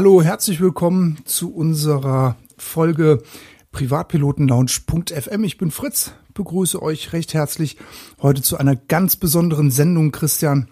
[0.00, 3.22] Hallo, herzlich willkommen zu unserer Folge
[3.70, 5.44] Privatpilotenlounge.fm.
[5.44, 7.76] Ich bin Fritz, begrüße euch recht herzlich
[8.22, 10.68] heute zu einer ganz besonderen Sendung, Christian.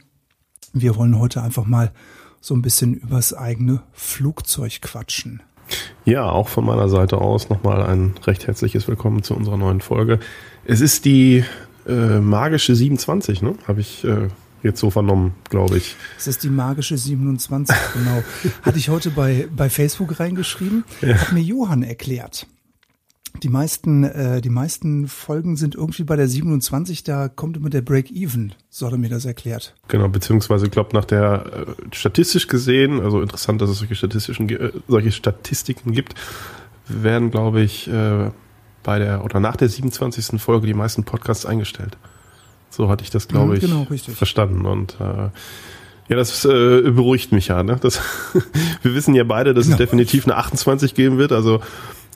[0.72, 1.92] Wir wollen heute einfach mal
[2.41, 5.42] so ein bisschen übers eigene Flugzeug quatschen.
[6.06, 10.20] Ja, auch von meiner Seite aus nochmal ein recht herzliches Willkommen zu unserer neuen Folge.
[10.64, 11.45] Es ist die
[11.86, 13.56] äh, magische 27, ne?
[13.66, 14.28] Habe ich äh,
[14.62, 15.97] jetzt so vernommen, glaube ich.
[16.17, 18.23] Es ist die magische 27, genau.
[18.62, 21.17] Hatte ich heute bei, bei Facebook reingeschrieben, ja.
[21.17, 22.47] hat mir Johann erklärt.
[23.43, 27.83] Die meisten, äh, die meisten Folgen sind irgendwie bei der 27, da kommt immer der
[27.83, 29.75] Break-Even, so hat er mir das erklärt.
[29.87, 34.48] Genau, beziehungsweise ich glaube nach der äh, statistisch gesehen, also interessant, dass es solche statistischen
[34.48, 36.15] äh, solche Statistiken gibt,
[36.89, 38.31] werden, glaube ich, äh,
[38.83, 40.41] bei der oder nach der 27.
[40.41, 41.97] Folge die meisten Podcasts eingestellt.
[42.79, 44.65] So hatte ich das, glaube mhm, ich, genau, verstanden.
[44.65, 45.31] Und äh,
[46.09, 47.65] ja, das äh, beruhigt mich ja.
[47.65, 47.77] Ne?
[47.81, 48.01] Das,
[48.83, 49.75] wir wissen ja beide, dass genau.
[49.75, 51.33] es definitiv eine 28 geben wird.
[51.33, 51.56] Also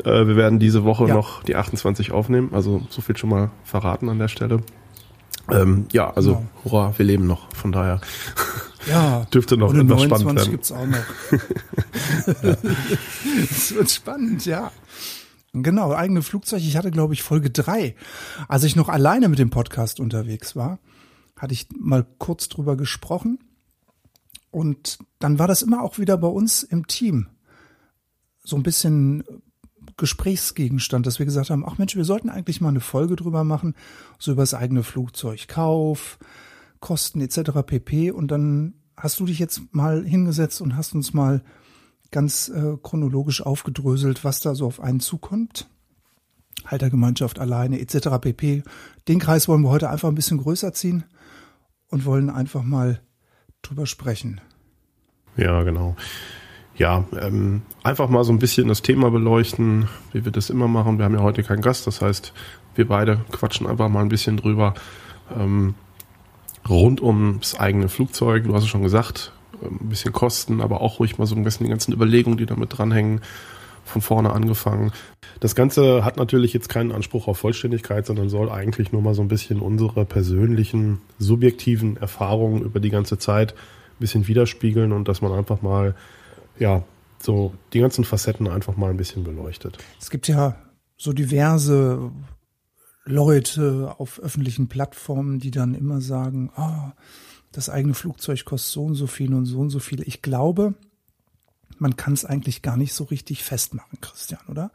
[0.05, 1.15] äh, wir werden diese Woche ja.
[1.15, 2.51] noch die 28 aufnehmen.
[2.53, 4.61] Also so viel schon mal verraten an der Stelle.
[5.51, 6.47] Ähm, ja, also genau.
[6.63, 7.53] hurra, wir leben noch.
[7.57, 8.01] Von daher
[8.89, 10.51] ja, dürfte noch etwas spannend werden.
[10.53, 10.99] gibt's auch noch.
[13.51, 14.71] Es wird spannend, ja.
[15.53, 16.63] Genau, eigene Flugzeug.
[16.63, 17.95] Ich hatte, glaube ich, Folge drei,
[18.49, 20.79] als ich noch alleine mit dem Podcast unterwegs war,
[21.37, 23.39] hatte ich mal kurz drüber gesprochen.
[24.51, 27.29] Und dann war das immer auch wieder bei uns im Team
[28.45, 29.25] so ein bisschen
[29.97, 33.75] Gesprächsgegenstand, dass wir gesagt haben, ach Mensch, wir sollten eigentlich mal eine Folge drüber machen,
[34.19, 36.19] so über das eigene Flugzeugkauf,
[36.81, 37.63] Kosten etc.
[37.67, 38.11] pp.
[38.11, 41.43] Und dann hast du dich jetzt mal hingesetzt und hast uns mal
[42.13, 45.69] ganz äh, chronologisch aufgedröselt, was da so auf einen zukommt.
[46.67, 48.21] Haltergemeinschaft alleine etc.
[48.21, 48.63] pp.
[49.09, 51.05] Den Kreis wollen wir heute einfach ein bisschen größer ziehen
[51.89, 53.01] und wollen einfach mal
[53.63, 54.41] drüber sprechen.
[55.37, 55.97] Ja, genau.
[56.77, 60.99] Ja, ähm, einfach mal so ein bisschen das Thema beleuchten, wie wir das immer machen.
[60.99, 62.33] Wir haben ja heute keinen Gast, das heißt,
[62.75, 64.75] wir beide quatschen einfach mal ein bisschen drüber.
[65.37, 65.75] Ähm,
[66.69, 69.33] rund ums eigene Flugzeug, du hast es schon gesagt,
[69.65, 72.77] ein bisschen Kosten, aber auch ruhig mal so ein bisschen die ganzen Überlegungen, die damit
[72.77, 73.21] dranhängen,
[73.85, 74.93] von vorne angefangen.
[75.41, 79.23] Das Ganze hat natürlich jetzt keinen Anspruch auf Vollständigkeit, sondern soll eigentlich nur mal so
[79.23, 85.21] ein bisschen unsere persönlichen, subjektiven Erfahrungen über die ganze Zeit ein bisschen widerspiegeln und dass
[85.21, 85.95] man einfach mal,
[86.59, 86.85] ja,
[87.19, 89.79] so die ganzen Facetten einfach mal ein bisschen beleuchtet.
[90.01, 90.57] Es gibt ja
[90.97, 92.11] so diverse
[93.05, 97.01] Leute auf öffentlichen Plattformen, die dann immer sagen, ah, oh,
[97.53, 100.03] das eigene Flugzeug kostet so und so viel und so und so viel.
[100.07, 100.75] Ich glaube,
[101.79, 104.71] man kann es eigentlich gar nicht so richtig festmachen, Christian, oder?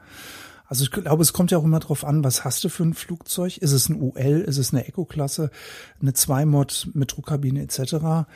[0.68, 2.94] Also ich glaube, es kommt ja auch immer drauf an, was hast du für ein
[2.94, 3.58] Flugzeug?
[3.58, 4.44] Ist es ein UL?
[4.46, 5.50] Ist es eine Eco-Klasse?
[6.02, 8.28] Eine 2-Mod mit Druckkabine etc.?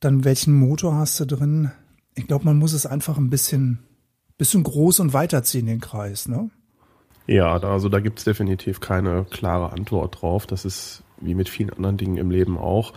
[0.00, 1.70] Dann welchen Motor hast du drin?
[2.14, 3.78] Ich glaube, man muss es einfach ein bisschen,
[4.36, 6.50] bisschen groß und weiterziehen, den Kreis, ne?
[7.26, 10.46] Ja, also da gibt es definitiv keine klare Antwort drauf.
[10.46, 12.92] Das ist wie mit vielen anderen Dingen im Leben auch.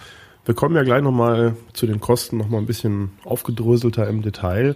[0.45, 4.75] Wir kommen ja gleich nochmal zu den Kosten nochmal ein bisschen aufgedröselter im Detail.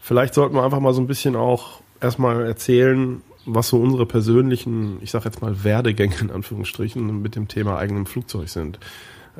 [0.00, 4.98] Vielleicht sollten wir einfach mal so ein bisschen auch erstmal erzählen, was so unsere persönlichen,
[5.00, 8.78] ich sag jetzt mal Werdegänge in Anführungsstrichen mit dem Thema eigenem Flugzeug sind.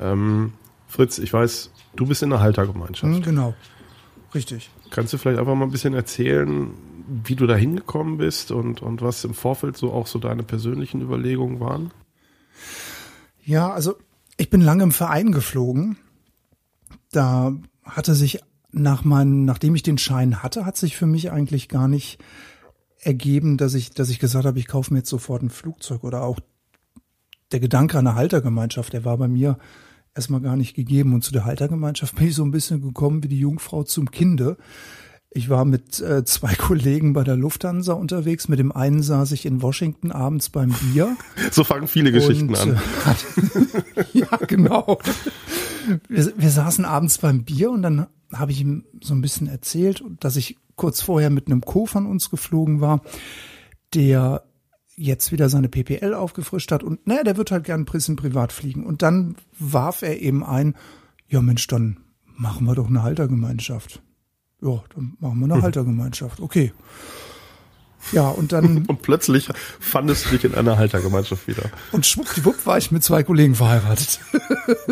[0.00, 0.54] Ähm,
[0.88, 3.12] Fritz, ich weiß, du bist in der Haltergemeinschaft.
[3.12, 3.54] Mhm, genau,
[4.34, 4.70] richtig.
[4.90, 6.70] Kannst du vielleicht einfach mal ein bisschen erzählen,
[7.24, 11.00] wie du da hingekommen bist und, und was im Vorfeld so auch so deine persönlichen
[11.00, 11.90] Überlegungen waren?
[13.44, 13.96] Ja, also
[14.37, 15.97] ich bin lange im Verein geflogen.
[17.10, 17.53] Da
[17.84, 21.88] hatte sich nach meinem, nachdem ich den Schein hatte, hat sich für mich eigentlich gar
[21.88, 22.19] nicht
[22.98, 26.22] ergeben, dass ich, dass ich gesagt habe, ich kaufe mir jetzt sofort ein Flugzeug oder
[26.22, 26.41] auch
[27.50, 29.58] der Gedanke an eine Haltergemeinschaft, der war bei mir
[30.14, 31.12] erstmal gar nicht gegeben.
[31.12, 34.56] Und zu der Haltergemeinschaft bin ich so ein bisschen gekommen wie die Jungfrau zum Kinde.
[35.34, 38.49] Ich war mit äh, zwei Kollegen bei der Lufthansa unterwegs.
[38.49, 41.17] Mit dem einen saß ich in Washington abends beim Bier.
[41.50, 42.76] So fangen viele Geschichten und, an.
[42.76, 44.99] Äh, ja, genau.
[46.08, 50.02] Wir, wir saßen abends beim Bier und dann habe ich ihm so ein bisschen erzählt,
[50.20, 53.02] dass ich kurz vorher mit einem Co von uns geflogen war,
[53.93, 54.44] der
[54.96, 58.52] jetzt wieder seine PPL aufgefrischt hat und naja, der wird halt gern ein bisschen privat
[58.52, 58.87] fliegen.
[58.87, 60.75] Und dann warf er eben ein,
[61.29, 61.99] ja Mensch, dann
[62.37, 64.02] machen wir doch eine Haltergemeinschaft
[64.62, 65.62] ja, dann machen wir eine mhm.
[65.62, 66.41] Haltergemeinschaft.
[66.41, 66.73] Okay.
[68.11, 68.85] Ja, und dann.
[68.88, 69.49] und plötzlich
[69.79, 71.64] fandest du dich in einer Haltergemeinschaft wieder.
[71.93, 74.20] Und schwuppdiwupp war ich mit zwei Kollegen verheiratet.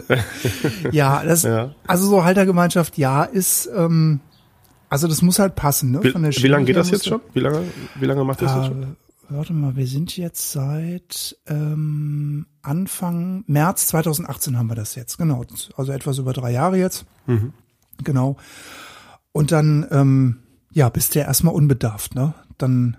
[0.92, 1.74] ja, das, ja.
[1.86, 4.20] also so Haltergemeinschaft, ja, ist, ähm,
[4.88, 6.02] also das muss halt passen, ne?
[6.02, 7.20] Wie, wie lange geht das jetzt schon?
[7.34, 7.64] Wie lange,
[7.96, 8.96] wie lange macht das äh, jetzt schon?
[9.28, 15.44] Warte mal, wir sind jetzt seit ähm, Anfang März 2018 haben wir das jetzt, genau.
[15.76, 17.06] Also etwas über drei Jahre jetzt.
[17.26, 17.52] Mhm.
[18.02, 18.36] Genau.
[19.32, 20.36] Und dann, ähm,
[20.72, 22.34] ja, bist du ja erstmal unbedarft, ne?
[22.58, 22.96] Dann,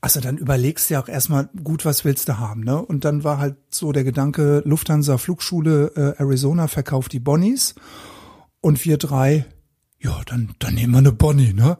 [0.00, 2.80] also dann überlegst du ja auch erstmal gut, was willst du haben, ne?
[2.80, 7.74] Und dann war halt so der Gedanke, Lufthansa Flugschule äh, Arizona verkauft die Bonnies
[8.60, 9.44] und wir drei,
[9.98, 11.78] ja, dann, dann nehmen wir eine Bonnie, ne?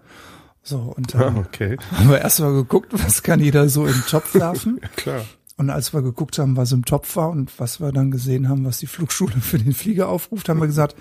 [0.62, 1.76] So, und dann okay.
[1.92, 4.78] haben wir erstmal geguckt, was kann jeder so im Topf werfen.
[4.82, 5.24] Ja, klar.
[5.56, 8.64] Und als wir geguckt haben, was im Topf war und was wir dann gesehen haben,
[8.64, 10.96] was die Flugschule für den Flieger aufruft, haben wir gesagt,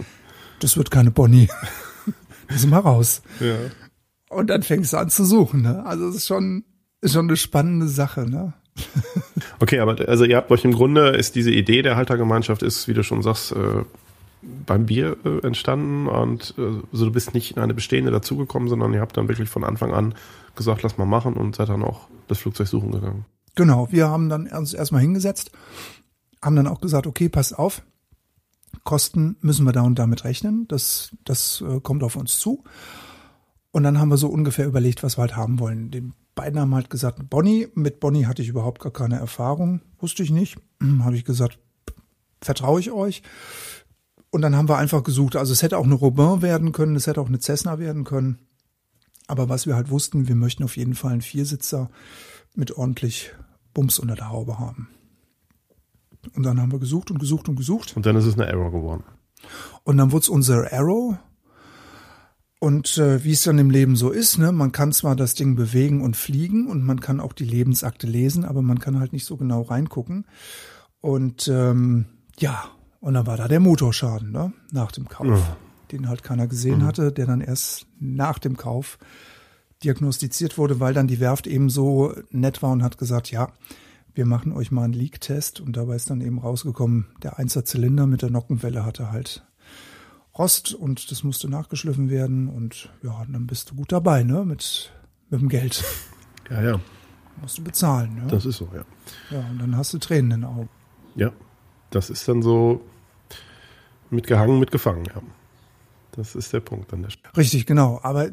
[0.60, 1.50] das wird keine Bonnie.
[2.56, 3.22] Sind wir raus.
[3.40, 3.56] Ja.
[4.30, 5.62] Und dann fängst du an zu suchen.
[5.62, 5.86] Ne?
[5.86, 6.64] Also es ist schon,
[7.02, 8.30] ist schon eine spannende Sache.
[8.30, 8.54] Ne?
[9.60, 12.94] Okay, aber also ihr habt euch im Grunde, ist diese Idee der Haltergemeinschaft, ist, wie
[12.94, 13.84] du schon sagst, äh,
[14.42, 18.94] beim Bier äh, entstanden und äh, also du bist nicht in eine bestehende dazugekommen, sondern
[18.94, 20.16] ihr habt dann wirklich von Anfang an
[20.56, 23.26] gesagt, lass mal machen und seid dann auch das Flugzeug suchen gegangen.
[23.56, 25.52] Genau, wir haben dann uns erstmal hingesetzt,
[26.42, 27.84] haben dann auch gesagt, okay, passt auf,
[28.84, 32.64] Kosten müssen wir da und damit rechnen, das, das äh, kommt auf uns zu.
[33.72, 35.92] Und dann haben wir so ungefähr überlegt, was wir halt haben wollen.
[35.92, 40.24] Den beiden haben halt gesagt, Bonnie, mit Bonnie hatte ich überhaupt gar keine Erfahrung, wusste
[40.24, 40.58] ich nicht.
[41.04, 41.60] Habe ich gesagt,
[42.42, 43.22] vertraue ich euch.
[44.30, 47.08] Und dann haben wir einfach gesucht, also es hätte auch eine Robin werden können, es
[47.08, 48.40] hätte auch eine Cessna werden können.
[49.28, 51.90] Aber was wir halt wussten, wir möchten auf jeden Fall einen Viersitzer
[52.56, 53.34] mit ordentlich
[53.74, 54.90] Bums unter der Haube haben.
[56.36, 57.96] Und dann haben wir gesucht und gesucht und gesucht.
[57.96, 59.04] Und dann ist es eine Error geworden.
[59.84, 61.18] Und dann wurde es unser Arrow.
[62.60, 65.56] Und äh, wie es dann im Leben so ist, ne, man kann zwar das Ding
[65.56, 69.26] bewegen und fliegen und man kann auch die Lebensakte lesen, aber man kann halt nicht
[69.26, 70.26] so genau reingucken.
[71.00, 72.06] Und ähm,
[72.38, 72.66] ja,
[73.00, 75.58] und dann war da der Motorschaden, ne, nach dem Kauf, Ja.
[75.92, 79.00] den halt keiner gesehen hatte, der dann erst nach dem Kauf
[79.84, 83.52] diagnostiziert wurde, weil dann die Werft eben so nett war und hat gesagt, ja,
[84.14, 88.22] wir machen euch mal einen Leak-Test und dabei ist dann eben rausgekommen, der Einser-Zylinder mit
[88.22, 89.46] der Nockenwelle hatte halt
[90.38, 94.92] Rost und das musste nachgeschliffen werden und ja, dann bist du gut dabei, ne, mit,
[95.30, 95.84] mit dem Geld.
[96.50, 96.80] Ja, ja,
[97.42, 98.28] musst du bezahlen, ne?
[98.28, 98.84] das ist so, ja.
[99.30, 100.70] ja, und dann hast du Tränen in den Augen.
[101.16, 101.32] Ja,
[101.90, 102.82] das ist dann so
[104.10, 105.22] mitgehangen, mitgefangen, ja.
[106.14, 107.36] Das ist der Punkt an der Stelle.
[107.38, 108.00] Richtig, genau.
[108.04, 108.32] Aber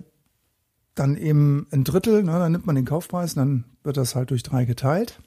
[0.95, 4.43] dann eben ein Drittel, ne, dann nimmt man den Kaufpreis, dann wird das halt durch
[4.43, 5.21] drei geteilt.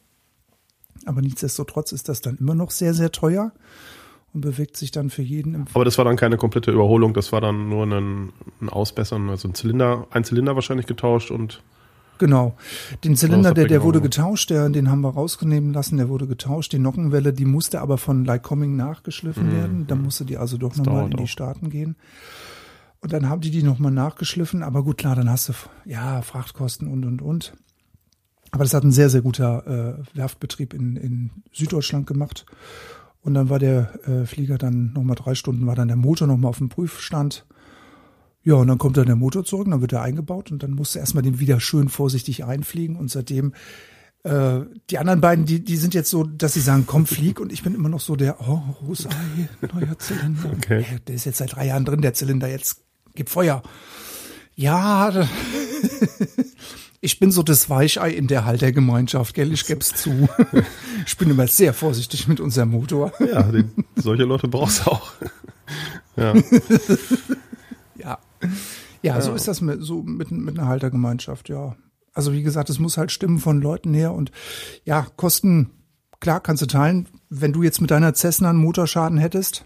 [1.06, 3.52] Aber nichtsdestotrotz ist das dann immer noch sehr, sehr teuer
[4.34, 7.32] und bewegt sich dann für jeden im Aber das war dann keine komplette Überholung, das
[7.32, 8.32] war dann nur ein,
[8.62, 11.62] ein Ausbessern, also ein Zylinder, ein Zylinder wahrscheinlich getauscht und
[12.22, 12.56] Genau.
[13.04, 16.72] Den Zylinder, der, der wurde getauscht, der, den haben wir rausnehmen lassen, der wurde getauscht.
[16.72, 19.88] Die Nockenwelle, die musste aber von Lycoming nachgeschliffen werden.
[19.88, 21.28] Dann musste die also doch nochmal in die auch.
[21.28, 21.96] Staaten gehen.
[23.00, 24.62] Und dann haben die die nochmal nachgeschliffen.
[24.62, 25.54] Aber gut, klar, dann hast du,
[25.86, 27.54] ja, Frachtkosten und, und, und.
[28.52, 32.46] Aber das hat ein sehr, sehr guter äh, Werftbetrieb in, in Süddeutschland gemacht.
[33.22, 36.50] Und dann war der äh, Flieger dann nochmal drei Stunden, war dann der Motor nochmal
[36.50, 37.46] auf dem Prüfstand.
[38.44, 40.96] Ja, und dann kommt dann der Motor zurück, dann wird er eingebaut und dann musst
[40.96, 43.54] du erstmal den wieder schön vorsichtig einfliegen und seitdem
[44.24, 47.52] äh, die anderen beiden, die, die sind jetzt so, dass sie sagen, komm, flieg und
[47.52, 49.10] ich bin immer noch so der, oh, Rosei,
[49.74, 50.52] neuer Zylinder.
[50.58, 50.86] Okay.
[51.08, 52.84] Der ist jetzt seit drei Jahren drin, der Zylinder, jetzt
[53.14, 53.62] gib Feuer.
[54.56, 55.12] Ja,
[57.02, 60.30] ich bin so das Weichei in der Haltergemeinschaft, gell, ich geb's zu.
[61.08, 63.12] Ich bin immer sehr vorsichtig mit unserem Motor.
[63.20, 65.14] ja, den, solche Leute brauchst du auch.
[66.16, 66.36] ja.
[67.98, 68.20] Ja.
[69.02, 71.76] Ja, so ist das mit, so mit, mit einer Haltergemeinschaft, ja.
[72.14, 74.32] Also wie gesagt, es muss halt stimmen von Leuten her und
[74.84, 75.72] ja, Kosten,
[76.20, 77.08] klar, kannst du teilen.
[77.30, 79.66] Wenn du jetzt mit deiner Cessna einen Motorschaden hättest,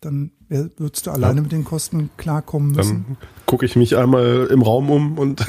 [0.00, 3.04] dann würdest du alleine mit den Kosten klarkommen müssen.
[3.06, 5.44] Dann gucke ich mich einmal im Raum um und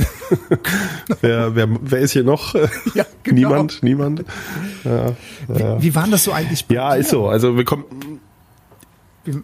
[1.21, 2.53] wer, wer, wer ist hier noch?
[2.93, 3.49] Ja, genau.
[3.49, 4.25] Niemand, niemand.
[4.83, 5.15] Ja,
[5.57, 5.77] ja.
[5.79, 6.65] Wie, wie war denn das so eigentlich?
[6.69, 7.27] ja ist so.
[7.27, 7.85] Also wir kommen.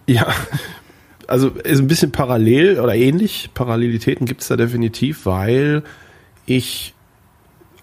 [0.05, 0.27] Ja.
[1.27, 3.51] Also ist ein bisschen parallel oder ähnlich.
[3.53, 5.83] Parallelitäten gibt es da definitiv, weil
[6.45, 6.93] ich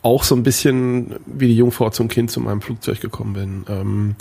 [0.02, 3.64] auch so ein bisschen wie die Jungfrau zum Kind zu meinem Flugzeug gekommen bin.
[3.69, 4.16] Ähm,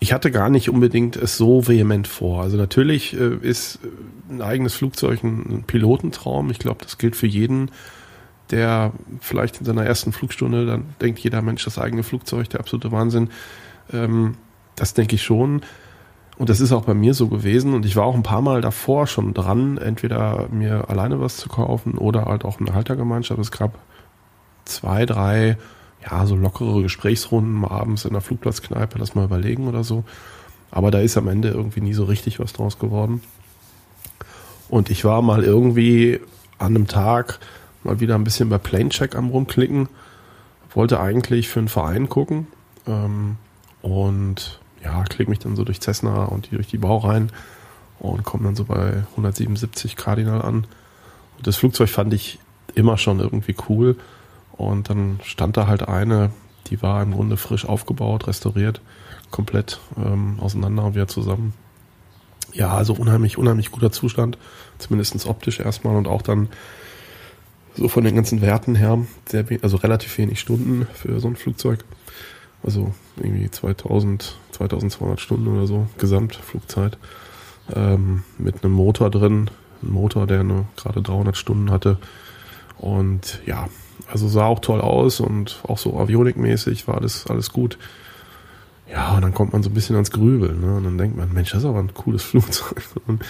[0.00, 2.42] ich hatte gar nicht unbedingt es so vehement vor.
[2.42, 6.50] Also natürlich äh, ist äh, ein eigenes Flugzeug ein, Pilotentraum.
[6.50, 7.70] Ich glaube, das gilt für jeden,
[8.50, 12.92] der vielleicht in seiner ersten Flugstunde dann denkt, jeder Mensch das eigene Flugzeug, der absolute
[12.92, 13.30] Wahnsinn.
[13.92, 14.34] Ähm,
[14.76, 15.62] das denke ich schon.
[16.36, 17.74] Und das ist auch bei mir so gewesen.
[17.74, 21.48] Und ich war auch ein paar Mal davor schon dran, entweder mir alleine was zu
[21.48, 23.40] kaufen oder halt auch eine Haltergemeinschaft.
[23.40, 23.78] Es gab
[24.64, 25.58] zwei, drei,
[26.02, 30.04] ja, so lockere Gesprächsrunden mal abends in der Flugplatzkneipe, lass mal überlegen oder so.
[30.70, 33.22] Aber da ist am Ende irgendwie nie so richtig was draus geworden.
[34.68, 36.20] Und ich war mal irgendwie
[36.58, 37.38] an einem Tag
[37.84, 39.88] mal wieder ein bisschen bei Planecheck am rumklicken.
[40.74, 42.48] Wollte eigentlich für einen Verein gucken.
[42.86, 43.36] Ähm,
[43.80, 47.32] und ja, klick mich dann so durch Cessna und die durch die Baureihen
[47.98, 50.66] und komme dann so bei 177 Cardinal an
[51.42, 52.38] das Flugzeug fand ich
[52.74, 53.96] immer schon irgendwie cool.
[54.58, 56.30] Und dann stand da halt eine,
[56.66, 58.80] die war im Grunde frisch aufgebaut, restauriert,
[59.30, 61.54] komplett ähm, auseinander und wieder zusammen.
[62.52, 64.36] Ja, also unheimlich, unheimlich guter Zustand,
[64.78, 66.48] zumindest optisch erstmal und auch dann
[67.76, 68.98] so von den ganzen Werten her,
[69.28, 71.84] sehr, also relativ wenig Stunden für so ein Flugzeug.
[72.64, 76.98] Also irgendwie 2000, 2200 Stunden oder so Gesamtflugzeit.
[77.72, 79.50] Ähm, mit einem Motor drin,
[79.82, 81.98] ein Motor, der nur gerade 300 Stunden hatte.
[82.78, 83.68] Und ja,
[84.10, 87.78] also sah auch toll aus und auch so avionikmäßig war alles, alles gut.
[88.90, 90.60] Ja, und dann kommt man so ein bisschen ans Grübeln.
[90.60, 90.76] Ne?
[90.76, 92.82] Und dann denkt man, Mensch, das ist aber ein cooles Flugzeug.
[93.06, 93.22] Und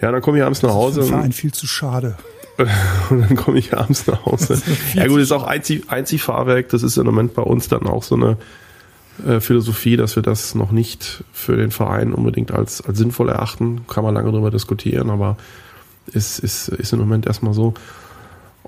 [0.00, 1.00] ja, dann komme ich abends nach Hause.
[1.00, 2.16] Das war ein viel zu schade.
[3.10, 4.60] und dann komme ich abends nach Hause.
[4.94, 6.68] Ja gut, ist auch Einzieh, Einziehfahrwerk.
[6.68, 8.36] Das ist im Moment bei uns dann auch so eine
[9.26, 13.86] äh, Philosophie, dass wir das noch nicht für den Verein unbedingt als, als sinnvoll erachten.
[13.88, 15.36] Kann man lange darüber diskutieren, aber
[16.12, 17.74] ist, ist, ist im Moment erstmal so.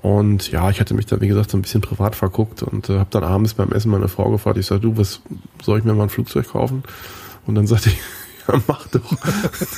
[0.03, 2.99] Und ja, ich hatte mich da, wie gesagt, so ein bisschen privat verguckt und äh,
[2.99, 5.21] habe dann abends beim Essen meine Frau gefragt, ich sage, du, was
[5.61, 6.83] soll ich mir mal ein Flugzeug kaufen?
[7.47, 7.97] Und dann sagte ich,
[8.49, 9.15] ja, mach doch.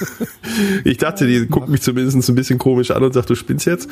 [0.83, 3.87] ich dachte, die guckt mich zumindest ein bisschen komisch an und sagt, du spinnst jetzt.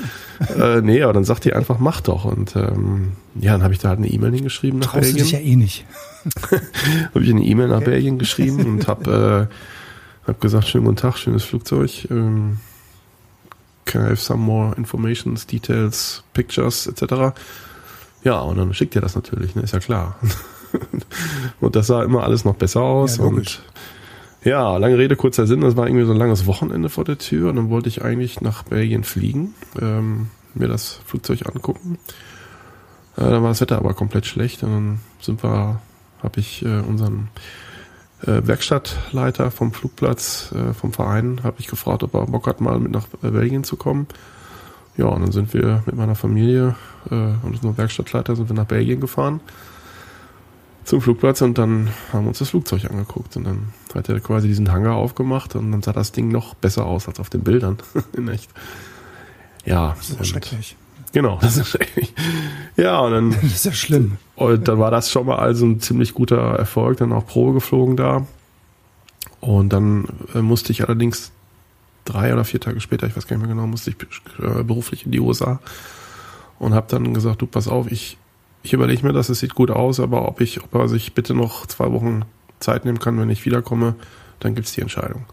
[0.60, 2.26] Äh, nee, aber dann sagt die einfach, mach doch.
[2.26, 5.24] Und ähm, ja, dann habe ich da halt eine E-Mail hingeschrieben nach Traust Belgien.
[5.24, 5.86] dich ja eh nicht.
[7.14, 9.50] habe ich eine E-Mail nach Belgien geschrieben und habe
[10.26, 12.08] äh, hab gesagt, schönen guten Tag, schönes Flugzeug.
[12.10, 12.58] Ähm,
[13.86, 17.36] can I have some more informations, details, pictures, etc.
[18.24, 19.64] Ja, und dann schickt ihr das natürlich, ne?
[19.64, 20.18] ist ja klar.
[21.60, 23.18] und das sah immer alles noch besser aus.
[23.18, 23.62] Ja, und
[24.44, 27.50] ja, lange Rede, kurzer Sinn, das war irgendwie so ein langes Wochenende vor der Tür
[27.50, 31.98] und dann wollte ich eigentlich nach Belgien fliegen, ähm, mir das Flugzeug angucken.
[33.16, 35.80] Äh, dann war das Wetter aber komplett schlecht und dann sind wir,
[36.22, 37.30] habe ich äh, unseren
[38.26, 42.80] äh, Werkstattleiter vom Flugplatz, äh, vom Verein, habe ich gefragt, ob er Bock hat, mal
[42.80, 44.08] mit nach äh, Belgien zu kommen.
[44.98, 46.76] Ja, und dann sind wir mit meiner Familie
[47.10, 49.42] äh, und unserem Werkstattleiter sind wir nach Belgien gefahren
[50.86, 54.48] zum Flugplatz und dann haben wir uns das Flugzeug angeguckt und dann hat er quasi
[54.48, 57.78] diesen Hangar aufgemacht und dann sah das Ding noch besser aus als auf den Bildern.
[58.18, 58.50] In echt.
[59.66, 59.96] Ja.
[59.98, 60.76] Das ist schrecklich.
[61.14, 62.14] Genau, das ist schrecklich.
[62.76, 64.18] Ja, und dann Das ist ja schlimm.
[64.36, 67.96] und dann war das schon mal also ein ziemlich guter Erfolg, dann auch Probe geflogen
[67.96, 68.26] da.
[69.40, 71.32] Und dann äh, musste ich allerdings
[72.06, 73.98] drei oder vier Tage später, ich weiß gar nicht mehr genau, musste ich
[74.44, 75.60] äh, beruflich in die USA
[76.60, 78.18] und habe dann gesagt, du pass auf, ich,
[78.64, 81.34] ich überlege mir das, es sieht gut aus, aber ob ich, ob er sich bitte
[81.34, 82.24] noch zwei Wochen
[82.60, 83.96] Zeit nehmen kann, wenn ich wiederkomme,
[84.40, 85.26] dann gibt's die Entscheidung.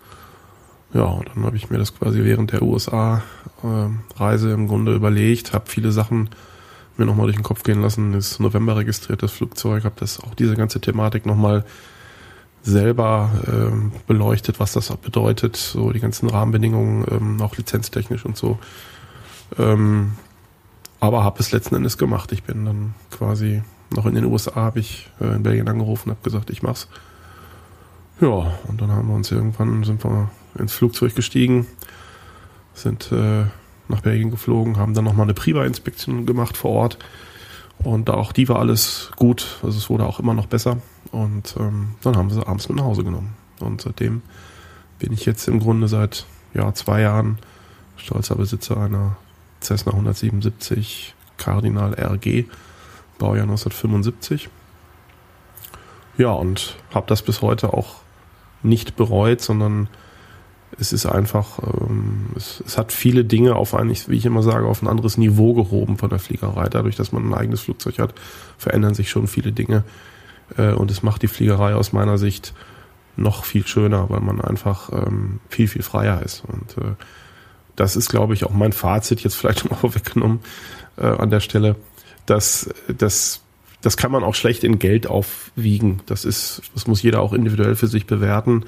[0.92, 5.66] Ja, und dann habe ich mir das quasi während der USA-Reise im Grunde überlegt, habe
[5.68, 6.30] viele Sachen
[6.96, 10.34] mir nochmal durch den Kopf gehen lassen, ist November registriert, das Flugzeug, habe das auch
[10.34, 11.64] diese ganze Thematik nochmal
[12.62, 18.36] selber ähm, beleuchtet, was das auch bedeutet, so die ganzen Rahmenbedingungen, ähm, auch lizenztechnisch und
[18.36, 18.58] so.
[19.58, 20.12] Ähm,
[20.98, 22.32] aber habe es letzten Endes gemacht.
[22.32, 26.20] Ich bin dann quasi noch in den USA, habe ich äh, in Belgien angerufen, habe
[26.22, 26.88] gesagt, ich mach's.
[28.20, 31.66] Ja, und dann haben wir uns irgendwann, sind wir ins Flugzeug gestiegen,
[32.74, 33.44] sind äh,
[33.88, 36.98] nach Belgien geflogen, haben dann nochmal eine Priva-Inspektion gemacht vor Ort.
[37.78, 40.78] Und auch die war alles gut, also es wurde auch immer noch besser.
[41.12, 43.34] Und ähm, dann haben sie abends mit nach Hause genommen.
[43.58, 44.22] Und seitdem
[44.98, 47.38] bin ich jetzt im Grunde seit ja, zwei Jahren
[47.96, 49.16] stolzer Besitzer einer
[49.62, 52.44] Cessna 177 Cardinal RG,
[53.18, 54.48] Baujahr 1975.
[56.18, 57.96] Ja, und habe das bis heute auch
[58.62, 59.88] nicht bereut, sondern
[60.78, 64.66] es ist einfach, ähm, es, es hat viele Dinge auf ein, wie ich immer sage,
[64.66, 66.68] auf ein anderes Niveau gehoben von der Fliegerei.
[66.68, 68.14] Dadurch, dass man ein eigenes Flugzeug hat,
[68.58, 69.84] verändern sich schon viele Dinge.
[70.56, 72.54] Äh, und es macht die Fliegerei aus meiner Sicht
[73.16, 76.44] noch viel schöner, weil man einfach ähm, viel, viel freier ist.
[76.46, 76.94] Und äh,
[77.76, 80.40] das ist, glaube ich, auch mein Fazit jetzt vielleicht mal vorweggenommen
[80.96, 81.76] äh, an der Stelle,
[82.26, 83.42] dass das
[83.82, 86.02] das kann man auch schlecht in Geld aufwiegen.
[86.06, 88.66] Das ist, das muss jeder auch individuell für sich bewerten.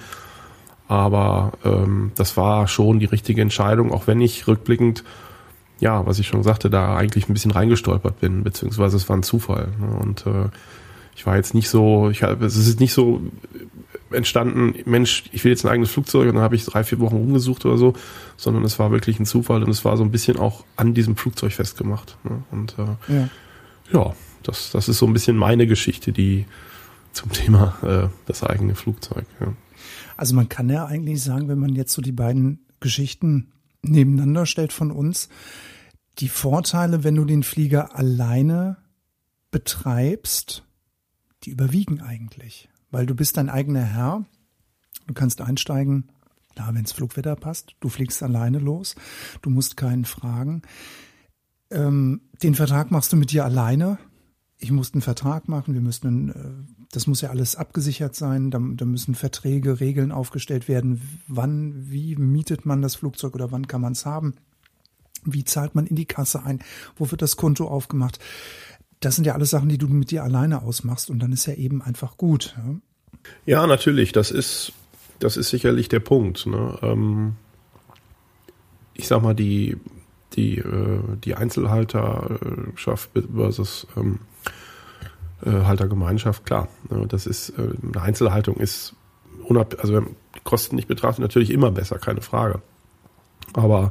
[0.93, 5.05] Aber ähm, das war schon die richtige Entscheidung, auch wenn ich rückblickend,
[5.81, 9.23] ja, was ich schon sagte, da eigentlich ein bisschen reingestolpert bin, beziehungsweise es war ein
[9.23, 9.69] Zufall.
[9.81, 9.87] Ne?
[10.03, 10.51] Und äh,
[11.17, 13.23] ich war jetzt nicht so, ich hab, es ist nicht so
[14.11, 17.17] entstanden, Mensch, ich will jetzt ein eigenes Flugzeug und dann habe ich drei, vier Wochen
[17.17, 17.95] rumgesucht oder so,
[18.37, 21.17] sondern es war wirklich ein Zufall und es war so ein bisschen auch an diesem
[21.17, 22.19] Flugzeug festgemacht.
[22.25, 22.43] Ne?
[22.51, 23.29] Und äh, Ja.
[23.93, 26.45] ja, das, das ist so ein bisschen meine Geschichte, die
[27.13, 29.25] zum Thema äh, das eigene Flugzeug.
[29.41, 29.55] Ja.
[30.17, 33.53] Also man kann ja eigentlich sagen, wenn man jetzt so die beiden Geschichten
[33.83, 35.29] nebeneinander stellt von uns,
[36.19, 38.77] die Vorteile, wenn du den Flieger alleine
[39.51, 40.65] betreibst,
[41.45, 42.69] die überwiegen eigentlich.
[42.91, 44.25] Weil du bist dein eigener Herr,
[45.07, 46.11] du kannst einsteigen,
[46.55, 48.95] Klar, wenns Flugwetter passt, du fliegst alleine los,
[49.41, 50.63] du musst keinen fragen.
[51.71, 53.99] Ähm, den Vertrag machst du mit dir alleine.
[54.59, 58.61] Ich musste einen Vertrag machen, wir müssten, äh, das muss ja alles abgesichert sein, da,
[58.63, 63.81] da müssen Verträge, Regeln aufgestellt werden, wann, wie mietet man das Flugzeug oder wann kann
[63.81, 64.35] man es haben,
[65.25, 66.61] wie zahlt man in die Kasse ein,
[66.97, 68.19] wo wird das Konto aufgemacht.
[69.01, 71.55] Das sind ja alles Sachen, die du mit dir alleine ausmachst und dann ist ja
[71.55, 72.55] eben einfach gut.
[73.47, 74.73] Ja, ja natürlich, das ist,
[75.19, 76.47] das ist sicherlich der Punkt.
[76.47, 76.79] Ne?
[76.83, 77.37] Ähm,
[78.93, 79.79] ich sag mal, die,
[80.35, 84.51] die, äh, die Einzelhalterschaft versus ähm, äh,
[85.51, 86.69] Haltergemeinschaft, klar.
[87.09, 88.95] Das ist, äh, eine Einzelhaltung ist,
[89.49, 92.63] also wenn Kosten nicht betrachtet, natürlich immer besser, keine Frage.
[93.55, 93.91] Aber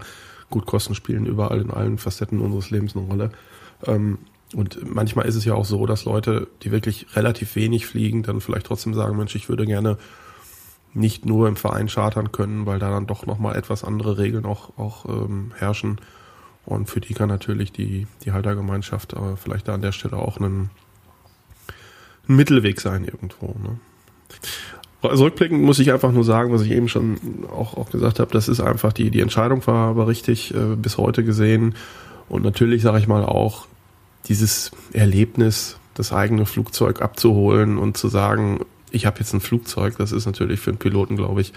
[0.50, 3.32] gut, Kosten spielen überall in allen Facetten unseres Lebens eine Rolle.
[3.86, 4.20] Ähm,
[4.54, 8.42] und manchmal ist es ja auch so, dass Leute, die wirklich relativ wenig fliegen, dann
[8.42, 9.98] vielleicht trotzdem sagen, Mensch, ich würde gerne
[10.94, 14.78] nicht nur im Verein chartern können, weil da dann doch nochmal etwas andere Regeln auch,
[14.78, 16.02] auch ähm, herrschen.
[16.66, 20.38] Und für die kann natürlich die, die Haltergemeinschaft äh, vielleicht da an der Stelle auch
[20.38, 20.70] ein,
[22.36, 23.48] Mittelweg sein irgendwo.
[23.48, 23.80] Ne?
[25.02, 28.32] Also rückblickend muss ich einfach nur sagen, was ich eben schon auch, auch gesagt habe,
[28.32, 31.76] das ist einfach die, die Entscheidung war, war richtig äh, bis heute gesehen.
[32.30, 33.68] Und natürlich sage ich mal auch,
[34.28, 38.60] dieses Erlebnis, das eigene Flugzeug abzuholen und zu sagen,
[38.92, 41.54] ich habe jetzt ein Flugzeug, das ist natürlich für einen Piloten, glaube ich,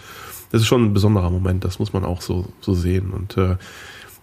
[0.50, 3.10] das ist schon ein besonderer Moment, das muss man auch so, so sehen.
[3.10, 3.56] Und äh,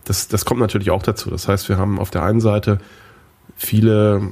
[0.06, 1.30] das, das kommt natürlich auch dazu.
[1.30, 2.80] Das heißt, wir haben auf der einen Seite
[3.56, 4.32] viele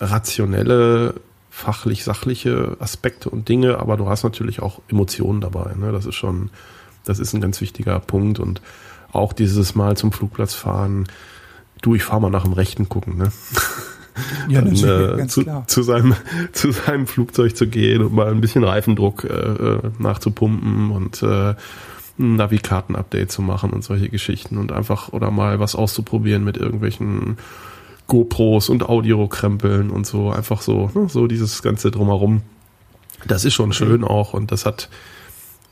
[0.00, 1.14] rationelle,
[1.58, 5.74] fachlich sachliche Aspekte und Dinge, aber du hast natürlich auch Emotionen dabei.
[5.74, 5.90] Ne?
[5.90, 6.50] Das ist schon,
[7.04, 8.38] das ist ein ganz wichtiger Punkt.
[8.38, 8.62] Und
[9.12, 11.08] auch dieses Mal zum Flugplatz fahren,
[11.82, 13.32] du, ich fahr mal nach dem Rechten gucken, ne?
[14.48, 15.64] Ja, dann, äh, ganz zu, klar.
[15.68, 16.12] zu seinem
[16.52, 21.54] zu seinem Flugzeug zu gehen und mal ein bisschen Reifendruck äh, äh nachzupumpen und äh,
[22.18, 27.38] ein Navikarten-Update zu machen und solche Geschichten und einfach oder mal was auszuprobieren mit irgendwelchen
[28.08, 32.42] GoPros und Audiokrempeln und so einfach so ne, so dieses ganze drumherum.
[33.26, 34.88] Das ist schon schön auch und das hat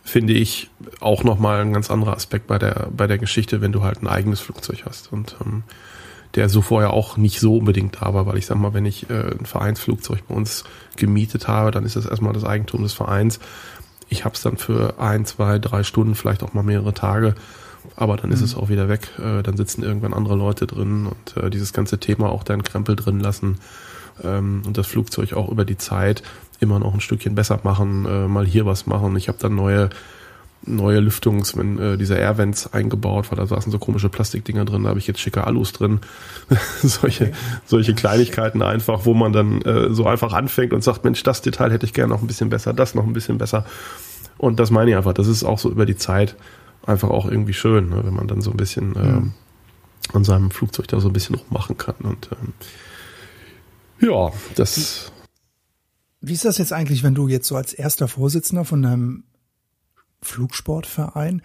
[0.05, 0.71] finde ich
[1.01, 4.03] auch noch mal ein ganz anderer Aspekt bei der bei der Geschichte, wenn du halt
[4.03, 5.65] ein eigenes Flugzeug hast und ähm,
[6.37, 9.09] der so vorher auch nicht so unbedingt da war, weil ich sag mal, wenn ich
[9.09, 10.65] äh, ein Vereinsflugzeug bei uns
[10.97, 13.41] gemietet habe, dann ist das erstmal das Eigentum des Vereins.
[14.09, 17.35] Ich habe es dann für ein, zwei, drei Stunden, vielleicht auch mal mehrere Tage,
[17.95, 18.45] aber dann ist mhm.
[18.47, 19.09] es auch wieder weg.
[19.19, 22.97] Äh, dann sitzen irgendwann andere Leute drin und äh, dieses ganze Thema auch deinen Krempel
[22.97, 23.59] drin lassen
[24.25, 26.23] ähm, und das Flugzeug auch über die Zeit
[26.61, 29.17] immer noch ein Stückchen besser machen, äh, mal hier was machen.
[29.17, 29.91] Ich habe dann neue
[30.67, 34.91] neue Lüftungs, wenn äh, dieser Airvents eingebaut war, da saßen so komische Plastikdinger drin, da
[34.91, 36.01] habe ich jetzt schicke Alus drin.
[36.83, 37.33] solche,
[37.67, 41.71] solche Kleinigkeiten einfach, wo man dann äh, so einfach anfängt und sagt, Mensch, das Detail
[41.71, 43.65] hätte ich gerne noch ein bisschen besser, das noch ein bisschen besser.
[44.39, 46.35] Und das meine ich einfach, das ist auch so über die Zeit
[46.87, 49.33] einfach auch irgendwie schön, ne, wenn man dann so ein bisschen ähm,
[50.13, 51.97] an seinem Flugzeug da so ein bisschen rummachen kann.
[52.03, 52.53] Und ähm,
[54.01, 55.13] ja, das.
[56.21, 59.25] Wie ist das jetzt eigentlich, wenn du jetzt so als erster Vorsitzender von deinem
[60.23, 61.43] Flugsportverein.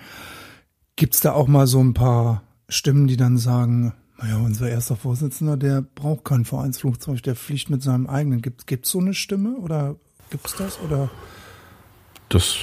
[0.96, 4.96] Gibt es da auch mal so ein paar Stimmen, die dann sagen, naja, unser erster
[4.96, 8.42] Vorsitzender, der braucht kein Vereinsflugzeug, der fliegt mit seinem eigenen.
[8.42, 9.96] Gibt es so eine Stimme oder
[10.30, 10.80] gibt es das?
[10.82, 11.10] Oder?
[12.30, 12.56] Das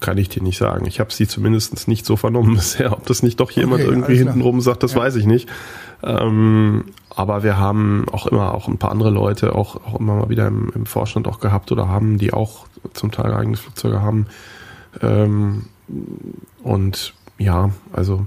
[0.00, 0.86] kann ich dir nicht sagen.
[0.86, 2.92] Ich habe sie zumindest nicht so vernommen bisher.
[2.92, 5.00] Ob das nicht doch jemand okay, irgendwie hintenrum sagt, das ja.
[5.00, 5.48] weiß ich nicht.
[6.02, 10.28] Ähm, aber wir haben auch immer auch ein paar andere Leute auch, auch immer mal
[10.28, 14.26] wieder im, im Vorstand auch gehabt oder haben, die auch zum Teil eigene Flugzeuge haben,
[15.02, 15.66] ähm,
[16.62, 18.26] und ja, also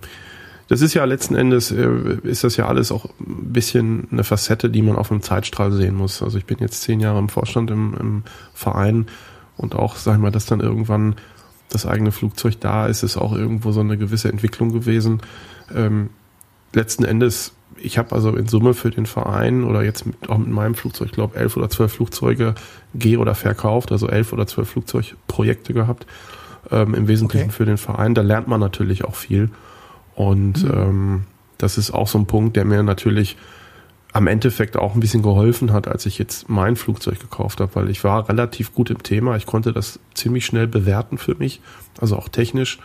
[0.67, 4.69] das ist ja letzten Endes, äh, ist das ja alles auch ein bisschen eine Facette,
[4.69, 6.23] die man auf einem Zeitstrahl sehen muss.
[6.23, 9.07] Also ich bin jetzt zehn Jahre im Vorstand im, im Verein
[9.57, 11.15] und auch, sagen wir mal, dass dann irgendwann
[11.71, 15.21] das eigene Flugzeug da ist, ist auch irgendwo so eine gewisse Entwicklung gewesen.
[15.73, 16.09] Ähm,
[16.73, 20.49] letzten Endes, ich habe also in Summe für den Verein oder jetzt mit, auch mit
[20.49, 22.55] meinem Flugzeug, ich glaube, elf oder zwölf Flugzeuge
[22.93, 26.05] geh- oder verkauft, also elf oder zwölf Flugzeugprojekte gehabt
[26.69, 27.55] ähm, im Wesentlichen okay.
[27.55, 28.13] für den Verein.
[28.13, 29.49] Da lernt man natürlich auch viel.
[30.13, 30.71] Und mhm.
[30.73, 31.21] ähm,
[31.57, 33.37] das ist auch so ein Punkt, der mir natürlich
[34.13, 37.89] am Endeffekt auch ein bisschen geholfen hat, als ich jetzt mein Flugzeug gekauft habe, weil
[37.89, 39.37] ich war relativ gut im Thema.
[39.37, 41.61] Ich konnte das ziemlich schnell bewerten für mich,
[41.99, 42.79] also auch technisch.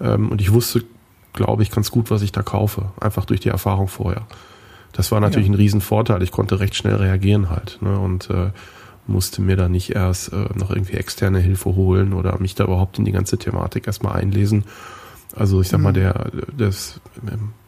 [0.00, 0.84] Ähm, und ich wusste,
[1.32, 4.26] glaube ich, ganz gut, was ich da kaufe, einfach durch die Erfahrung vorher.
[4.92, 5.54] Das war natürlich ja.
[5.54, 6.22] ein Riesenvorteil.
[6.22, 7.78] Ich konnte recht schnell reagieren halt.
[7.80, 7.98] Ne?
[7.98, 8.50] Und äh,
[9.06, 12.98] musste mir da nicht erst äh, noch irgendwie externe Hilfe holen oder mich da überhaupt
[12.98, 14.64] in die ganze Thematik erstmal einlesen.
[15.34, 15.94] Also ich sag mal, mhm.
[15.94, 17.00] der, das,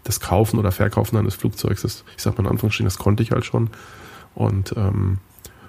[0.04, 3.32] das Kaufen oder Verkaufen eines Flugzeugs, das, ich sag mal in Anführungsstrichen, das konnte ich
[3.32, 3.70] halt schon.
[4.34, 5.18] Und ähm,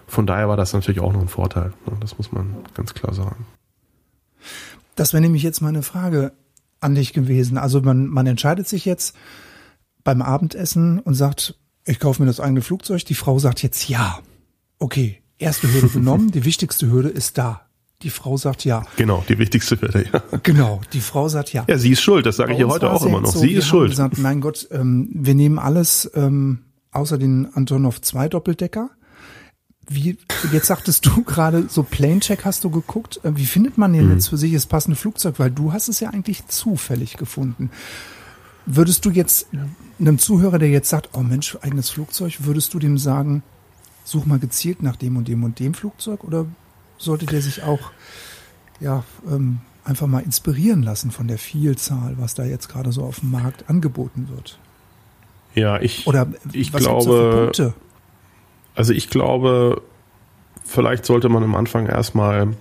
[0.07, 1.73] von daher war das natürlich auch noch ein Vorteil.
[1.85, 1.97] Ne?
[1.99, 3.45] Das muss man ganz klar sagen.
[4.95, 6.33] Das wäre nämlich jetzt meine Frage.
[6.81, 7.57] an dich gewesen?
[7.57, 9.15] Also man, man entscheidet sich jetzt
[10.03, 13.05] beim Abendessen und sagt, ich kaufe mir das eigene Flugzeug.
[13.05, 14.19] Die Frau sagt jetzt ja.
[14.77, 17.64] Okay, erste Hürde genommen, die wichtigste Hürde ist da.
[18.01, 18.83] Die Frau sagt ja.
[18.97, 20.39] Genau, die wichtigste Hürde, ja.
[20.43, 21.65] Genau, die Frau sagt ja.
[21.67, 23.31] Ja, sie ist schuld, das sage ich ihr heute auch immer noch.
[23.31, 23.91] So, sie ist schuld.
[23.91, 26.59] Gesagt, mein Gott, ähm, wir nehmen alles ähm,
[26.91, 28.89] außer den Antonov 2 Doppeldecker.
[29.87, 30.17] Wie,
[30.51, 33.21] jetzt sagtest du gerade, so Plane-Check hast du geguckt.
[33.23, 34.13] Äh, wie findet man denn mhm.
[34.13, 35.35] jetzt für sich das passende Flugzeug?
[35.37, 37.69] Weil du hast es ja eigentlich zufällig gefunden.
[38.65, 39.47] Würdest du jetzt
[39.99, 43.43] einem Zuhörer, der jetzt sagt, oh Mensch, eigenes Flugzeug, würdest du dem sagen,
[44.03, 46.47] such mal gezielt nach dem und dem und dem Flugzeug oder
[46.97, 47.91] sollte der sich auch
[48.79, 53.19] ja ähm, einfach mal inspirieren lassen von der Vielzahl, was da jetzt gerade so auf
[53.19, 54.59] dem Markt angeboten wird?
[55.53, 57.51] Ja, ich oder ich glaube
[58.75, 59.81] also ich glaube,
[60.65, 62.55] vielleicht sollte man am Anfang erstmal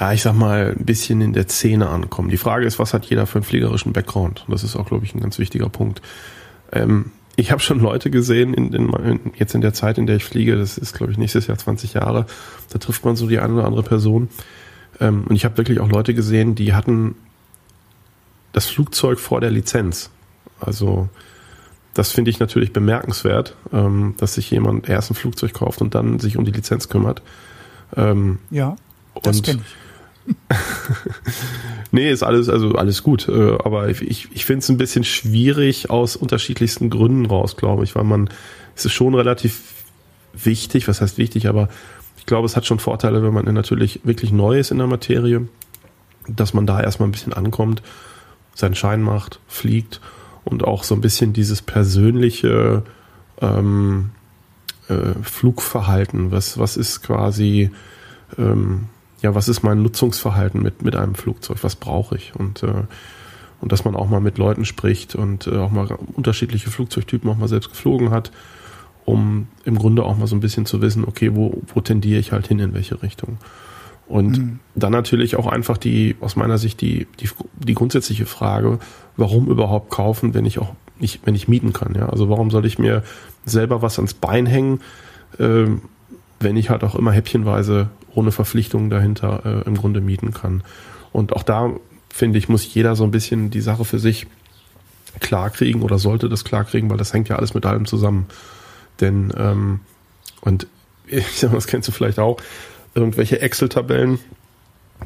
[0.00, 2.30] ja, ich sag mal, ein bisschen in der Szene ankommen.
[2.30, 4.46] Die Frage ist, was hat jeder für einen fliegerischen Background?
[4.48, 6.00] Das ist auch, glaube ich, ein ganz wichtiger Punkt.
[6.72, 10.24] Ähm, ich habe schon Leute gesehen, in, in, jetzt in der Zeit, in der ich
[10.24, 12.26] fliege, das ist, glaube ich, nächstes Jahr 20 Jahre,
[12.70, 14.28] da trifft man so die eine oder andere Person.
[15.00, 17.14] Ähm, und ich habe wirklich auch Leute gesehen, die hatten
[18.52, 20.10] das Flugzeug vor der Lizenz.
[20.60, 21.08] Also
[21.94, 26.18] das finde ich natürlich bemerkenswert, ähm, dass sich jemand erst ein Flugzeug kauft und dann
[26.18, 27.22] sich um die Lizenz kümmert.
[27.96, 28.76] Ähm, ja,
[29.22, 29.89] das kenne ich.
[31.92, 33.28] nee, ist alles, also alles gut.
[33.28, 37.94] Äh, aber ich, ich finde es ein bisschen schwierig aus unterschiedlichsten Gründen raus, glaube ich,
[37.94, 38.30] weil man,
[38.76, 39.62] es ist schon relativ
[40.32, 41.68] wichtig, was heißt wichtig, aber
[42.16, 45.48] ich glaube, es hat schon Vorteile, wenn man natürlich wirklich neu ist in der Materie,
[46.28, 47.82] dass man da erstmal ein bisschen ankommt,
[48.54, 50.00] seinen Schein macht, fliegt
[50.44, 52.82] und auch so ein bisschen dieses persönliche
[53.40, 54.10] ähm,
[54.88, 57.70] äh, Flugverhalten, was, was ist quasi,
[58.38, 58.86] ähm,
[59.22, 62.84] ja, was ist mein Nutzungsverhalten mit, mit einem Flugzeug, was brauche ich und, äh,
[63.60, 67.36] und dass man auch mal mit Leuten spricht und äh, auch mal unterschiedliche Flugzeugtypen auch
[67.36, 68.32] mal selbst geflogen hat,
[69.04, 72.32] um im Grunde auch mal so ein bisschen zu wissen, okay, wo, wo tendiere ich
[72.32, 73.38] halt hin, in welche Richtung.
[74.08, 74.58] Und mhm.
[74.74, 77.28] dann natürlich auch einfach die, aus meiner Sicht die, die,
[77.58, 78.80] die grundsätzliche Frage,
[79.16, 82.08] warum überhaupt kaufen, wenn ich auch nicht, wenn ich mieten kann, ja.
[82.08, 83.02] Also warum soll ich mir
[83.44, 84.80] selber was ans Bein hängen,
[85.38, 85.66] äh,
[86.40, 90.62] wenn ich halt auch immer häppchenweise ohne Verpflichtungen dahinter äh, im Grunde mieten kann.
[91.12, 91.70] Und auch da,
[92.08, 94.26] finde ich, muss jeder so ein bisschen die Sache für sich
[95.18, 98.26] klarkriegen oder sollte das klarkriegen, weil das hängt ja alles mit allem zusammen.
[99.00, 99.80] Denn, ähm,
[100.40, 100.66] und
[101.06, 102.38] ich sag mal, das kennst du vielleicht auch,
[102.94, 104.18] irgendwelche Excel-Tabellen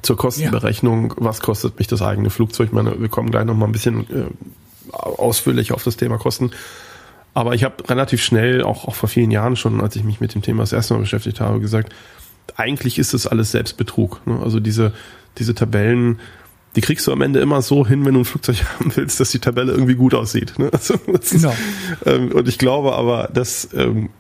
[0.03, 1.17] zur Kostenberechnung, ja.
[1.19, 2.69] was kostet mich das eigene Flugzeug.
[2.69, 6.51] Ich meine, wir kommen gleich noch mal ein bisschen äh, ausführlich auf das Thema Kosten.
[7.33, 10.35] Aber ich habe relativ schnell, auch, auch vor vielen Jahren schon, als ich mich mit
[10.35, 11.93] dem Thema das erste Mal beschäftigt habe, gesagt,
[12.57, 14.27] eigentlich ist das alles Selbstbetrug.
[14.27, 14.41] Ne?
[14.43, 14.93] Also diese,
[15.39, 16.21] diese Tabellen,
[16.77, 19.31] die kriegst du am Ende immer so hin, wenn du ein Flugzeug haben willst, dass
[19.31, 20.59] die Tabelle irgendwie gut aussieht.
[20.59, 20.71] Ne?
[20.73, 21.19] Also, genau.
[21.19, 24.11] Ist, ähm, und ich glaube aber, dass ähm,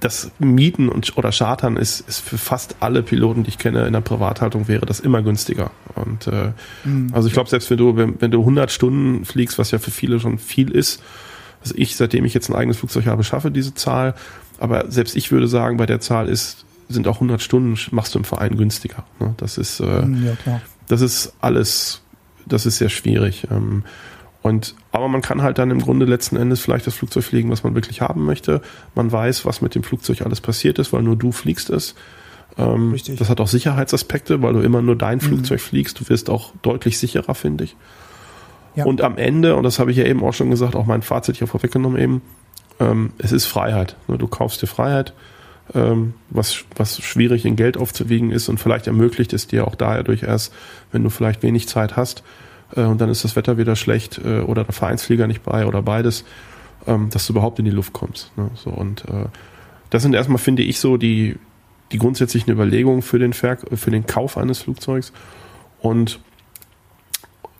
[0.00, 3.92] das Mieten und, oder Chartern ist, ist für fast alle Piloten, die ich kenne, in
[3.94, 5.70] der Privathaltung wäre das immer günstiger.
[5.94, 6.52] Und äh,
[6.84, 7.08] mhm.
[7.12, 9.90] also ich glaube, selbst wenn du, wenn, wenn du 100 Stunden fliegst, was ja für
[9.90, 11.02] viele schon viel ist,
[11.62, 14.14] also ich, seitdem ich jetzt ein eigenes Flugzeug habe, schaffe diese Zahl.
[14.58, 18.18] Aber selbst ich würde sagen, bei der Zahl ist, sind auch 100 Stunden machst du
[18.18, 19.04] im Verein günstiger.
[19.20, 19.34] Ne?
[19.36, 22.02] Das ist, äh, mhm, ja, das ist alles,
[22.46, 23.46] das ist sehr schwierig.
[23.50, 23.84] Ähm,
[24.42, 27.64] und, aber man kann halt dann im Grunde letzten Endes vielleicht das Flugzeug fliegen, was
[27.64, 28.60] man wirklich haben möchte.
[28.94, 31.94] Man weiß, was mit dem Flugzeug alles passiert ist, weil nur du fliegst es.
[32.58, 33.18] Ähm, Richtig.
[33.18, 35.22] Das hat auch Sicherheitsaspekte, weil du immer nur dein mhm.
[35.22, 35.98] Flugzeug fliegst.
[35.98, 37.76] Du wirst auch deutlich sicherer, finde ich.
[38.74, 38.84] Ja.
[38.84, 41.36] Und am Ende, und das habe ich ja eben auch schon gesagt, auch mein Fazit
[41.36, 42.22] hier vorweggenommen eben,
[42.80, 43.96] ähm, es ist Freiheit.
[44.08, 45.14] Ne, du kaufst dir Freiheit,
[45.72, 50.52] was, was schwierig in Geld aufzuwiegen ist und vielleicht ermöglicht es dir auch dadurch erst,
[50.92, 52.22] wenn du vielleicht wenig Zeit hast,
[52.76, 55.82] äh, und dann ist das Wetter wieder schlecht äh, oder der Vereinsflieger nicht bei oder
[55.82, 56.24] beides,
[56.86, 58.36] ähm, dass du überhaupt in die Luft kommst.
[58.36, 58.50] Ne?
[58.54, 59.26] So, und äh,
[59.90, 61.36] das sind erstmal, finde ich, so die,
[61.92, 65.12] die grundsätzlichen Überlegungen für den, Ver für den Kauf eines Flugzeugs.
[65.80, 66.20] Und,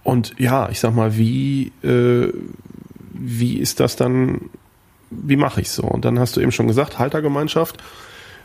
[0.03, 1.71] und ja, ich sag mal, wie,
[3.13, 4.51] wie ist das dann,
[5.23, 5.83] wie mache ich so?
[5.83, 7.83] Und dann hast du eben schon gesagt, Haltergemeinschaft.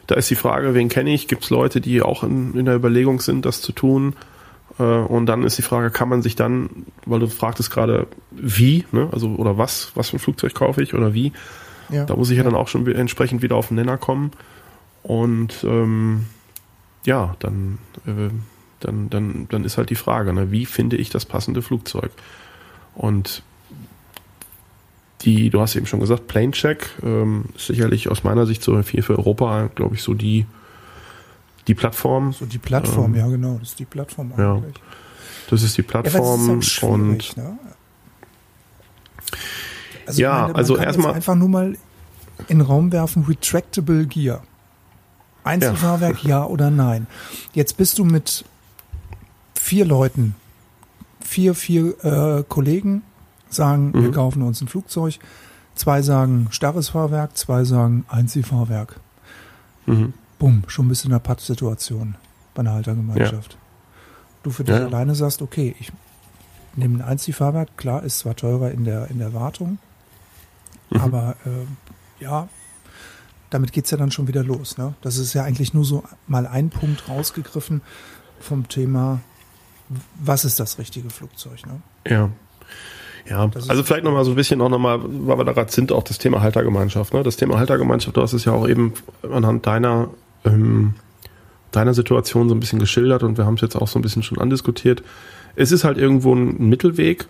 [0.07, 1.27] Da ist die Frage, wen kenne ich?
[1.27, 4.15] Gibt es Leute, die auch in, in der Überlegung sind, das zu tun?
[4.79, 8.85] Äh, und dann ist die Frage, kann man sich dann, weil du fragtest gerade, wie,
[8.91, 9.09] ne?
[9.11, 11.31] also oder was, was für ein Flugzeug kaufe ich oder wie,
[11.89, 12.05] ja.
[12.05, 14.31] da muss ich ja dann auch schon entsprechend wieder auf den Nenner kommen.
[15.03, 16.25] Und ähm,
[17.05, 18.29] ja, dann, äh,
[18.79, 20.51] dann, dann, dann ist halt die Frage, ne?
[20.51, 22.11] wie finde ich das passende Flugzeug?
[22.95, 23.43] Und
[25.21, 28.81] die, du hast eben schon gesagt, Plane Check ähm, ist sicherlich aus meiner Sicht so
[28.83, 30.45] viel für Europa, glaube ich, so die
[31.67, 32.33] die Plattform.
[32.33, 34.75] So die Plattform, ähm, ja genau, das ist die Plattform eigentlich.
[35.49, 37.59] Das ist die Plattform ja, und ne?
[40.05, 41.77] also ja, meine, also erstmal einfach nur mal
[42.47, 44.43] in den Raum werfen, retractable Gear.
[45.43, 46.29] Einzelfahrwerk, ja.
[46.29, 47.07] ja oder nein?
[47.53, 48.45] Jetzt bist du mit
[49.53, 50.35] vier Leuten,
[51.21, 53.03] vier, vier äh, Kollegen
[53.49, 54.03] sagen, mhm.
[54.03, 55.19] wir kaufen uns ein Flugzeug.
[55.75, 58.99] Zwei sagen starres Fahrwerk, zwei sagen Einziehfahrwerk.
[59.85, 60.13] Mhm.
[60.37, 62.15] Bumm, schon ein bisschen in der Pattsituation
[62.53, 63.53] bei einer Haltergemeinschaft.
[63.53, 63.59] Ja.
[64.43, 64.85] Du für dich ja.
[64.85, 65.91] alleine sagst, okay, ich
[66.75, 69.79] nehme ein Einziehfahrwerk, klar, ist zwar teurer in der, in der Wartung,
[70.89, 71.01] mhm.
[71.01, 72.47] aber äh, ja,
[73.49, 74.77] damit geht es ja dann schon wieder los.
[74.77, 74.93] Ne?
[75.01, 77.81] Das ist ja eigentlich nur so mal ein Punkt rausgegriffen
[78.39, 79.19] vom Thema,
[80.19, 81.65] was ist das richtige Flugzeug?
[81.65, 81.81] Ne?
[82.07, 82.29] Ja.
[83.29, 86.03] Ja, also vielleicht nochmal so ein bisschen auch nochmal, weil wir da gerade sind, auch
[86.03, 87.13] das Thema Haltergemeinschaft.
[87.13, 87.21] Ne?
[87.21, 88.93] Das Thema Haltergemeinschaft, du hast es ja auch eben
[89.31, 90.09] anhand deiner,
[90.45, 90.95] ähm,
[91.71, 94.23] deiner Situation so ein bisschen geschildert und wir haben es jetzt auch so ein bisschen
[94.23, 95.03] schon andiskutiert.
[95.55, 97.27] Es ist halt irgendwo ein Mittelweg,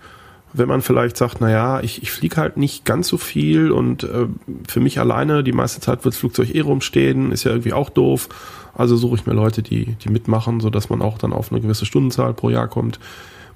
[0.54, 4.28] wenn man vielleicht sagt, naja, ich, ich fliege halt nicht ganz so viel und äh,
[4.68, 7.90] für mich alleine, die meiste Zeit wird das Flugzeug eh rumstehen, ist ja irgendwie auch
[7.90, 8.30] doof.
[8.74, 11.86] Also suche ich mir Leute, die, die mitmachen, sodass man auch dann auf eine gewisse
[11.86, 13.00] Stundenzahl pro Jahr kommt.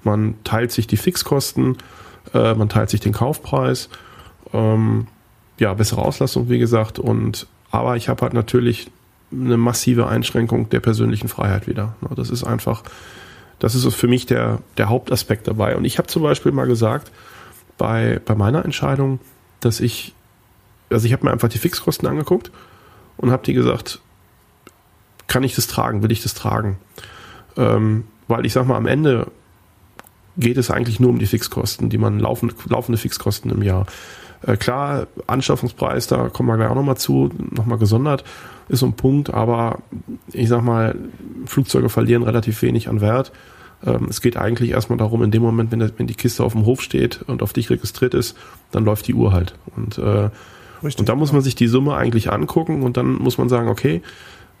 [0.02, 1.78] Man teilt sich die Fixkosten
[2.32, 3.88] äh, man teilt sich den Kaufpreis.
[4.52, 5.06] Ähm,
[5.58, 6.98] ja, bessere Auslastung, wie gesagt.
[6.98, 8.90] Und aber ich habe halt natürlich
[9.32, 11.96] eine massive Einschränkung der persönlichen Freiheit wieder.
[12.14, 12.82] Das ist einfach,
[13.58, 15.76] das ist für mich der, der Hauptaspekt dabei.
[15.76, 17.10] Und ich habe zum Beispiel mal gesagt,
[17.76, 19.18] bei, bei meiner Entscheidung,
[19.60, 20.14] dass ich,
[20.90, 22.52] also ich habe mir einfach die Fixkosten angeguckt
[23.16, 24.00] und habe die gesagt,
[25.26, 26.78] kann ich das tragen, will ich das tragen?
[27.56, 29.28] Ähm, weil ich sag mal, am Ende
[30.36, 33.86] geht es eigentlich nur um die Fixkosten, die man laufende, laufende Fixkosten im Jahr.
[34.46, 38.24] Äh, klar, Anschaffungspreis, da kommen wir gleich auch nochmal zu, nochmal gesondert,
[38.68, 39.78] ist so ein Punkt, aber
[40.32, 40.96] ich sag mal,
[41.46, 43.32] Flugzeuge verlieren relativ wenig an Wert.
[43.84, 46.52] Ähm, es geht eigentlich erstmal darum, in dem Moment, wenn, der, wenn die Kiste auf
[46.52, 48.36] dem Hof steht und auf dich registriert ist,
[48.70, 49.54] dann läuft die Uhr halt.
[49.76, 50.30] Und, äh,
[50.82, 53.68] Richtig, und da muss man sich die Summe eigentlich angucken und dann muss man sagen,
[53.68, 54.02] okay,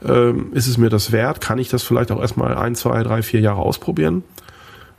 [0.02, 1.40] ähm, ist es mir das wert?
[1.40, 4.24] Kann ich das vielleicht auch erstmal ein, zwei, drei, vier Jahre ausprobieren?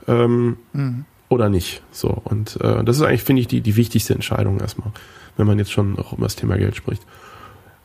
[0.06, 1.04] Ähm, mhm.
[1.28, 1.82] oder nicht.
[1.92, 4.92] So und äh, das ist eigentlich finde ich die die wichtigste Entscheidung erstmal,
[5.36, 7.02] wenn man jetzt schon auch über das Thema Geld spricht.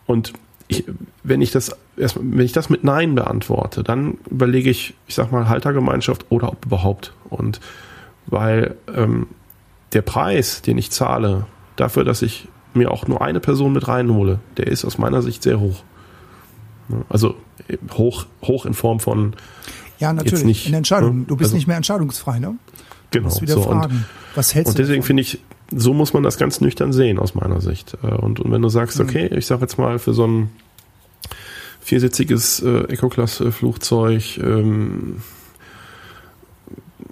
[0.06, 0.34] Und
[0.68, 0.86] ich,
[1.24, 5.32] wenn ich das erstmal, wenn ich das mit Nein beantworte, dann überlege ich, ich sag
[5.32, 7.14] mal Haltergemeinschaft oder ob überhaupt.
[7.30, 7.60] Und
[8.28, 9.28] weil ähm,
[9.94, 14.40] der Preis, den ich zahle, dafür, dass ich mir auch nur eine Person mit reinhole,
[14.58, 15.84] der ist aus meiner Sicht sehr hoch.
[17.10, 17.36] Also
[17.98, 19.36] hoch, hoch in Form von
[20.02, 20.44] ja, natürlich.
[20.44, 21.20] Nicht, in Entscheidung.
[21.20, 21.26] Ne?
[21.28, 22.56] Du bist also, nicht mehr entscheidungsfrei, ne?
[23.12, 23.30] Genau.
[23.30, 23.94] Du wieder so, fragen.
[23.94, 24.82] Und, was hältst und du?
[24.82, 25.40] Und deswegen finde ich,
[25.74, 27.98] so muss man das ganz nüchtern sehen aus meiner Sicht.
[28.04, 29.06] Äh, und, und wenn du sagst, mhm.
[29.06, 30.50] okay, ich sage jetzt mal für so ein
[31.82, 35.18] viersitziges äh, Eco-Klasse-Flugzeug ähm,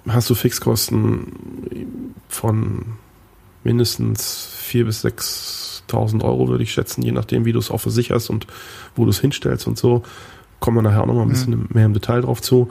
[0.08, 2.84] hast du Fixkosten von
[3.62, 8.30] mindestens vier bis 6.000 Euro, würde ich schätzen, je nachdem, wie du es auch versicherst
[8.30, 8.46] und
[8.96, 10.02] wo du es hinstellst und so
[10.60, 11.68] kommen wir nachher auch noch mal ein bisschen mhm.
[11.72, 12.68] mehr im Detail drauf zu.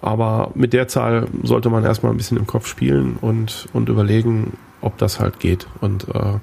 [0.00, 4.56] Aber mit der Zahl sollte man erstmal ein bisschen im Kopf spielen und, und überlegen,
[4.80, 5.66] ob das halt geht.
[5.80, 6.38] Und, äh,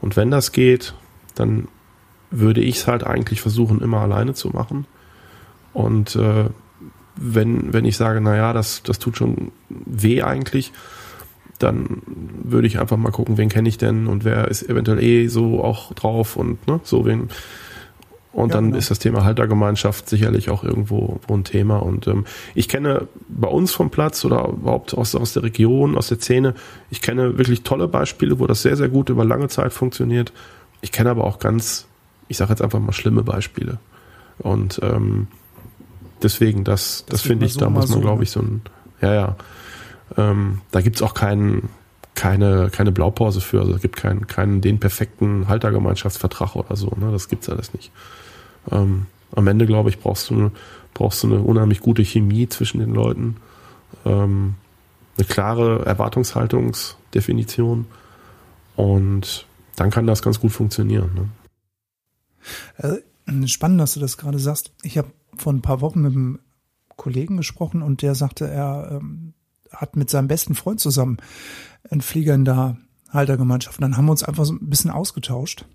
[0.00, 0.94] und wenn das geht,
[1.34, 1.68] dann
[2.30, 4.86] würde ich es halt eigentlich versuchen, immer alleine zu machen.
[5.72, 6.46] Und äh,
[7.16, 10.72] wenn, wenn ich sage, naja, das, das tut schon weh eigentlich,
[11.58, 12.02] dann
[12.42, 15.62] würde ich einfach mal gucken, wen kenne ich denn und wer ist eventuell eh so
[15.62, 17.28] auch drauf und ne, so wen,
[18.32, 18.78] und ja, dann genau.
[18.78, 21.78] ist das Thema Haltergemeinschaft sicherlich auch irgendwo ein Thema.
[21.78, 26.08] Und ähm, ich kenne bei uns vom Platz oder überhaupt aus, aus der Region, aus
[26.08, 26.54] der Szene,
[26.90, 30.32] ich kenne wirklich tolle Beispiele, wo das sehr, sehr gut über lange Zeit funktioniert.
[30.80, 31.86] Ich kenne aber auch ganz,
[32.28, 33.78] ich sage jetzt einfach mal schlimme Beispiele.
[34.38, 35.28] Und ähm,
[36.22, 38.22] deswegen, das, das, das finde ich, so, da muss man, so, glaube ne?
[38.24, 38.62] ich, so ein,
[39.02, 39.36] ja, ja.
[40.16, 41.68] Ähm, da gibt's auch keinen,
[42.22, 43.58] keine, keine Blaupause für.
[43.58, 46.92] Also es gibt keinen, keinen den perfekten Haltergemeinschaftsvertrag oder so.
[46.96, 47.10] Ne?
[47.10, 47.90] Das gibt's alles nicht.
[48.70, 50.52] Ähm, am Ende, glaube ich, brauchst du,
[50.94, 53.38] brauchst du eine unheimlich gute Chemie zwischen den Leuten,
[54.04, 54.54] ähm,
[55.18, 57.86] eine klare Erwartungshaltungsdefinition
[58.76, 61.28] und dann kann das ganz gut funktionieren.
[62.76, 62.76] Ne?
[62.76, 62.98] Äh,
[63.48, 64.70] spannend, dass du das gerade sagst.
[64.84, 66.38] Ich habe vor ein paar Wochen mit einem
[66.94, 69.34] Kollegen gesprochen und der sagte, er ähm,
[69.72, 71.16] hat mit seinem besten Freund zusammen
[71.90, 72.76] einen Flieger in der
[73.10, 73.78] Haltergemeinschaft.
[73.78, 75.66] Und dann haben wir uns einfach so ein bisschen ausgetauscht.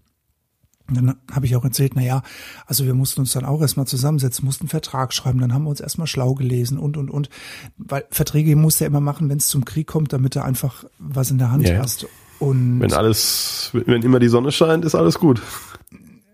[0.88, 2.24] Und dann habe ich auch erzählt, na ja,
[2.66, 5.70] also wir mussten uns dann auch erstmal zusammensetzen, mussten einen Vertrag schreiben, dann haben wir
[5.70, 7.30] uns erstmal schlau gelesen und, und, und.
[7.78, 11.30] Weil Verträge muss er immer machen, wenn es zum Krieg kommt, damit du einfach was
[11.30, 12.08] in der Hand ja, hast.
[12.40, 15.42] Und wenn alles, wenn immer die Sonne scheint, ist alles gut.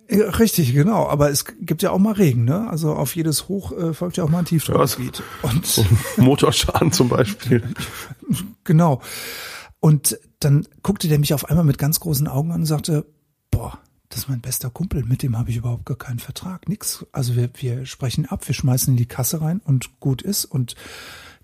[0.09, 1.07] Ja, richtig, genau.
[1.07, 2.67] Aber es gibt ja auch mal Regen, ne?
[2.69, 5.23] Also auf jedes Hoch äh, folgt ja auch mal ein Tiefdruckgebiet.
[5.41, 5.85] Ja, und
[6.17, 7.63] Motorschaden zum Beispiel.
[8.65, 9.01] Genau.
[9.83, 13.05] Und dann guckte der mich auf einmal mit ganz großen Augen an und sagte,
[13.51, 17.05] boah, das ist mein bester Kumpel, mit dem habe ich überhaupt gar keinen Vertrag, nix.
[17.11, 20.45] Also wir, wir sprechen ab, wir schmeißen in die Kasse rein und gut ist.
[20.45, 20.75] Und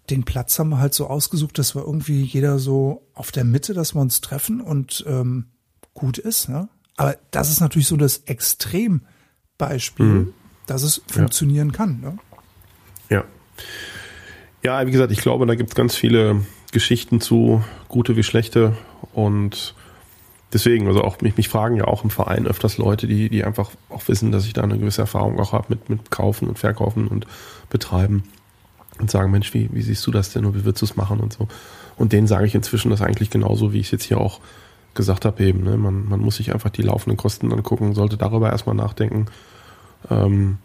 [0.09, 3.73] den Platz haben wir halt so ausgesucht, dass wir irgendwie jeder so auf der Mitte,
[3.73, 5.47] dass wir uns treffen und ähm,
[5.93, 6.47] gut ist.
[6.47, 6.69] Ne?
[6.95, 10.33] Aber das ist natürlich so das Extrembeispiel, mhm.
[10.65, 11.75] dass es funktionieren ja.
[11.75, 11.99] kann.
[11.99, 12.17] Ne?
[13.09, 13.25] Ja.
[14.63, 18.75] Ja, wie gesagt, ich glaube, da gibt es ganz viele Geschichten zu, gute wie schlechte.
[19.13, 19.73] Und
[20.53, 23.71] deswegen, also auch mich, mich fragen ja auch im Verein öfters Leute, die, die einfach
[23.89, 27.07] auch wissen, dass ich da eine gewisse Erfahrung auch habe mit, mit Kaufen und Verkaufen
[27.07, 27.25] und
[27.69, 28.23] Betreiben
[28.99, 31.19] und sagen, Mensch, wie, wie siehst du das denn und wie würdest du es machen
[31.19, 31.47] und so.
[31.97, 34.39] Und denen sage ich inzwischen das eigentlich genauso, wie ich es jetzt hier auch
[34.93, 35.63] gesagt habe eben.
[35.63, 35.77] Ne?
[35.77, 39.27] Man, man muss sich einfach die laufenden Kosten angucken, sollte darüber erstmal nachdenken
[40.09, 40.57] ähm,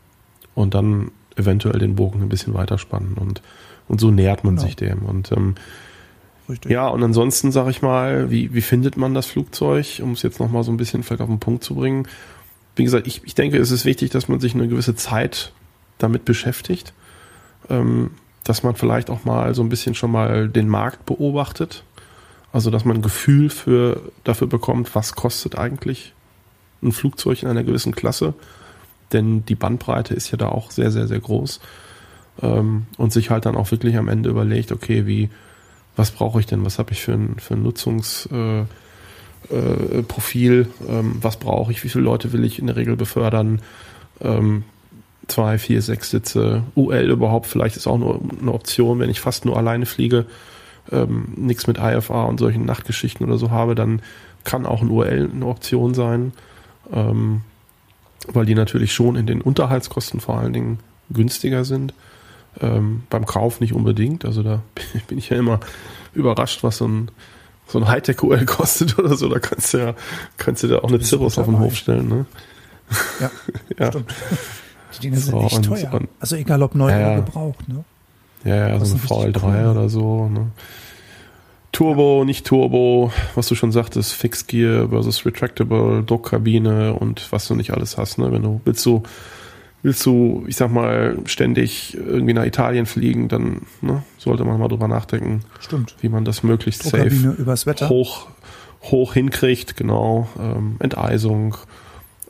[0.55, 3.43] und dann eventuell den Bogen ein bisschen weiterspannen und,
[3.88, 4.67] und so nähert man genau.
[4.67, 5.03] sich dem.
[5.03, 5.55] Und ähm,
[6.66, 10.40] ja, und ansonsten sage ich mal, wie, wie findet man das Flugzeug, um es jetzt
[10.40, 12.07] nochmal so ein bisschen vielleicht auf den Punkt zu bringen.
[12.76, 15.52] Wie gesagt, ich, ich denke, es ist wichtig, dass man sich eine gewisse Zeit
[15.98, 16.92] damit beschäftigt.
[17.70, 18.11] Ähm,
[18.44, 21.83] dass man vielleicht auch mal so ein bisschen schon mal den Markt beobachtet.
[22.52, 26.12] Also, dass man ein Gefühl für, dafür bekommt, was kostet eigentlich
[26.83, 28.35] ein Flugzeug in einer gewissen Klasse.
[29.12, 31.61] Denn die Bandbreite ist ja da auch sehr, sehr, sehr groß.
[32.42, 35.30] Ähm, und sich halt dann auch wirklich am Ende überlegt, okay, wie,
[35.96, 36.64] was brauche ich denn?
[36.64, 38.68] Was habe ich für ein, für ein Nutzungsprofil?
[39.50, 41.85] Äh, äh, ähm, was brauche ich?
[41.85, 43.61] Wie viele Leute will ich in der Regel befördern?
[44.20, 44.64] Ähm,
[45.28, 46.62] zwei, vier, sechs Sitze.
[46.74, 50.26] UL überhaupt vielleicht ist auch nur eine Option, wenn ich fast nur alleine fliege,
[50.92, 54.02] ähm, nichts mit IFA und solchen Nachtgeschichten oder so habe, dann
[54.44, 56.33] kann auch ein UL eine Option sein,
[56.92, 57.42] ähm,
[58.28, 60.78] weil die natürlich schon in den Unterhaltskosten vor allen Dingen
[61.11, 61.94] günstiger sind.
[62.61, 64.25] Ähm, beim Kauf nicht unbedingt.
[64.25, 64.62] Also da
[65.09, 65.61] bin ich ja immer
[66.14, 67.11] überrascht, was so ein,
[67.67, 69.29] so ein Hightech-UL kostet oder so.
[69.29, 69.95] Da kannst du ja,
[70.37, 72.09] kannst du da auch eine Cirrus auf den Hof stellen.
[72.09, 72.27] Ne?
[73.21, 73.31] Ja,
[73.79, 73.88] ja.
[73.88, 74.14] stimmt.
[74.97, 75.93] Die Dinge sind so, echt und, teuer.
[75.93, 77.85] Und, also egal ob neu ja, oder gebraucht, ne?
[78.45, 79.71] Ja, ja, so ein VL3 cool.
[79.71, 80.51] oder so, ne?
[81.73, 87.73] Turbo, nicht Turbo, was du schon sagtest, Fixgear versus Retractable, Druckkabine und was du nicht
[87.73, 88.31] alles hast, ne?
[88.31, 89.03] Wenn du willst du
[89.85, 94.68] willst du, ich sag mal, ständig irgendwie nach Italien fliegen, dann ne, sollte man mal
[94.68, 95.94] drüber nachdenken, Stimmt.
[96.01, 98.29] wie man das möglichst safe hoch
[98.83, 101.57] hoch hinkriegt, genau, ähm, Enteisung,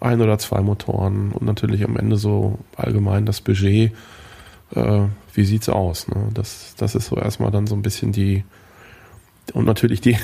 [0.00, 3.92] ein oder zwei Motoren und natürlich am Ende so allgemein das Budget.
[4.74, 5.00] Äh,
[5.32, 6.08] wie sieht's aus?
[6.08, 6.28] Ne?
[6.34, 8.44] Das, das ist so erstmal dann so ein bisschen die
[9.52, 10.16] und natürlich die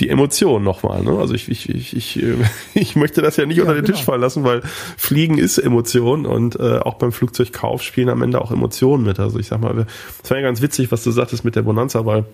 [0.00, 1.02] die Emotion nochmal.
[1.02, 1.12] Ne?
[1.18, 2.22] Also ich, ich, ich, ich,
[2.74, 3.96] ich möchte das ja nicht ja, unter den genau.
[3.96, 4.62] Tisch fallen lassen, weil
[4.96, 9.20] Fliegen ist Emotion und äh, auch beim Flugzeugkauf spielen am Ende auch Emotionen mit.
[9.20, 9.86] Also ich sag mal,
[10.22, 12.24] es war ja ganz witzig, was du sagtest mit der Bonanza, weil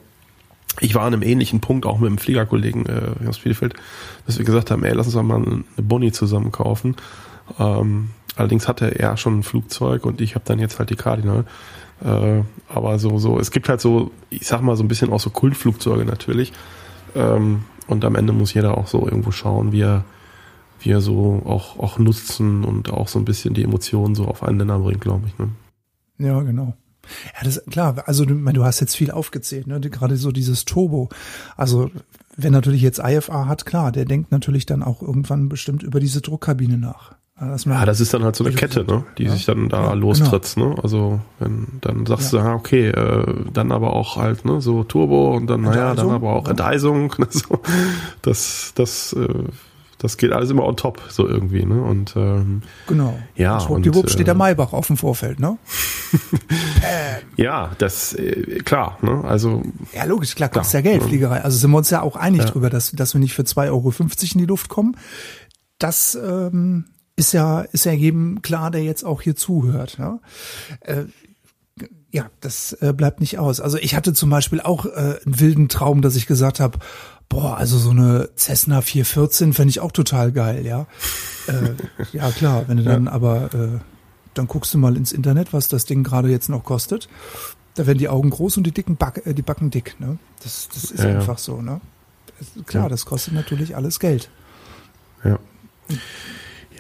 [0.81, 3.75] ich war an einem ähnlichen Punkt auch mit einem Fliegerkollegen äh, aus Bielefeld,
[4.27, 6.97] dass wir gesagt haben, ey, lass uns doch mal eine Bonnie zusammen kaufen.
[7.59, 11.45] Ähm, allerdings hatte er schon ein Flugzeug und ich habe dann jetzt halt die Cardinal.
[12.05, 15.21] Äh, aber so, so, es gibt halt so, ich sag mal so ein bisschen auch
[15.21, 16.53] so Kultflugzeuge natürlich.
[17.17, 20.05] Ähm, und am Ende muss jeder auch so irgendwo schauen, wie er,
[20.81, 24.43] wie er so auch, auch nutzen und auch so ein bisschen die Emotionen so auf
[24.43, 25.39] einen Nenner bringt, glaube ich.
[25.39, 25.49] Ne?
[26.19, 26.75] Ja, genau.
[27.37, 28.03] Ja, das klar.
[28.07, 29.81] Also du, du hast jetzt viel aufgezählt, ne?
[29.81, 31.09] Gerade so dieses Turbo.
[31.57, 31.91] Also
[32.37, 36.21] wenn natürlich jetzt IFA hat, klar, der denkt natürlich dann auch irgendwann bestimmt über diese
[36.21, 37.15] Druckkabine nach.
[37.39, 39.33] Also ja, das ist dann halt so eine Kette, ne, die ja?
[39.33, 40.71] sich dann da ja, lostritt, genau.
[40.71, 40.83] ne?
[40.83, 42.43] Also wenn dann sagst ja.
[42.43, 46.11] du, ah, okay, äh, dann aber auch halt, ne, so Turbo und dann, naja, dann
[46.11, 47.61] aber auch Enteisung, ne, so.
[48.23, 49.45] Das, das äh,
[49.99, 51.83] das geht alles immer on top, so irgendwie, ne?
[51.83, 53.19] Und ähm, genau.
[53.35, 53.59] Ja.
[53.59, 55.59] Und, und steht der äh, Maybach auf dem Vorfeld, ne?
[57.37, 59.25] ja, das äh, klar, ne?
[59.25, 59.63] Also
[59.95, 61.43] ja, logisch, klar, kostet ja Geld, Fliegerei.
[61.43, 63.93] Also sind wir uns ja auch einig drüber, dass dass wir nicht für 2,50 Euro
[64.01, 64.97] in die Luft kommen.
[65.79, 66.85] Das ähm,
[67.17, 69.99] ist ja ist ja jedem klar, der jetzt auch hier zuhört.
[69.99, 70.21] Ne?
[70.81, 71.05] Äh,
[72.11, 73.61] ja, das äh, bleibt nicht aus.
[73.61, 76.79] Also ich hatte zum Beispiel auch äh, einen wilden Traum, dass ich gesagt habe,
[77.29, 80.87] Boah, also so eine Cessna 414 fände ich auch total geil, ja.
[81.49, 81.75] äh,
[82.13, 83.13] ja, klar, wenn du dann ja.
[83.13, 83.81] aber, äh,
[84.35, 87.09] dann guckst du mal ins Internet, was das Ding gerade jetzt noch kostet.
[87.75, 90.19] Da werden die Augen groß und die dicken Back, äh, die Backen dick, ne?
[90.43, 91.43] Das, das ist ja, einfach ja.
[91.43, 91.81] so, ne?
[92.67, 92.89] Klar, ja.
[92.91, 94.31] das kostet natürlich alles Geld.
[95.25, 95.39] Ja.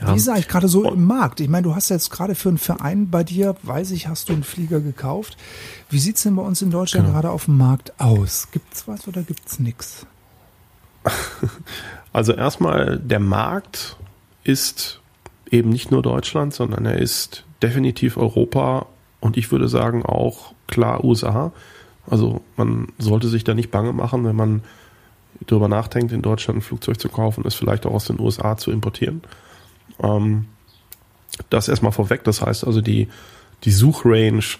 [0.00, 0.12] Ja.
[0.12, 1.40] Wie ist eigentlich gerade so im Markt?
[1.40, 4.34] Ich meine, du hast jetzt gerade für einen Verein bei dir, weiß ich, hast du
[4.34, 5.36] einen Flieger gekauft.
[5.88, 7.16] Wie sieht's denn bei uns in Deutschland genau.
[7.16, 8.48] gerade auf dem Markt aus?
[8.52, 10.06] Gibt's was oder gibt's nix?
[12.12, 13.98] Also erstmal, der Markt
[14.42, 15.02] ist
[15.50, 18.86] eben nicht nur Deutschland, sondern er ist definitiv Europa
[19.20, 21.52] und ich würde sagen auch klar USA.
[22.08, 24.62] Also man sollte sich da nicht bange machen, wenn man
[25.46, 28.70] darüber nachdenkt, in Deutschland ein Flugzeug zu kaufen, es vielleicht auch aus den USA zu
[28.70, 29.20] importieren.
[30.02, 30.46] Ähm,
[31.50, 32.24] das erstmal vorweg.
[32.24, 33.08] Das heißt also, die,
[33.64, 34.58] die Suchrange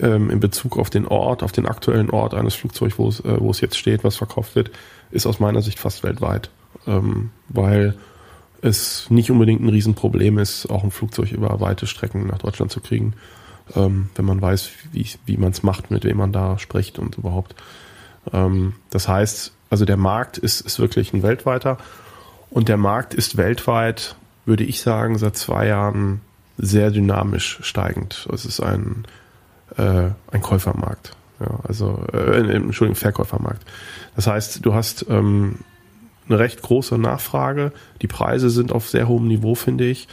[0.00, 3.40] ähm, in Bezug auf den Ort, auf den aktuellen Ort eines Flugzeugs, wo es, äh,
[3.40, 4.70] wo es jetzt steht, was verkauft wird,
[5.10, 6.50] ist aus meiner Sicht fast weltweit.
[6.86, 7.94] Ähm, weil
[8.62, 12.80] es nicht unbedingt ein Riesenproblem ist, auch ein Flugzeug über weite Strecken nach Deutschland zu
[12.80, 13.14] kriegen,
[13.74, 17.18] ähm, wenn man weiß, wie, wie man es macht, mit wem man da spricht und
[17.18, 17.54] überhaupt.
[18.32, 21.78] Ähm, das heißt, also der Markt ist, ist wirklich ein weltweiter
[22.50, 26.20] und der Markt ist weltweit würde ich sagen, seit zwei Jahren
[26.58, 28.28] sehr dynamisch steigend.
[28.32, 29.04] Es ist ein,
[29.76, 31.16] äh, ein Käufermarkt.
[31.40, 33.62] Ja, also, äh, Entschuldigung, Verkäufermarkt.
[34.14, 35.60] Das heißt, du hast ähm,
[36.28, 37.72] eine recht große Nachfrage.
[38.00, 40.08] Die Preise sind auf sehr hohem Niveau, finde ich.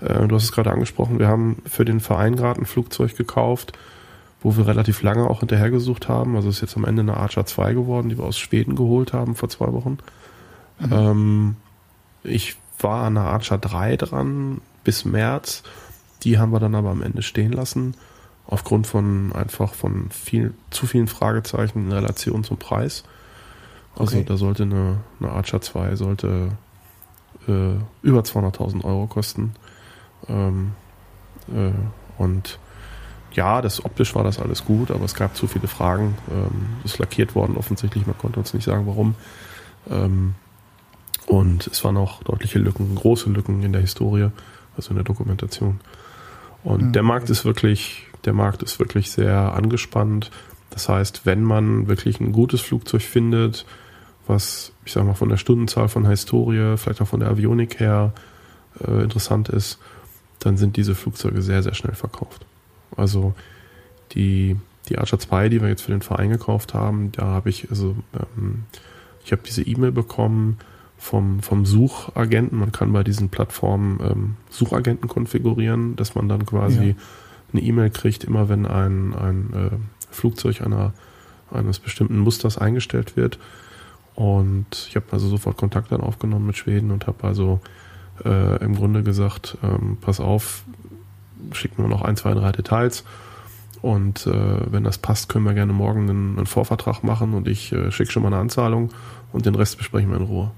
[0.00, 3.72] Äh, du hast es gerade angesprochen, wir haben für den Verein gerade ein Flugzeug gekauft,
[4.42, 6.36] wo wir relativ lange auch hinterhergesucht haben.
[6.36, 9.12] Also es ist jetzt am Ende eine Archer 2 geworden, die wir aus Schweden geholt
[9.12, 9.98] haben vor zwei Wochen.
[10.78, 10.92] Mhm.
[10.92, 11.56] Ähm,
[12.22, 15.62] ich war an der Archer 3 dran bis März.
[16.22, 17.94] Die haben wir dann aber am Ende stehen lassen.
[18.46, 23.04] Aufgrund von einfach von viel, zu vielen Fragezeichen in Relation zum Preis.
[23.96, 24.24] Also okay.
[24.26, 26.50] da sollte eine, eine Archer 2 sollte
[27.46, 29.54] äh, über 200.000 Euro kosten.
[30.28, 30.72] Ähm,
[31.48, 31.72] äh,
[32.20, 32.58] und
[33.32, 36.16] ja, das optisch war das alles gut, aber es gab zu viele Fragen.
[36.30, 39.14] Ähm, ist lackiert worden offensichtlich, man konnte uns nicht sagen, warum.
[39.88, 40.34] Ähm,
[41.30, 44.30] und es waren auch deutliche Lücken, große Lücken in der Historie,
[44.76, 45.78] also in der Dokumentation.
[46.64, 46.92] Und mhm.
[46.92, 50.32] der Markt ist wirklich, der Markt ist wirklich sehr angespannt.
[50.70, 53.64] Das heißt, wenn man wirklich ein gutes Flugzeug findet,
[54.26, 57.78] was, ich sag mal, von der Stundenzahl von der Historie, vielleicht auch von der Avionik
[57.78, 58.12] her
[58.84, 59.78] äh, interessant ist,
[60.40, 62.44] dann sind diese Flugzeuge sehr, sehr schnell verkauft.
[62.96, 63.34] Also
[64.16, 64.56] die,
[64.88, 67.94] die Archer 2, die wir jetzt für den Verein gekauft haben, da habe ich, also
[68.14, 68.64] ähm,
[69.24, 70.58] ich habe diese E-Mail bekommen,
[71.00, 72.58] vom, vom Suchagenten.
[72.58, 76.94] Man kann bei diesen Plattformen ähm, Suchagenten konfigurieren, dass man dann quasi ja.
[77.52, 80.92] eine E-Mail kriegt, immer wenn ein, ein äh, Flugzeug einer,
[81.50, 83.38] eines bestimmten Musters eingestellt wird.
[84.14, 87.60] Und ich habe also sofort Kontakt dann aufgenommen mit Schweden und habe also
[88.22, 90.64] äh, im Grunde gesagt, ähm, pass auf,
[91.52, 93.04] schickt mir noch ein, zwei, drei Details.
[93.80, 97.72] Und äh, wenn das passt, können wir gerne morgen einen, einen Vorvertrag machen und ich
[97.72, 98.90] äh, schicke schon mal eine Anzahlung
[99.32, 100.50] und den Rest besprechen wir in Ruhe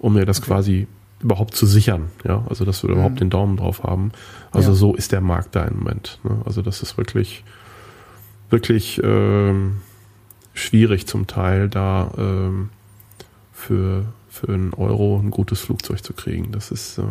[0.00, 0.46] um mir das okay.
[0.48, 0.86] quasi
[1.20, 2.96] überhaupt zu sichern, ja, also dass wir mhm.
[2.96, 4.12] überhaupt den Daumen drauf haben.
[4.50, 4.74] Also ja.
[4.74, 6.18] so ist der Markt da im Moment.
[6.24, 6.40] Ne?
[6.44, 7.44] Also das ist wirklich,
[8.48, 9.82] wirklich ähm,
[10.54, 12.70] schwierig zum Teil da ähm,
[13.52, 16.52] für für einen Euro ein gutes Flugzeug zu kriegen.
[16.52, 17.02] Das ist äh,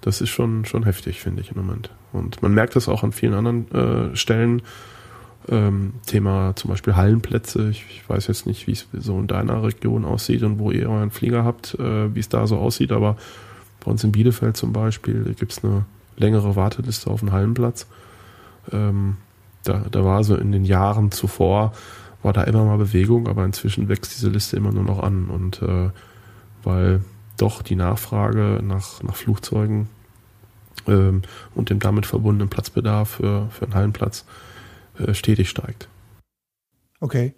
[0.00, 1.90] das ist schon schon heftig, finde ich im Moment.
[2.12, 4.62] Und man merkt das auch an vielen anderen äh, Stellen
[5.50, 7.70] ähm, Thema zum Beispiel Hallenplätze.
[7.70, 10.88] Ich, ich, weiß jetzt nicht, wie es so in deiner Region aussieht und wo ihr
[10.88, 13.16] euren Flieger habt, äh, wie es da so aussieht, aber
[13.84, 15.84] bei uns in Bielefeld zum Beispiel gibt es eine
[16.16, 17.86] längere Warteliste auf den Hallenplatz.
[18.72, 19.16] Ähm,
[19.64, 21.72] da, da war so in den Jahren zuvor,
[22.22, 25.28] war da immer mal Bewegung, aber inzwischen wächst diese Liste immer nur noch an.
[25.28, 25.90] Und äh,
[26.62, 27.00] weil
[27.38, 29.88] doch die Nachfrage nach, nach Flugzeugen
[30.86, 31.22] ähm,
[31.54, 34.26] und dem damit verbundenen Platzbedarf für, für einen Hallenplatz
[35.12, 35.88] stetig steigt.
[37.00, 37.34] Okay.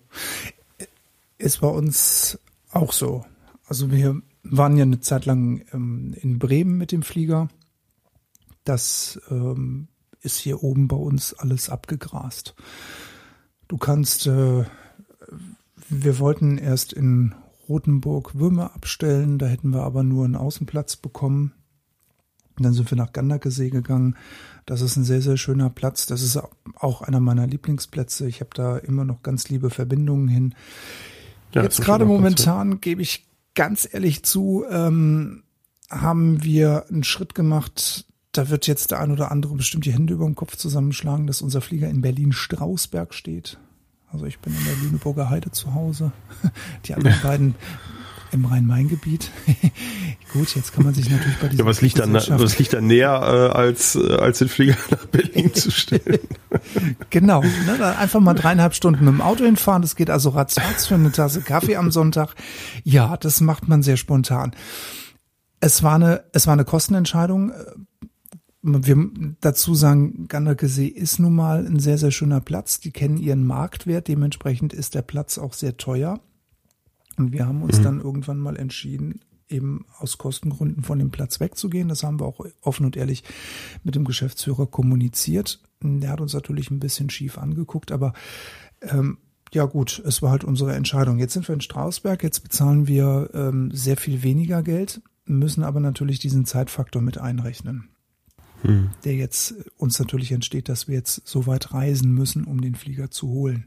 [1.38, 2.38] Ist bei uns
[2.70, 3.24] auch so.
[3.66, 7.48] Also wir waren ja eine Zeit lang ähm, in Bremen mit dem Flieger.
[8.64, 9.88] Das ähm,
[10.20, 12.54] ist hier oben bei uns alles abgegrast.
[13.68, 14.64] Du kannst, äh,
[15.88, 17.34] wir wollten erst in
[17.68, 21.52] Rothenburg Würmer abstellen, da hätten wir aber nur einen Außenplatz bekommen.
[22.62, 24.16] Dann sind wir nach Ganderkesee gegangen.
[24.66, 26.06] Das ist ein sehr, sehr schöner Platz.
[26.06, 26.38] Das ist
[26.76, 28.28] auch einer meiner Lieblingsplätze.
[28.28, 30.54] Ich habe da immer noch ganz liebe Verbindungen hin.
[31.52, 35.42] Ja, Jetzt gerade momentan gebe ich ganz ehrlich zu, ähm,
[35.90, 38.06] haben wir einen Schritt gemacht.
[38.32, 41.42] Da wird jetzt der ein oder andere bestimmt die Hände über dem Kopf zusammenschlagen, dass
[41.42, 43.58] unser Flieger in Berlin-Strausberg steht.
[44.10, 46.12] Also ich bin in der Lüneburger Heide zu Hause.
[46.84, 47.54] Die anderen beiden
[48.32, 49.30] im Rhein-Main-Gebiet.
[50.32, 51.64] Gut, jetzt kann man sich natürlich bei diesem.
[51.64, 55.06] Ja, was liegt dann, was liegt da näher, äh, als, äh, als den Flieger nach
[55.06, 56.20] Berlin zu stellen?
[57.10, 57.42] genau.
[57.42, 59.82] Ne, einfach mal dreieinhalb Stunden mit dem Auto hinfahren.
[59.82, 62.34] Das geht also ratzfatz für eine Tasse Kaffee am Sonntag.
[62.82, 64.52] Ja, das macht man sehr spontan.
[65.60, 67.52] Es war eine, es war eine Kostenentscheidung.
[68.62, 69.10] Wir
[69.40, 72.80] dazu sagen, Ganderkesee ist nun mal ein sehr, sehr schöner Platz.
[72.80, 74.08] Die kennen ihren Marktwert.
[74.08, 76.20] Dementsprechend ist der Platz auch sehr teuer.
[77.16, 77.82] Und wir haben uns mhm.
[77.84, 79.20] dann irgendwann mal entschieden,
[79.52, 81.88] eben aus Kostengründen von dem Platz wegzugehen.
[81.88, 83.22] Das haben wir auch offen und ehrlich
[83.84, 85.60] mit dem Geschäftsführer kommuniziert.
[85.82, 88.14] Der hat uns natürlich ein bisschen schief angeguckt, aber
[88.80, 89.18] ähm,
[89.52, 91.18] ja gut, es war halt unsere Entscheidung.
[91.18, 95.80] Jetzt sind wir in Strausberg, jetzt bezahlen wir ähm, sehr viel weniger Geld, müssen aber
[95.80, 97.90] natürlich diesen Zeitfaktor mit einrechnen,
[98.62, 98.90] hm.
[99.04, 103.10] der jetzt uns natürlich entsteht, dass wir jetzt so weit reisen müssen, um den Flieger
[103.10, 103.66] zu holen.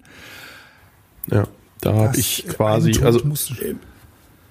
[1.27, 1.47] Ja,
[1.81, 3.21] da habe ich quasi, also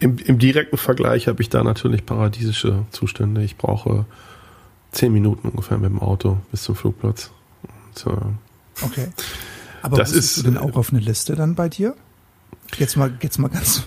[0.01, 3.43] im, im direkten Vergleich habe ich da natürlich paradiesische Zustände.
[3.43, 4.07] Ich brauche
[4.93, 7.31] zehn Minuten ungefähr mit dem Auto bis zum Flugplatz.
[7.63, 9.09] Und, äh, okay.
[9.83, 11.95] Aber das ist du denn auch auf eine Liste dann bei dir?
[12.79, 13.85] Jetzt mal, jetzt mal ganz.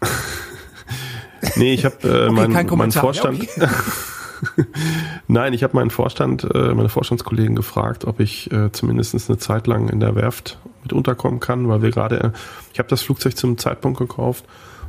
[1.56, 3.44] nee, ich habe äh, okay, meinen mein Vorstand.
[3.56, 3.74] Ja, okay.
[5.28, 9.66] Nein, ich habe meinen Vorstand, äh, meine Vorstandskollegen gefragt, ob ich äh, zumindest eine Zeit
[9.66, 12.30] lang in der Werft mit unterkommen kann, weil wir gerade, äh,
[12.72, 14.44] ich habe das Flugzeug zum Zeitpunkt gekauft,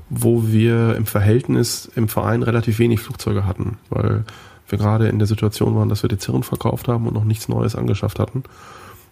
[0.09, 4.23] wo wir im Verhältnis im Verein relativ wenig Flugzeuge hatten, weil
[4.67, 7.47] wir gerade in der Situation waren, dass wir die Zirren verkauft haben und noch nichts
[7.47, 8.43] Neues angeschafft hatten.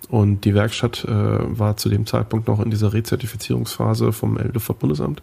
[0.09, 5.21] Und die Werkstatt äh, war zu dem Zeitpunkt noch in dieser Rezertifizierungsphase vom Luftfahrtbundesamt.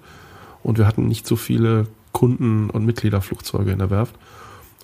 [0.62, 4.14] Und wir hatten nicht so viele Kunden- und Mitgliederflugzeuge in der Werft.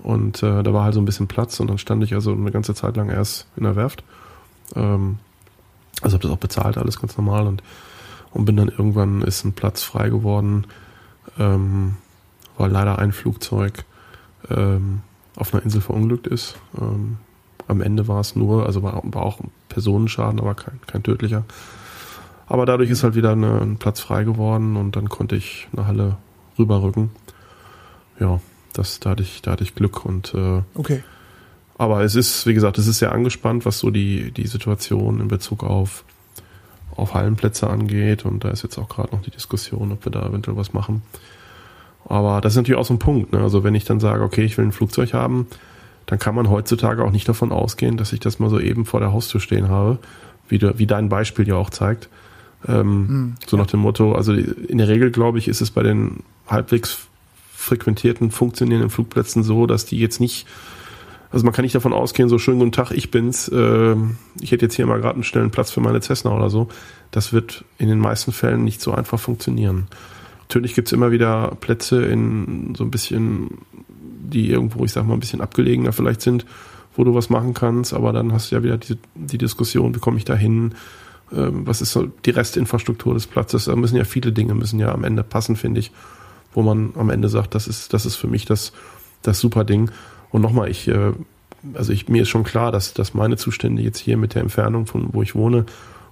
[0.03, 2.51] Und äh, da war halt so ein bisschen Platz und dann stand ich also eine
[2.51, 4.05] ganze Zeit lang erst in der Werft.
[4.74, 5.18] Ähm,
[6.03, 7.62] also habe das auch bezahlt, alles ganz normal und,
[8.32, 10.66] und bin dann irgendwann ist ein Platz frei geworden,
[11.38, 11.97] ähm,
[12.59, 13.84] weil leider ein Flugzeug
[14.51, 15.01] ähm,
[15.36, 16.57] auf einer Insel verunglückt ist.
[16.80, 17.18] Ähm,
[17.68, 21.44] am Ende war es nur, also war, war auch Personenschaden, aber kein, kein tödlicher.
[22.47, 25.86] Aber dadurch ist halt wieder eine, ein Platz frei geworden und dann konnte ich eine
[25.86, 26.16] Halle
[26.59, 27.11] rüberrücken.
[28.20, 28.40] Ja,
[28.79, 31.03] das, da hatte ich, da hatte ich Glück und äh, okay.
[31.79, 35.29] Aber es ist, wie gesagt, es ist sehr angespannt, was so die, die Situation in
[35.29, 36.05] Bezug auf,
[36.95, 38.24] auf Hallenplätze angeht.
[38.24, 41.03] Und da ist jetzt auch gerade noch die Diskussion, ob wir da eventuell was machen.
[42.07, 43.33] Aber das ist natürlich auch so ein Punkt.
[43.33, 43.41] Ne?
[43.41, 45.49] Also wenn ich dann sage, okay, ich will ein Flugzeug haben,
[46.07, 49.01] dann kann man heutzutage auch nicht davon ausgehen, dass ich das mal so eben vor
[49.01, 49.99] der Haustür stehen habe,
[50.49, 52.09] wie, du, wie dein Beispiel ja auch zeigt.
[52.66, 55.83] Ähm, hm, so nach dem Motto, also in der Regel, glaube ich, ist es bei
[55.83, 57.07] den halbwegs
[57.66, 60.46] frequentierten, funktionierenden Flugplätzen so, dass die jetzt nicht,
[61.30, 63.96] also man kann nicht davon ausgehen, so schönen guten Tag, ich bin's, äh,
[64.40, 66.68] ich hätte jetzt hier mal gerade einen schnellen Platz für meine Cessna oder so.
[67.10, 69.88] Das wird in den meisten Fällen nicht so einfach funktionieren.
[70.40, 73.50] Natürlich gibt's immer wieder Plätze in so ein bisschen
[73.88, 76.46] die irgendwo, ich sag mal, ein bisschen abgelegener vielleicht sind,
[76.96, 79.98] wo du was machen kannst, aber dann hast du ja wieder die, die Diskussion, wie
[79.98, 80.74] komme ich da hin,
[81.32, 85.04] ähm, was ist die Restinfrastruktur des Platzes, da müssen ja viele Dinge, müssen ja am
[85.04, 85.92] Ende passen, finde ich,
[86.57, 88.72] wo man am Ende sagt, das ist, das ist für mich das,
[89.22, 89.90] das super Ding.
[90.30, 91.12] Und nochmal, ich, äh,
[91.74, 94.86] also ich, mir ist schon klar, dass, dass meine Zustände jetzt hier mit der Entfernung
[94.86, 95.66] von wo ich wohne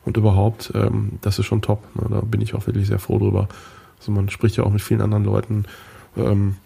[0.04, 1.82] und überhaupt, ähm, das ist schon top.
[1.94, 2.08] Ne?
[2.10, 3.48] Da bin ich auch wirklich sehr froh drüber.
[3.98, 5.64] Also man spricht ja auch mit vielen anderen Leuten,
[6.14, 6.56] ähm,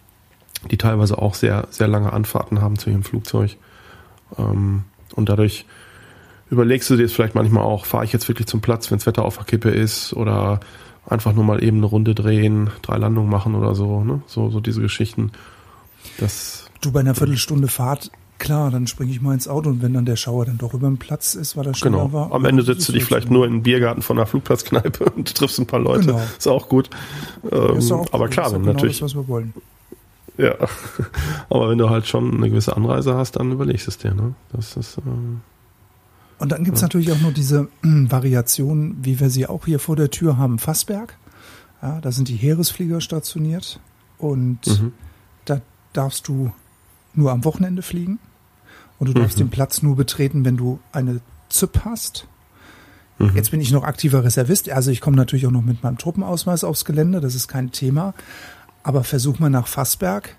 [0.72, 3.56] die teilweise auch sehr, sehr lange Anfahrten haben zu ihrem Flugzeug.
[4.36, 4.82] Ähm,
[5.14, 5.66] und dadurch
[6.50, 9.06] überlegst du dir jetzt vielleicht manchmal auch, fahre ich jetzt wirklich zum Platz, wenn das
[9.06, 10.58] Wetter auf der Kippe ist oder
[11.08, 14.22] einfach nur mal eben eine Runde drehen, drei Landungen machen oder so, ne?
[14.26, 15.32] So, so diese Geschichten.
[16.18, 19.94] Das du bei einer Viertelstunde Fahrt, klar, dann springe ich mal ins Auto und wenn
[19.94, 22.12] dann der Schauer dann doch über den Platz ist, weil er schneller genau.
[22.12, 22.32] war.
[22.32, 25.58] Am Ende setzt du dich vielleicht nur in den Biergarten von einer Flugplatzkneipe und triffst
[25.58, 26.06] ein paar Leute.
[26.06, 26.22] Genau.
[26.36, 26.90] Ist auch gut.
[27.50, 29.00] Ähm, ist auch aber klar, wenn genau natürlich.
[29.00, 29.54] Das, was wir wollen.
[30.36, 30.54] Ja,
[31.50, 34.14] aber wenn du halt schon eine gewisse Anreise hast, dann überlegst du es dir.
[34.14, 34.34] Ne?
[34.52, 34.98] Das ist.
[34.98, 35.40] Ähm,
[36.38, 36.86] und dann gibt's ja.
[36.86, 40.58] natürlich auch noch diese äh, Variation, wie wir sie auch hier vor der Tür haben,
[40.58, 41.16] Fassberg.
[41.82, 43.80] Ja, da sind die Heeresflieger stationiert
[44.18, 44.92] und mhm.
[45.44, 45.60] da
[45.92, 46.52] darfst du
[47.14, 48.18] nur am Wochenende fliegen
[48.98, 49.44] und du darfst mhm.
[49.44, 52.26] den Platz nur betreten, wenn du eine ZIP hast.
[53.18, 53.32] Mhm.
[53.34, 56.64] Jetzt bin ich noch aktiver Reservist, also ich komme natürlich auch noch mit meinem Truppenausweis
[56.64, 58.14] aufs Gelände, das ist kein Thema.
[58.82, 60.36] Aber versuch mal nach Fassberg.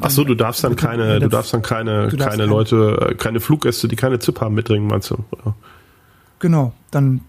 [0.00, 3.88] Ach so, du darfst dann keine, du darfst dann keine, keine Leute, äh, keine Fluggäste,
[3.88, 5.24] die keine ZIP haben, mitbringen, meinst du?
[5.30, 5.54] Oder?
[6.38, 7.20] Genau, dann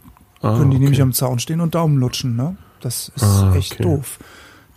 [0.41, 0.84] ah, können die okay.
[0.84, 2.57] nämlich am Zaun stehen und Daumen lutschen, ne?
[2.79, 3.84] Das ist ah, echt okay.
[3.84, 4.19] doof.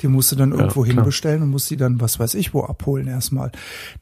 [0.03, 2.63] Die musst du dann irgendwo ja, hinbestellen und musst die dann, was weiß ich, wo
[2.63, 3.51] abholen erstmal.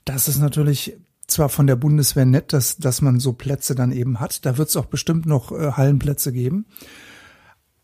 [0.04, 0.96] Das ist natürlich
[1.26, 4.44] zwar von der Bundeswehr nett, dass, dass man so Plätze dann eben hat.
[4.44, 6.66] Da wird es auch bestimmt noch äh, Hallenplätze geben.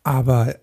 [0.03, 0.55] Aber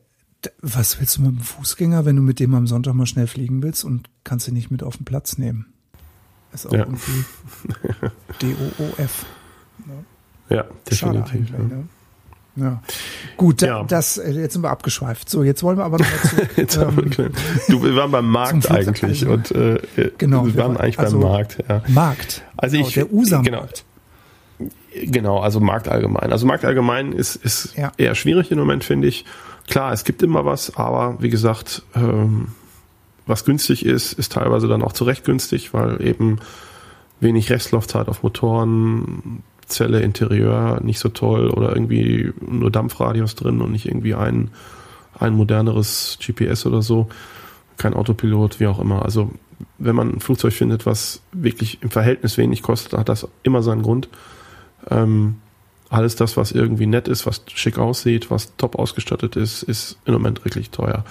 [0.63, 3.63] was willst du mit dem Fußgänger, wenn du mit dem am Sonntag mal schnell fliegen
[3.63, 5.67] willst und kannst ihn nicht mit auf den Platz nehmen?
[6.53, 6.81] Ist auch ja.
[6.81, 7.25] irgendwie
[8.57, 9.27] DOOF.
[9.87, 10.05] Ne?
[10.49, 11.51] Ja, definitiv.
[11.51, 11.59] Ja.
[11.59, 11.89] Ne?
[12.57, 12.83] Ja.
[13.37, 13.85] Gut, ja.
[13.85, 15.29] das, äh, jetzt sind wir abgeschweift.
[15.29, 16.07] So, jetzt wollen wir aber noch
[16.57, 17.31] dazu, ähm,
[17.69, 19.79] Du, wir waren beim Markt eigentlich also, und äh,
[20.19, 21.59] genau, wir waren eigentlich also beim Markt.
[21.69, 21.83] Ja.
[21.89, 22.43] Markt.
[22.57, 23.67] Also genau, ich, der USA genau,
[24.93, 26.33] genau, also Markt allgemein.
[26.33, 27.93] Also Markt allgemein ist, ist ja.
[27.97, 29.25] eher schwierig im Moment, finde ich.
[29.69, 32.49] Klar, es gibt immer was, aber wie gesagt, ähm,
[33.27, 36.39] was günstig ist, ist teilweise dann auch zu Recht günstig, weil eben
[37.21, 43.71] wenig Restlaufzeit auf Motoren, Zelle, Interieur nicht so toll oder irgendwie nur Dampfradios drin und
[43.71, 44.51] nicht irgendwie ein,
[45.19, 47.09] ein moderneres GPS oder so.
[47.77, 49.05] Kein Autopilot, wie auch immer.
[49.05, 49.31] Also
[49.77, 53.83] wenn man ein Flugzeug findet, was wirklich im Verhältnis wenig kostet, hat das immer seinen
[53.83, 54.09] Grund.
[54.91, 55.37] Ähm,
[55.91, 60.13] alles das, was irgendwie nett ist, was schick aussieht, was top ausgestattet ist, ist im
[60.15, 61.05] Moment wirklich teuer.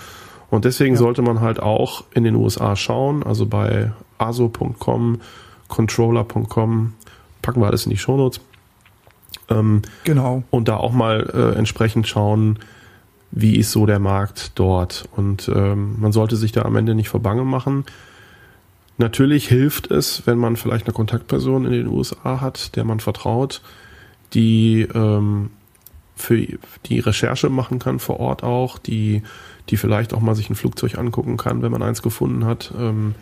[0.49, 0.99] Und deswegen ja.
[0.99, 5.19] sollte man halt auch in den USA schauen, also bei aso.com,
[5.67, 6.93] controller.com,
[7.41, 8.39] packen wir alles in die Shownotes.
[9.49, 10.43] Ähm, genau.
[10.49, 12.59] Und da auch mal äh, entsprechend schauen,
[13.31, 15.07] wie ist so der Markt dort.
[15.15, 17.85] Und ähm, man sollte sich da am Ende nicht verbange machen.
[18.97, 23.61] Natürlich hilft es, wenn man vielleicht eine Kontaktperson in den USA hat, der man vertraut,
[24.33, 25.49] die ähm,
[26.15, 26.45] für
[26.85, 29.21] die Recherche machen kann vor Ort auch, die,
[29.69, 32.73] die vielleicht auch mal sich ein Flugzeug angucken kann, wenn man eins gefunden hat.
[32.77, 33.15] Ähm,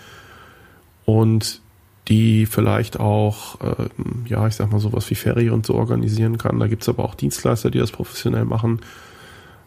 [1.05, 1.61] und
[2.07, 3.89] die vielleicht auch, äh,
[4.27, 6.59] ja, ich sag mal sowas wie Ferry und so organisieren kann.
[6.59, 8.81] Da gibt's aber auch Dienstleister, die das professionell machen.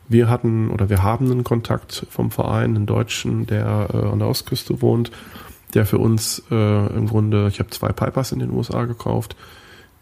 [0.09, 4.29] Wir hatten oder wir haben einen Kontakt vom Verein, einen Deutschen, der äh, an der
[4.29, 5.11] Ostküste wohnt,
[5.75, 9.37] der für uns äh, im Grunde, ich habe zwei Pipers in den USA gekauft,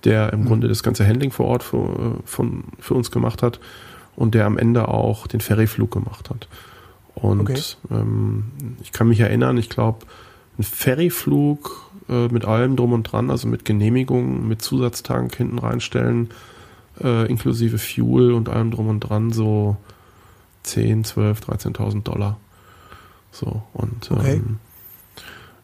[0.07, 0.46] der im mhm.
[0.46, 3.61] Grunde das ganze Handling vor Ort für, von, für uns gemacht hat
[4.14, 6.48] und der am Ende auch den Ferryflug gemacht hat.
[7.14, 7.61] Und okay.
[7.90, 8.52] ähm,
[8.82, 10.07] ich kann mich erinnern, ich glaube,
[10.59, 16.30] ein Ferryflug äh, mit allem drum und dran, also mit Genehmigung, mit Zusatztank hinten reinstellen,
[17.02, 19.76] äh, inklusive Fuel und allem drum und dran, so
[20.62, 22.38] 10, 12, 13.000 Dollar.
[23.32, 24.34] So, und okay.
[24.34, 24.59] ähm,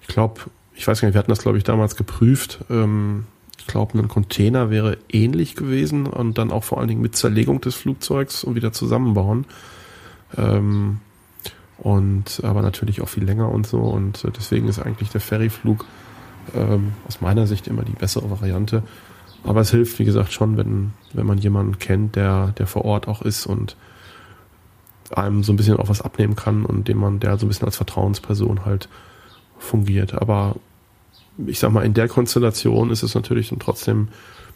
[0.01, 0.41] ich glaube,
[0.75, 2.65] ich weiß gar nicht, wir hatten das, glaube ich, damals geprüft.
[2.71, 3.27] Ähm,
[3.63, 7.61] ich glaube, ein Container wäre ähnlich gewesen und dann auch vor allen Dingen mit Zerlegung
[7.61, 9.47] des Flugzeugs und wieder zusammenbauen.
[10.37, 10.99] Ähm,
[11.79, 13.79] und aber natürlich auch viel länger und so.
[13.79, 15.87] Und äh, deswegen ist eigentlich der Ferryflug
[16.57, 18.83] ähm, aus meiner Sicht immer die bessere Variante.
[19.45, 23.07] Aber es hilft, wie gesagt, schon, wenn, wenn man jemanden kennt, der, der vor Ort
[23.07, 23.77] auch ist und
[25.15, 27.67] einem so ein bisschen auch was abnehmen kann und dem man, der so ein bisschen
[27.67, 28.89] als Vertrauensperson halt
[29.57, 30.15] fungiert.
[30.15, 30.57] Aber
[31.47, 34.09] ich sag mal, in der Konstellation ist es natürlich dann trotzdem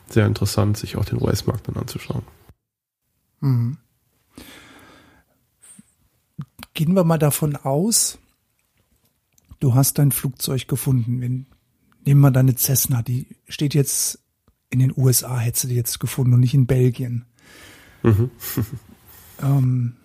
[0.08, 2.22] sehr interessant, sich auch den US-Markt dann anzuschauen.
[3.40, 3.78] Mhm.
[6.74, 8.18] Gehen wir mal davon aus,
[9.60, 11.20] du hast dein Flugzeug gefunden.
[11.20, 11.46] Wenn,
[12.04, 14.20] nehmen wir deine Cessna, die steht jetzt
[14.70, 17.24] in den USA, hättest du die jetzt gefunden und nicht in Belgien.
[18.02, 18.30] Mhm.
[19.42, 19.96] ähm,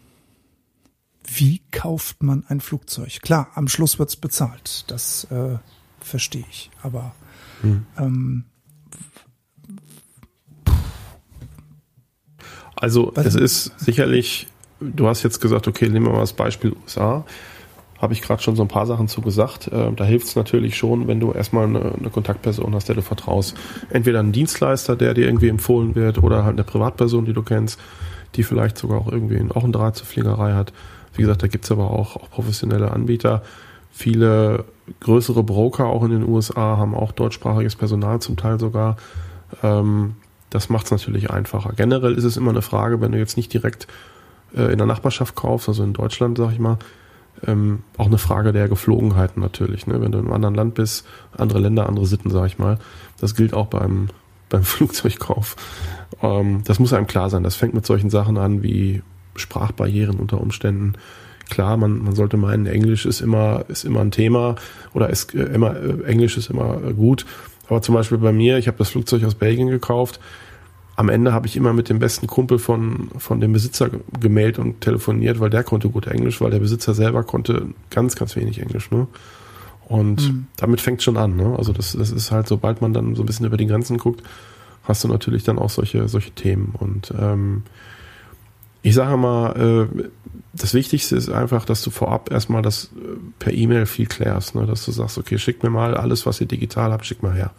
[1.25, 3.21] wie kauft man ein Flugzeug?
[3.21, 4.85] Klar, am Schluss wird's bezahlt.
[4.87, 5.57] Das äh,
[6.03, 6.69] verstehe ich.
[6.81, 7.13] Aber
[7.61, 7.85] hm.
[7.97, 8.45] ähm,
[12.81, 14.47] also es ist sicherlich,
[14.79, 17.25] du hast jetzt gesagt, okay, nehmen wir mal das Beispiel USA.
[17.99, 19.67] Habe ich gerade schon so ein paar Sachen zu gesagt.
[19.67, 23.03] Äh, da hilft es natürlich schon, wenn du erstmal eine, eine, Kontaktperson hast, der du
[23.03, 23.55] vertraust.
[23.91, 27.79] Entweder einen Dienstleister, der dir irgendwie empfohlen wird, oder halt eine Privatperson, die du kennst,
[28.33, 30.73] die vielleicht sogar auch irgendwie auch einen Draht zur Fliegerei hat.
[31.13, 33.43] Wie gesagt, da gibt's aber auch, auch professionelle Anbieter.
[33.91, 34.65] Viele
[34.99, 38.97] größere Broker auch in den USA haben auch deutschsprachiges Personal zum Teil sogar.
[39.63, 40.15] Ähm,
[40.49, 41.73] das macht es natürlich einfacher.
[41.75, 43.87] Generell ist es immer eine Frage, wenn du jetzt nicht direkt
[44.55, 46.77] äh, in der Nachbarschaft kaufst, also in Deutschland, sag ich mal,
[47.47, 49.87] ähm, auch eine Frage der Geflogenheiten natürlich.
[49.87, 50.01] Ne?
[50.01, 52.77] Wenn du in einem anderen Land bist, andere Länder, andere Sitten, sag ich mal.
[53.19, 54.09] Das gilt auch beim,
[54.49, 55.55] beim Flugzeugkauf.
[56.21, 57.43] Ähm, das muss einem klar sein.
[57.43, 59.01] Das fängt mit solchen Sachen an wie
[59.35, 60.95] Sprachbarrieren unter Umständen
[61.51, 64.55] klar, man, man sollte meinen, Englisch ist immer, ist immer ein Thema
[64.93, 67.27] oder ist äh, immer, äh, Englisch ist immer äh, gut.
[67.67, 70.19] Aber zum Beispiel bei mir, ich habe das Flugzeug aus Belgien gekauft.
[70.95, 73.89] Am Ende habe ich immer mit dem besten Kumpel von, von dem Besitzer
[74.19, 78.35] gemailt und telefoniert, weil der konnte gut Englisch, weil der Besitzer selber konnte ganz, ganz
[78.35, 78.91] wenig Englisch.
[78.91, 79.07] Ne?
[79.85, 80.47] Und mhm.
[80.57, 81.35] damit fängt schon an.
[81.35, 81.55] Ne?
[81.57, 84.21] Also das, das ist halt, sobald man dann so ein bisschen über die Grenzen guckt,
[84.83, 86.73] hast du natürlich dann auch solche, solche Themen.
[86.79, 87.63] Und ähm,
[88.81, 90.09] ich sage mal, äh,
[90.53, 94.65] das Wichtigste ist einfach, dass du vorab erstmal das äh, per E-Mail viel klärst, ne?
[94.65, 97.51] dass du sagst, okay, schick mir mal alles, was ihr digital habt, schick mal her.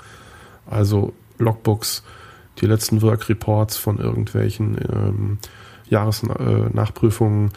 [0.66, 2.02] Also Logbooks,
[2.60, 5.38] die letzten Work-Reports von irgendwelchen ähm,
[5.88, 7.50] Jahresnachprüfungen, äh,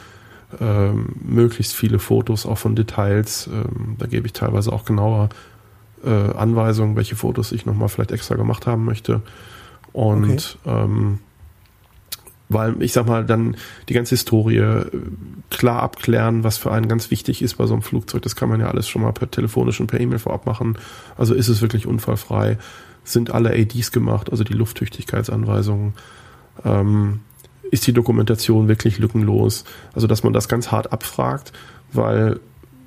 [0.59, 3.47] ähm, möglichst viele Fotos auch von Details.
[3.51, 5.29] Ähm, da gebe ich teilweise auch genauer
[6.03, 9.21] äh, Anweisungen, welche Fotos ich nochmal vielleicht extra gemacht haben möchte.
[9.91, 10.83] Und okay.
[10.83, 11.19] ähm,
[12.49, 13.57] weil ich sag mal, dann
[13.89, 14.85] die ganze Historie äh,
[15.49, 18.21] klar abklären, was für einen ganz wichtig ist bei so einem Flugzeug.
[18.21, 20.77] Das kann man ja alles schon mal per telefonisch und per E-Mail vorab machen.
[21.17, 22.57] Also ist es wirklich unfallfrei?
[23.03, 25.93] Sind alle ADs gemacht, also die Lufttüchtigkeitsanweisungen?
[26.63, 27.21] Ähm,
[27.71, 29.65] ist die Dokumentation wirklich lückenlos?
[29.93, 31.51] Also dass man das ganz hart abfragt,
[31.91, 32.39] weil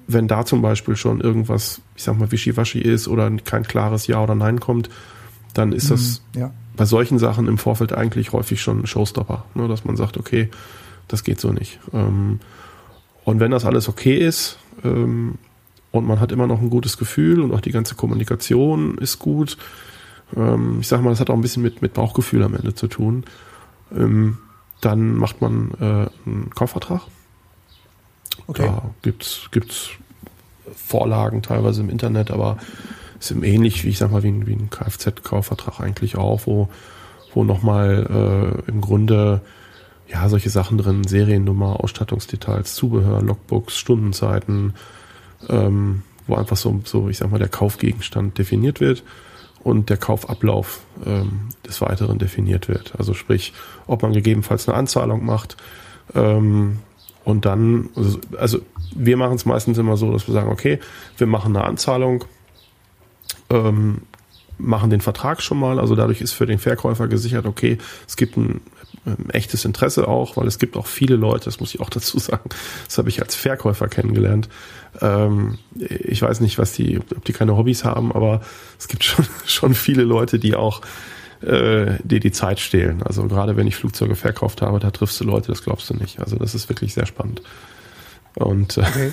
[0.07, 4.23] wenn da zum Beispiel schon irgendwas, ich sag mal, wischiwaschi ist oder kein klares Ja
[4.23, 4.89] oder Nein kommt,
[5.55, 6.51] dann ist das Mhm, ja.
[6.77, 10.51] bei solchen Sachen im Vorfeld eigentlich häufig schon ein Showstopper, ne, dass man sagt, okay,
[11.09, 11.81] das geht so nicht.
[11.93, 12.41] Ähm,
[13.25, 15.37] und wenn das alles okay ist ähm,
[15.91, 19.57] und man hat immer noch ein gutes Gefühl und auch die ganze Kommunikation ist gut,
[20.37, 22.87] ähm, ich sag mal, das hat auch ein bisschen mit, mit Bauchgefühl am Ende zu
[22.87, 23.25] tun,
[23.95, 24.39] ähm,
[24.81, 25.85] dann macht man äh,
[26.27, 27.03] einen Kaufvertrag.
[28.47, 28.67] Okay.
[28.67, 29.91] Da gibt's gibt's
[30.75, 32.59] Vorlagen teilweise im Internet, aber
[33.21, 36.69] ist eben ähnlich wie ich sag mal wie ein, wie ein Kfz-Kaufvertrag eigentlich auch, wo
[37.35, 39.43] wo nochmal äh, im Grunde
[40.09, 44.75] ja solche Sachen drin, Seriennummer, Ausstattungsdetails, Zubehör, Logbooks, Stundenzeiten,
[45.49, 49.03] ähm, wo einfach so so ich sag mal der Kaufgegenstand definiert wird
[49.63, 52.95] und der Kaufablauf ähm, des Weiteren definiert wird.
[52.99, 53.53] Also sprich,
[53.87, 55.57] ob man gegebenenfalls eine Anzahlung macht,
[56.15, 56.79] ähm,
[57.29, 58.59] und dann, also, also
[58.97, 60.79] wir machen es meistens immer so, dass wir sagen, okay,
[61.19, 62.25] wir machen eine Anzahlung,
[63.51, 64.03] ähm,
[64.59, 68.37] machen den Vertrag schon mal, also dadurch ist für den Verkäufer gesichert, okay, es gibt
[68.37, 68.61] ein
[69.07, 72.19] ähm, echtes Interesse auch, weil es gibt auch viele Leute, das muss ich auch dazu
[72.19, 72.51] sagen,
[72.87, 74.49] das habe ich als Verkäufer kennengelernt.
[75.01, 78.43] Ähm, ich weiß nicht, was die, ob die keine Hobbys haben, aber
[78.79, 80.83] es gibt schon, schon viele Leute, die auch
[81.43, 83.03] äh, dir die Zeit stehlen.
[83.03, 86.19] Also gerade wenn ich Flugzeuge verkauft habe, da triffst du Leute, das glaubst du nicht.
[86.19, 87.43] Also das ist wirklich sehr spannend.
[88.39, 89.13] Und äh, Okay.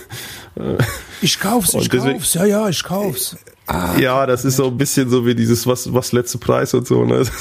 [1.21, 3.35] Ich kauf's, ich deswegen- kauf's, ja, ja, ich kauf's.
[3.67, 6.87] Ah, ja, das ist so ein bisschen so wie dieses was was letzte Preis und
[6.87, 7.03] so.
[7.05, 7.23] Ne?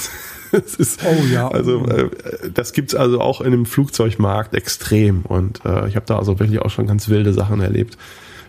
[0.53, 1.49] Das ist, Oh ja.
[1.49, 2.09] Also äh,
[2.55, 6.61] das gibt's also auch in dem Flugzeugmarkt extrem und äh, ich habe da also wirklich
[6.61, 7.99] auch schon ganz wilde Sachen erlebt.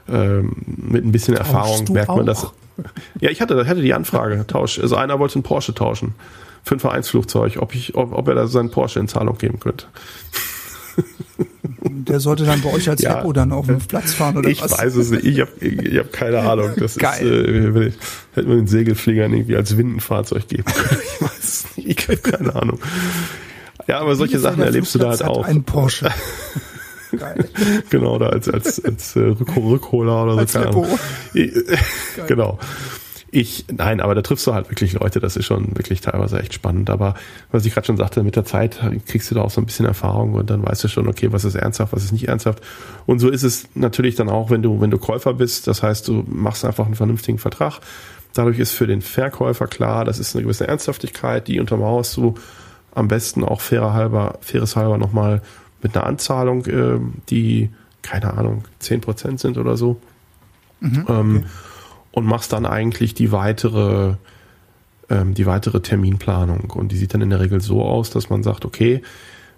[0.07, 2.45] Ähm, mit ein bisschen Erfahrung du merkt man das.
[2.45, 2.53] auch?
[3.21, 4.77] Ja, ich hatte, hatte die Anfrage, Tausch.
[4.79, 6.13] Also einer wollte einen Porsche tauschen
[6.63, 9.87] für ein Vereinsflugzeug, ob ich, ob, ob er da seinen Porsche in Zahlung geben könnte.
[11.83, 13.15] Der sollte dann bei euch als Ja.
[13.17, 14.71] Repo dann auf dem Platz fahren oder ich was?
[14.77, 15.25] weiß es nicht.
[15.25, 16.71] Ich habe ich hab keine Ahnung.
[16.77, 17.25] Das Geil.
[17.27, 17.93] ist, äh, ich-
[18.33, 21.01] hätte man den Segelfliegern irgendwie als Windenfahrzeug geben können.
[21.15, 21.99] Ich weiß es nicht.
[21.99, 22.79] Ich habe keine Ahnung.
[23.87, 25.45] Ja, aber solche Sachen erlebst du da halt auch.
[25.45, 26.09] Ein Porsche.
[27.17, 27.47] Geil.
[27.89, 30.39] Genau, da als, als, als äh, Rück Rückholer oder so.
[30.39, 30.55] Als.
[30.55, 30.87] Ahnung.
[31.33, 31.53] Ich-
[32.27, 32.59] genau.
[33.37, 36.53] Ich, nein, aber da triffst du halt wirklich Leute, das ist schon wirklich teilweise echt
[36.53, 36.89] spannend.
[36.89, 37.15] Aber
[37.51, 39.85] was ich gerade schon sagte, mit der Zeit kriegst du da auch so ein bisschen
[39.85, 42.63] Erfahrung und dann weißt du schon, okay, was ist ernsthaft, was ist nicht ernsthaft.
[43.05, 45.67] Und so ist es natürlich dann auch, wenn du, wenn du Käufer bist.
[45.67, 47.81] Das heißt, du machst einfach einen vernünftigen Vertrag.
[48.33, 52.35] Dadurch ist für den Verkäufer klar, das ist eine gewisse Ernsthaftigkeit, die untermauerst du
[52.93, 55.41] am besten auch fairer halber, faires halber nochmal
[55.81, 57.69] mit einer Anzahlung, äh, die,
[58.01, 59.99] keine Ahnung, 10% sind oder so.
[61.09, 61.43] ähm,
[62.15, 64.15] Und machst dann eigentlich die weitere,
[65.09, 66.71] ähm, die weitere Terminplanung.
[66.71, 69.01] Und die sieht dann in der Regel so aus, dass man sagt, okay,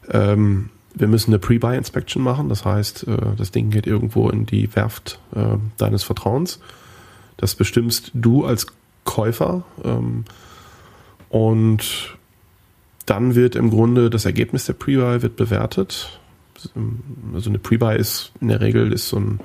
[0.10, 2.49] ähm, wir müssen eine Pre-Buy-Inspection machen.
[2.49, 6.60] Das heißt, äh, das Ding geht irgendwo in die Werft äh, deines Vertrauens.
[7.38, 8.66] Das bestimmst du als
[9.03, 9.64] Käufer.
[9.84, 10.26] Ähm,
[11.30, 12.18] und
[13.05, 16.20] dann wird im Grunde das Ergebnis der Pre-Buy wird bewertet.
[17.36, 19.39] Also eine Pre-Buy ist in der Regel ist so ein,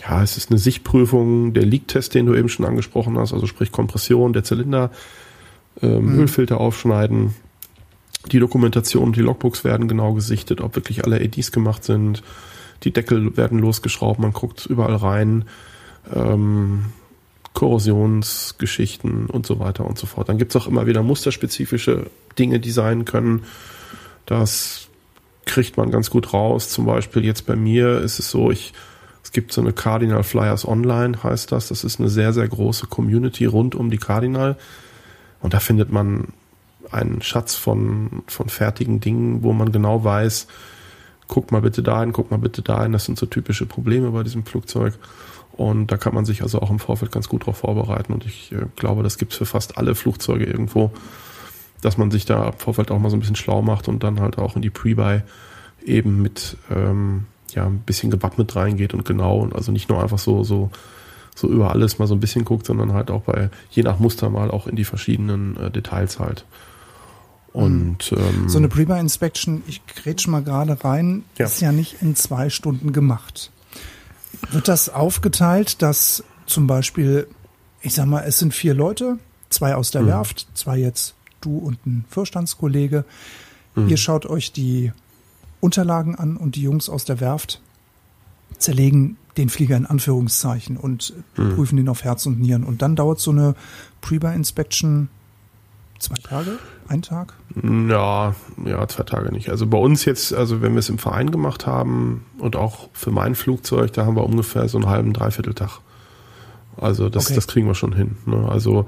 [0.00, 3.72] ja, es ist eine Sichtprüfung, der Leak-Test, den du eben schon angesprochen hast, also sprich
[3.72, 4.90] Kompression der Zylinder,
[5.82, 7.34] ähm, Ölfilter aufschneiden,
[8.32, 12.22] die Dokumentation, die Logbooks werden genau gesichtet, ob wirklich alle ADs gemacht sind,
[12.82, 15.44] die Deckel werden losgeschraubt, man guckt überall rein,
[16.14, 16.86] ähm,
[17.52, 20.28] Korrosionsgeschichten und so weiter und so fort.
[20.28, 22.06] Dann gibt's auch immer wieder musterspezifische
[22.38, 23.44] Dinge, die sein können.
[24.24, 24.88] Das
[25.46, 26.68] kriegt man ganz gut raus.
[26.68, 28.72] Zum Beispiel jetzt bei mir ist es so, ich,
[29.22, 31.68] es gibt so eine Cardinal Flyers Online, heißt das.
[31.68, 34.56] Das ist eine sehr, sehr große Community rund um die Cardinal.
[35.40, 36.28] Und da findet man
[36.90, 40.46] einen Schatz von, von fertigen Dingen, wo man genau weiß,
[41.28, 42.92] guck mal bitte dahin, guck mal bitte dahin.
[42.92, 44.94] Das sind so typische Probleme bei diesem Flugzeug.
[45.52, 48.12] Und da kann man sich also auch im Vorfeld ganz gut darauf vorbereiten.
[48.12, 50.90] Und ich äh, glaube, das gibt's für fast alle Flugzeuge irgendwo,
[51.82, 54.20] dass man sich da im Vorfeld auch mal so ein bisschen schlau macht und dann
[54.20, 55.22] halt auch in die Pre-Buy
[55.84, 60.18] eben mit ähm, ja ein bisschen gewappnet reingeht und genau und also nicht nur einfach
[60.18, 60.70] so so
[61.34, 64.28] so über alles mal so ein bisschen guckt, sondern halt auch bei je nach Muster
[64.30, 66.44] mal auch in die verschiedenen äh, Details halt.
[67.52, 71.46] Und ähm, So eine Pre-Buy-Inspection, ich grätsch mal gerade rein, Ja.
[71.46, 73.50] ist ja nicht in zwei Stunden gemacht.
[74.52, 77.26] Wird das aufgeteilt, dass zum Beispiel,
[77.82, 79.98] ich sag mal, es sind vier Leute, zwei aus Mhm.
[79.98, 83.04] der Werft, zwei jetzt du und ein Vorstandskollege.
[83.74, 83.88] Mhm.
[83.88, 84.92] Ihr schaut euch die
[85.60, 87.60] Unterlagen an und die Jungs aus der Werft
[88.58, 91.54] zerlegen den Flieger in Anführungszeichen und Mhm.
[91.54, 92.64] prüfen den auf Herz und Nieren.
[92.64, 93.54] Und dann dauert so eine
[94.00, 95.08] Pre-Buy-Inspection
[96.00, 96.58] Zwei Tage?
[96.88, 97.34] Ein Tag?
[97.62, 98.34] Ja,
[98.64, 99.50] ja, zwei Tage nicht.
[99.50, 103.10] Also bei uns jetzt, also wenn wir es im Verein gemacht haben und auch für
[103.10, 105.80] mein Flugzeug, da haben wir ungefähr so einen halben, dreiviertel Tag.
[106.78, 107.34] Also das, okay.
[107.34, 108.16] das kriegen wir schon hin.
[108.24, 108.48] Ne?
[108.48, 108.86] Also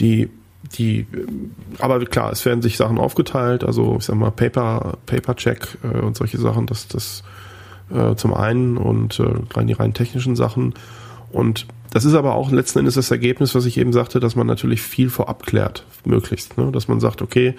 [0.00, 0.30] die,
[0.76, 1.06] die,
[1.78, 5.98] aber klar, es werden sich Sachen aufgeteilt, also ich sag mal Paper, Paper Check äh,
[5.98, 7.22] und solche Sachen, das, das
[7.90, 10.74] äh, zum einen und äh, rein die rein technischen Sachen.
[11.30, 14.46] Und das ist aber auch letzten Endes das Ergebnis, was ich eben sagte, dass man
[14.46, 16.58] natürlich viel vorab klärt, möglichst.
[16.58, 16.70] Ne?
[16.72, 17.54] Dass man sagt, okay,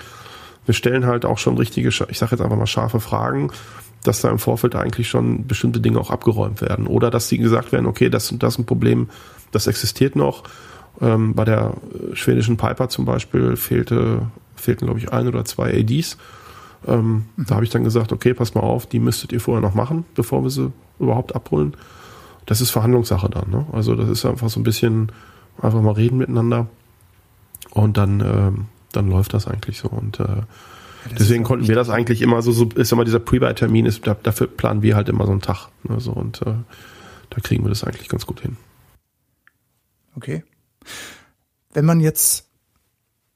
[0.65, 3.51] wir stellen halt auch schon richtige, ich sage jetzt einfach mal scharfe Fragen,
[4.03, 6.87] dass da im Vorfeld eigentlich schon bestimmte Dinge auch abgeräumt werden.
[6.87, 9.09] Oder dass sie gesagt werden, okay, das und das ein Problem,
[9.51, 10.43] das existiert noch.
[11.01, 11.73] Ähm, bei der
[12.13, 14.23] schwedischen Piper zum Beispiel fehlte,
[14.55, 16.17] fehlten, glaube ich, ein oder zwei ADs.
[16.87, 17.45] Ähm, mhm.
[17.47, 20.05] Da habe ich dann gesagt, okay, pass mal auf, die müsstet ihr vorher noch machen,
[20.15, 21.75] bevor wir sie überhaupt abholen
[22.49, 23.51] das ist Verhandlungssache dann.
[23.51, 23.67] Ne?
[23.71, 25.11] Also das ist einfach so ein bisschen
[25.61, 26.65] einfach mal reden miteinander
[27.69, 29.87] und dann, ähm, dann läuft das eigentlich so.
[29.87, 30.45] Und äh, ja,
[31.11, 34.81] deswegen konnten wir das eigentlich immer so, so ist immer dieser Pre-Buy-Termin, ist, dafür planen
[34.81, 35.67] wir halt immer so einen Tag.
[35.83, 35.99] Ne?
[35.99, 36.53] So, und äh,
[37.29, 38.57] da kriegen wir das eigentlich ganz gut hin.
[40.15, 40.43] Okay.
[41.73, 42.49] Wenn man jetzt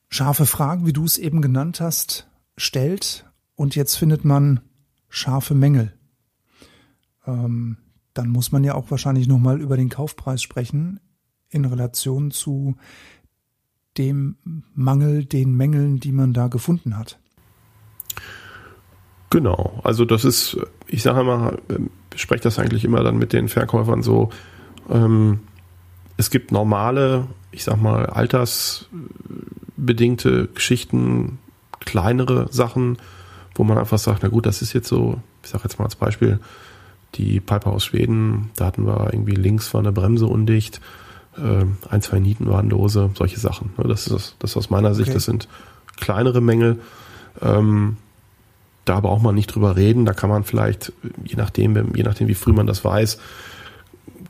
[0.10, 2.28] scharfe Fragen, wie du es eben genannt hast,
[2.58, 3.26] stellt
[3.56, 4.62] und jetzt findet man
[5.10, 5.94] scharfe Mängel.
[7.26, 7.78] Ähm,
[8.14, 11.00] dann muss man ja auch wahrscheinlich nochmal über den Kaufpreis sprechen
[11.50, 12.76] in Relation zu
[13.98, 14.38] dem
[14.74, 17.20] Mangel, den Mängeln, die man da gefunden hat.
[19.30, 21.58] Genau, also das ist, ich sage immer,
[22.14, 24.30] ich spreche das eigentlich immer dann mit den Verkäufern so,
[24.90, 25.40] ähm,
[26.18, 31.40] es gibt normale, ich sag mal, altersbedingte Geschichten,
[31.80, 32.98] kleinere Sachen,
[33.56, 35.96] wo man einfach sagt, na gut, das ist jetzt so, ich sage jetzt mal als
[35.96, 36.40] Beispiel,
[37.16, 40.82] die Piper aus Schweden, da hatten wir irgendwie links war eine Bremse undicht,
[41.38, 43.74] äh, ein, zwei Nieten waren lose, solche Sachen.
[43.78, 43.88] Ne?
[43.88, 45.16] Das ist das aus meiner Sicht, okay.
[45.16, 45.48] das sind
[45.98, 46.80] kleinere Mängel.
[47.42, 47.98] Ähm,
[48.86, 50.92] da braucht man nicht drüber reden, da kann man vielleicht,
[51.24, 53.18] je nachdem, je nachdem, wie früh man das weiß,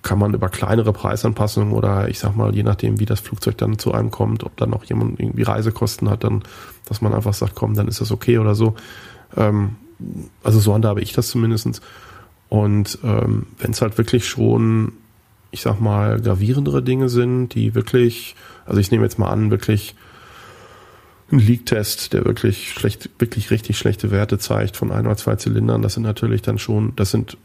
[0.04, 3.80] kann man über kleinere Preisanpassungen oder ich sag mal, je nachdem, wie das Flugzeug dann
[3.80, 6.44] zu einem kommt, ob dann noch jemand irgendwie Reisekosten hat, dann,
[6.86, 8.76] dass man einfach sagt, komm, dann ist das okay oder so.
[9.38, 9.78] Ähm,
[10.44, 11.82] also so handhabe ich das zumindestens.
[12.50, 14.92] Und ähm, wenn es halt wirklich schon,
[15.52, 18.36] ich sag mal, gravierendere Dinge sind, die wirklich,
[18.66, 19.96] also ich nehme jetzt mal an, wirklich
[21.32, 25.82] ein Leak-Test, der wirklich schlecht, wirklich richtig schlechte Werte zeigt von ein oder zwei Zylindern,
[25.82, 27.38] das sind natürlich dann schon, das sind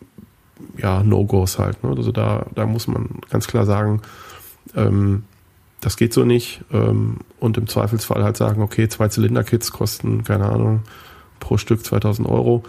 [0.76, 1.82] ja No-Gos halt.
[1.84, 1.90] Ne?
[1.96, 4.02] Also da, da muss man ganz klar sagen,
[4.74, 5.24] ähm,
[5.80, 6.62] das geht so nicht.
[6.72, 10.82] Ähm, und im Zweifelsfall halt sagen, okay, zwei Zylinder-Kits kosten, keine Ahnung,
[11.40, 12.64] pro Stück 2000 Euro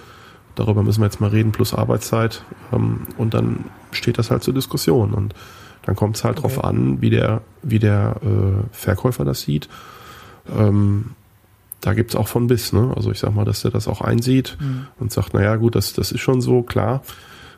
[0.60, 2.44] darüber müssen wir jetzt mal reden, plus Arbeitszeit.
[2.74, 5.14] Ähm, und dann steht das halt zur Diskussion.
[5.14, 5.34] Und
[5.84, 6.48] dann kommt es halt okay.
[6.48, 9.70] drauf an, wie der, wie der äh, Verkäufer das sieht.
[10.56, 11.12] Ähm,
[11.82, 12.92] da gibt's auch von bis, ne?
[12.96, 14.88] Also ich sag mal, dass der das auch einsieht mhm.
[15.00, 17.02] und sagt, naja, gut, das, das ist schon so, klar.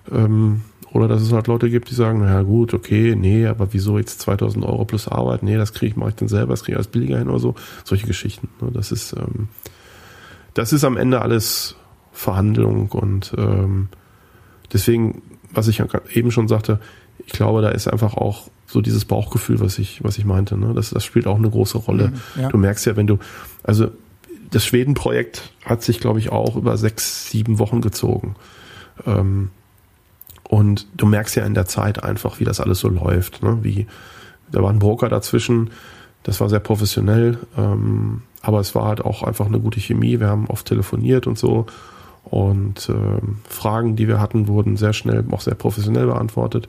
[0.10, 0.62] Ähm,
[0.94, 4.20] oder dass es halt Leute gibt, die sagen, naja, gut, okay, nee, aber wieso jetzt
[4.22, 5.42] 2000 Euro plus Arbeit?
[5.42, 7.40] Nee, das kriege ich, mache ich dann selber, das kriege ich als billiger hin oder
[7.40, 7.56] so.
[7.86, 8.50] Solche Geschichten.
[8.60, 8.72] Ne?
[8.74, 9.48] Das ist, ähm,
[10.54, 11.76] das ist am Ende alles
[12.12, 13.88] Verhandlung und ähm,
[14.74, 15.22] deswegen,
[15.54, 15.82] was ich
[16.14, 16.80] eben schon sagte,
[17.26, 20.58] ich glaube, da ist einfach auch so dieses Bauchgefühl, was ich, was ich meinte.
[20.58, 20.74] Ne?
[20.74, 22.10] Das, das spielt auch eine große Rolle.
[22.10, 22.50] Mhm, ja.
[22.50, 23.20] Du merkst ja, wenn du,
[23.64, 23.92] also
[24.50, 28.36] das Schweden-Projekt hat sich, glaube ich, auch über sechs, sieben Wochen gezogen.
[29.06, 29.52] Ähm,
[30.52, 33.42] und du merkst ja in der Zeit einfach, wie das alles so läuft.
[33.42, 33.60] Ne?
[33.62, 33.88] Wie,
[34.52, 35.70] da war ein Broker dazwischen,
[36.24, 40.20] das war sehr professionell, ähm, aber es war halt auch einfach eine gute Chemie.
[40.20, 41.68] Wir haben oft telefoniert und so.
[42.26, 46.68] Und äh, Fragen, die wir hatten, wurden sehr schnell, auch sehr professionell beantwortet.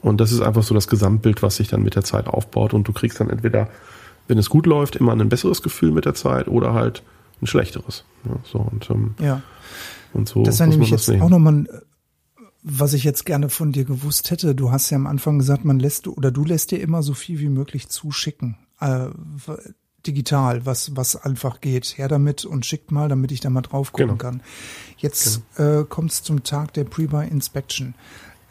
[0.00, 2.72] Und das ist einfach so das Gesamtbild, was sich dann mit der Zeit aufbaut.
[2.72, 3.68] Und du kriegst dann entweder,
[4.28, 7.02] wenn es gut läuft, immer ein besseres Gefühl mit der Zeit oder halt
[7.42, 8.04] ein schlechteres.
[8.24, 9.42] Ja, so und, ähm, ja.
[10.14, 10.42] und so.
[10.42, 11.20] Das ist ja nämlich jetzt nehmen.
[11.20, 11.66] auch nochmal,
[12.64, 14.54] was ich jetzt gerne von dir gewusst hätte.
[14.54, 17.38] Du hast ja am Anfang gesagt, man lässt oder du lässt dir immer so viel
[17.38, 18.56] wie möglich zuschicken.
[18.80, 19.08] Äh,
[20.06, 21.98] digital, was, was einfach geht.
[21.98, 24.18] Her damit und schickt mal, damit ich da mal drauf gucken genau.
[24.18, 24.42] kann.
[24.96, 25.80] Jetzt genau.
[25.80, 27.94] äh, kommt es zum Tag der Pre-Buy Inspection.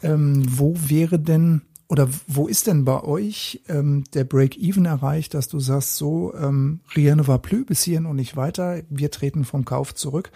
[0.02, 5.48] Ähm, wo wäre denn oder wo ist denn bei euch ähm, der Break-Even erreicht, dass
[5.48, 9.44] du sagst, so, ähm, rien ne va plus bis hierhin und nicht weiter, wir treten
[9.44, 10.32] vom Kauf zurück,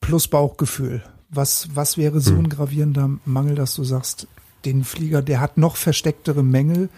[0.00, 1.02] plus Bauchgefühl.
[1.34, 2.40] Was, was wäre so hm.
[2.40, 4.28] ein gravierender Mangel, dass du sagst,
[4.64, 6.88] den Flieger, der hat noch verstecktere Mängel,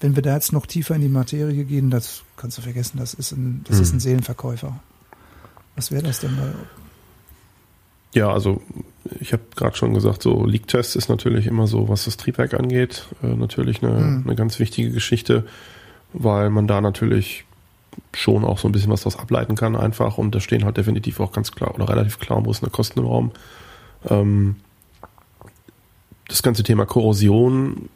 [0.00, 3.14] wenn wir da jetzt noch tiefer in die Materie gehen, das kannst du vergessen, das
[3.14, 3.82] ist ein, das hm.
[3.82, 4.78] ist ein Seelenverkäufer.
[5.74, 6.52] Was wäre das denn bei?
[8.14, 8.62] Ja, also
[9.20, 13.06] ich habe gerade schon gesagt, so Leak-Test ist natürlich immer so, was das Triebwerk angeht,
[13.22, 14.22] äh, natürlich eine, hm.
[14.24, 15.46] eine ganz wichtige Geschichte,
[16.12, 17.44] weil man da natürlich
[18.14, 20.18] schon auch so ein bisschen was daraus ableiten kann einfach.
[20.18, 23.32] Und da stehen halt definitiv auch ganz klar oder relativ klar umrissene Kosten im Raum.
[24.08, 24.56] Ähm,
[26.28, 27.88] das ganze Thema Korrosion,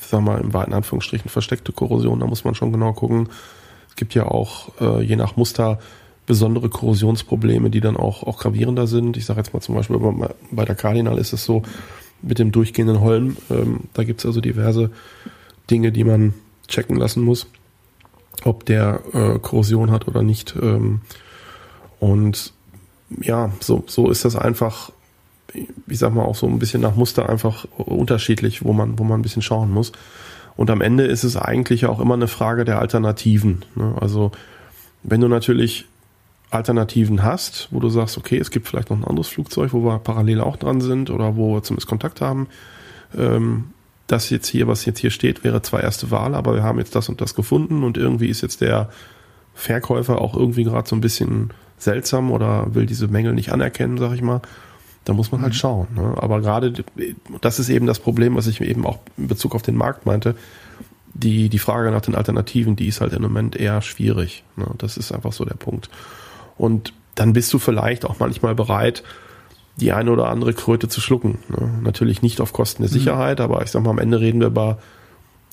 [0.00, 3.28] sag mal im weiten Anführungsstrichen versteckte Korrosion, da muss man schon genau gucken.
[3.88, 5.78] Es gibt ja auch äh, je nach Muster
[6.26, 9.16] besondere Korrosionsprobleme, die dann auch, auch gravierender sind.
[9.16, 9.98] Ich sage jetzt mal zum Beispiel
[10.50, 11.62] bei der Cardinal ist es so
[12.20, 13.36] mit dem durchgehenden Holm.
[13.50, 14.90] Ähm, da gibt es also diverse
[15.70, 16.34] Dinge, die man
[16.68, 17.46] checken lassen muss,
[18.44, 20.54] ob der äh, Korrosion hat oder nicht.
[20.60, 21.00] Ähm,
[21.98, 22.52] und
[23.20, 24.92] ja, so, so ist das einfach,
[25.54, 29.20] ich sag mal, auch so ein bisschen nach Muster einfach unterschiedlich, wo man, wo man
[29.20, 29.92] ein bisschen schauen muss.
[30.56, 33.64] Und am Ende ist es eigentlich auch immer eine Frage der Alternativen.
[33.76, 33.94] Ne?
[34.00, 34.32] Also
[35.02, 35.86] wenn du natürlich
[36.50, 39.98] Alternativen hast, wo du sagst, okay, es gibt vielleicht noch ein anderes Flugzeug, wo wir
[39.98, 42.48] parallel auch dran sind oder wo wir zumindest Kontakt haben,
[43.16, 43.66] ähm,
[44.06, 46.94] das jetzt hier, was jetzt hier steht, wäre zwar erste Wahl, aber wir haben jetzt
[46.94, 48.88] das und das gefunden und irgendwie ist jetzt der
[49.54, 54.12] Verkäufer auch irgendwie gerade so ein bisschen seltsam oder will diese Mängel nicht anerkennen, sag
[54.12, 54.40] ich mal.
[55.04, 55.56] Da muss man halt mhm.
[55.56, 55.88] schauen.
[55.94, 56.14] Ne?
[56.16, 56.72] Aber gerade
[57.40, 60.34] das ist eben das Problem, was ich eben auch in Bezug auf den Markt meinte.
[61.14, 64.44] Die, die Frage nach den Alternativen, die ist halt im Moment eher schwierig.
[64.56, 64.66] Ne?
[64.78, 65.88] Das ist einfach so der Punkt.
[66.56, 69.02] Und dann bist du vielleicht auch manchmal bereit,
[69.76, 71.38] die eine oder andere Kröte zu schlucken.
[71.48, 71.70] Ne?
[71.82, 72.94] Natürlich nicht auf Kosten der mhm.
[72.94, 73.44] Sicherheit, mhm.
[73.44, 74.78] aber ich sag mal, am Ende reden wir über,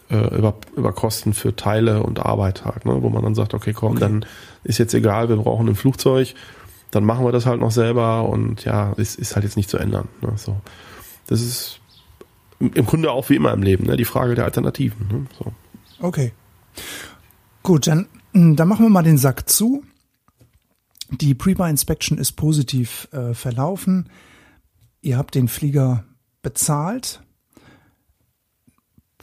[0.10, 3.02] äh, über, über Kosten für Teile und Arbeit halt, ne?
[3.02, 4.02] wo man dann sagt, okay, komm, okay.
[4.02, 4.26] dann
[4.64, 6.36] ist jetzt egal, wir brauchen ein Flugzeug,
[6.92, 9.78] dann machen wir das halt noch selber und ja, es ist halt jetzt nicht zu
[9.78, 10.08] ändern.
[10.22, 10.34] Ne?
[10.36, 10.58] So.
[11.28, 11.80] Das ist
[12.60, 13.98] im Grunde auch wie immer im Leben, ne?
[13.98, 15.08] die Frage der Alternativen.
[15.08, 15.26] Ne?
[15.38, 15.54] So.
[16.00, 16.34] Okay.
[17.64, 19.84] Gut, dann, dann machen wir mal den Sack zu.
[21.10, 24.10] Die Pre-Buy-Inspection ist positiv äh, verlaufen.
[25.02, 26.06] Ihr habt den Flieger
[26.42, 27.22] bezahlt.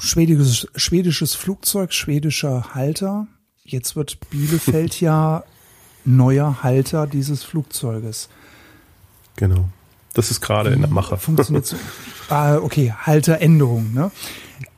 [0.02, 3.28] Schwedisches, schwedisches Flugzeug, schwedischer Halter.
[3.64, 5.44] Jetzt wird Bielefeld ja
[6.04, 8.28] neuer Halter dieses Flugzeuges.
[9.36, 9.68] Genau.
[10.14, 11.16] Das ist gerade in der Mache.
[11.16, 11.76] Funktioniert so.
[12.28, 13.94] ah, okay, Halteränderung.
[13.94, 14.10] Ne?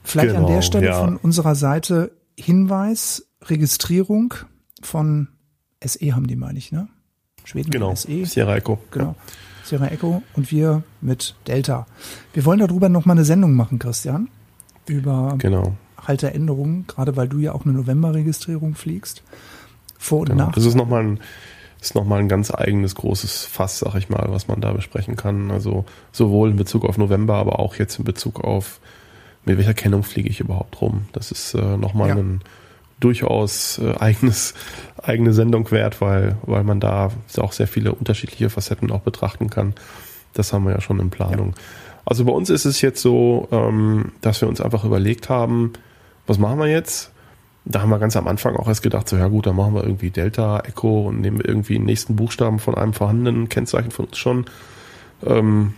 [0.03, 1.01] Vielleicht genau, an der genau, Stelle ja.
[1.01, 4.35] von unserer Seite Hinweis, Registrierung
[4.83, 5.29] von
[5.83, 6.89] SE haben die, meine ich, ne?
[7.45, 7.95] Schweden genau.
[7.95, 8.27] SE.
[8.27, 8.79] Sierra Echo.
[8.91, 9.16] Genau.
[9.64, 11.87] Sierra Echo und wir mit Delta.
[12.33, 14.29] Wir wollen darüber nochmal eine Sendung machen, Christian.
[14.87, 15.74] Über genau.
[16.07, 19.22] Halteränderungen, gerade weil du ja auch eine November-Registrierung fliegst.
[19.99, 20.47] Vor und genau.
[20.47, 20.53] nach.
[20.53, 21.20] Das ist nochmal ein,
[21.80, 25.16] ist noch mal ein ganz eigenes großes Fass, sag ich mal, was man da besprechen
[25.16, 25.51] kann.
[25.51, 28.80] Also sowohl in Bezug auf November, aber auch jetzt in Bezug auf,
[29.45, 31.07] mit welcher Kennung fliege ich überhaupt rum.
[31.12, 32.16] Das ist äh, nochmal ja.
[32.16, 32.41] ein
[33.01, 34.55] durchaus äh, eigenes,
[35.03, 39.74] eigene Sendung wert, weil, weil man da auch sehr viele unterschiedliche Facetten auch betrachten kann.
[40.32, 41.49] Das haben wir ja schon in Planung.
[41.49, 41.62] Ja.
[42.05, 45.72] Also bei uns ist es jetzt so, ähm, dass wir uns einfach überlegt haben,
[46.26, 47.12] was machen wir jetzt?
[47.64, 49.84] Da haben wir ganz am Anfang auch erst gedacht, so ja gut, dann machen wir
[49.84, 54.18] irgendwie Delta, Echo und nehmen irgendwie den nächsten Buchstaben von einem vorhandenen Kennzeichen von uns
[54.18, 54.44] schon.
[55.24, 55.74] Ähm,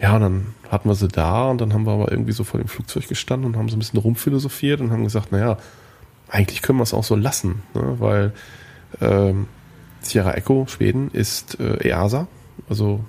[0.00, 2.68] ja, dann hatten wir sie da und dann haben wir aber irgendwie so vor dem
[2.68, 5.58] Flugzeug gestanden und haben so ein bisschen rumphilosophiert und haben gesagt, naja,
[6.28, 7.96] eigentlich können wir es auch so lassen, ne?
[7.98, 8.32] weil
[9.00, 9.46] ähm,
[10.00, 12.26] Sierra Echo Schweden ist äh, EASA,
[12.68, 13.04] also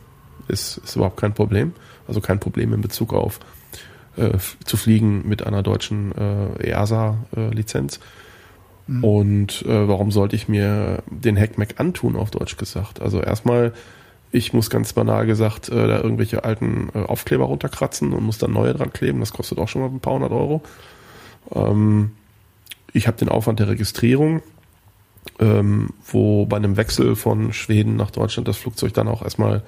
[0.48, 1.74] ist, ist überhaupt kein Problem,
[2.12, 3.40] also kein Problem in Bezug auf
[4.18, 7.96] äh, zu fliegen mit einer deutschen äh, EASA-Lizenz.
[7.96, 9.04] Äh, mhm.
[9.04, 13.02] Und äh, warum sollte ich mir den Hackmack antun, auf Deutsch gesagt?
[13.02, 13.72] Also erstmal,
[14.34, 18.52] ich muss ganz banal gesagt äh, da irgendwelche alten äh, Aufkleber runterkratzen und muss dann
[18.52, 19.22] neue dran kleben.
[19.22, 20.62] Das kostet auch schon mal ein paar hundert Euro.
[21.56, 22.12] Ähm,
[22.92, 24.42] ich habe den Aufwand der Registrierung,
[25.40, 29.64] ähm, wo bei einem Wechsel von Schweden nach Deutschland das Flugzeug dann auch erstmal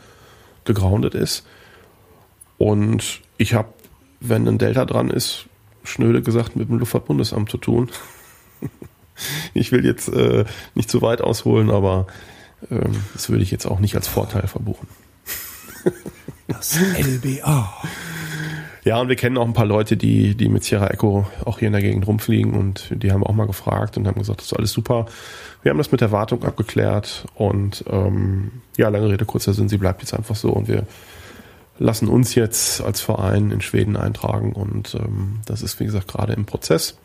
[0.66, 1.46] gegroundet ist.
[2.64, 3.74] Und ich habe,
[4.22, 5.47] wenn ein Delta dran ist,
[5.84, 7.89] schnöde gesagt mit dem Luftfahrtbundesamt zu tun.
[9.53, 12.07] ich will jetzt äh, nicht zu weit ausholen, aber
[12.72, 14.88] ähm, das würde ich jetzt auch nicht als Vorteil verbuchen.
[16.47, 17.84] das LBA.
[18.86, 21.68] Ja, und wir kennen auch ein paar Leute, die, die mit Sierra Echo auch hier
[21.68, 24.53] in der Gegend rumfliegen und die haben auch mal gefragt und haben gesagt, das ist
[24.53, 25.07] alles super.
[25.64, 29.78] Wir haben das mit der Wartung abgeklärt und ähm, ja, lange Rede, kurzer Sinn, sie
[29.78, 30.88] bleibt jetzt einfach so und wir
[31.80, 36.34] lassen uns jetzt als Verein in Schweden eintragen und ähm, das ist, wie gesagt, gerade
[36.34, 36.98] im Prozess.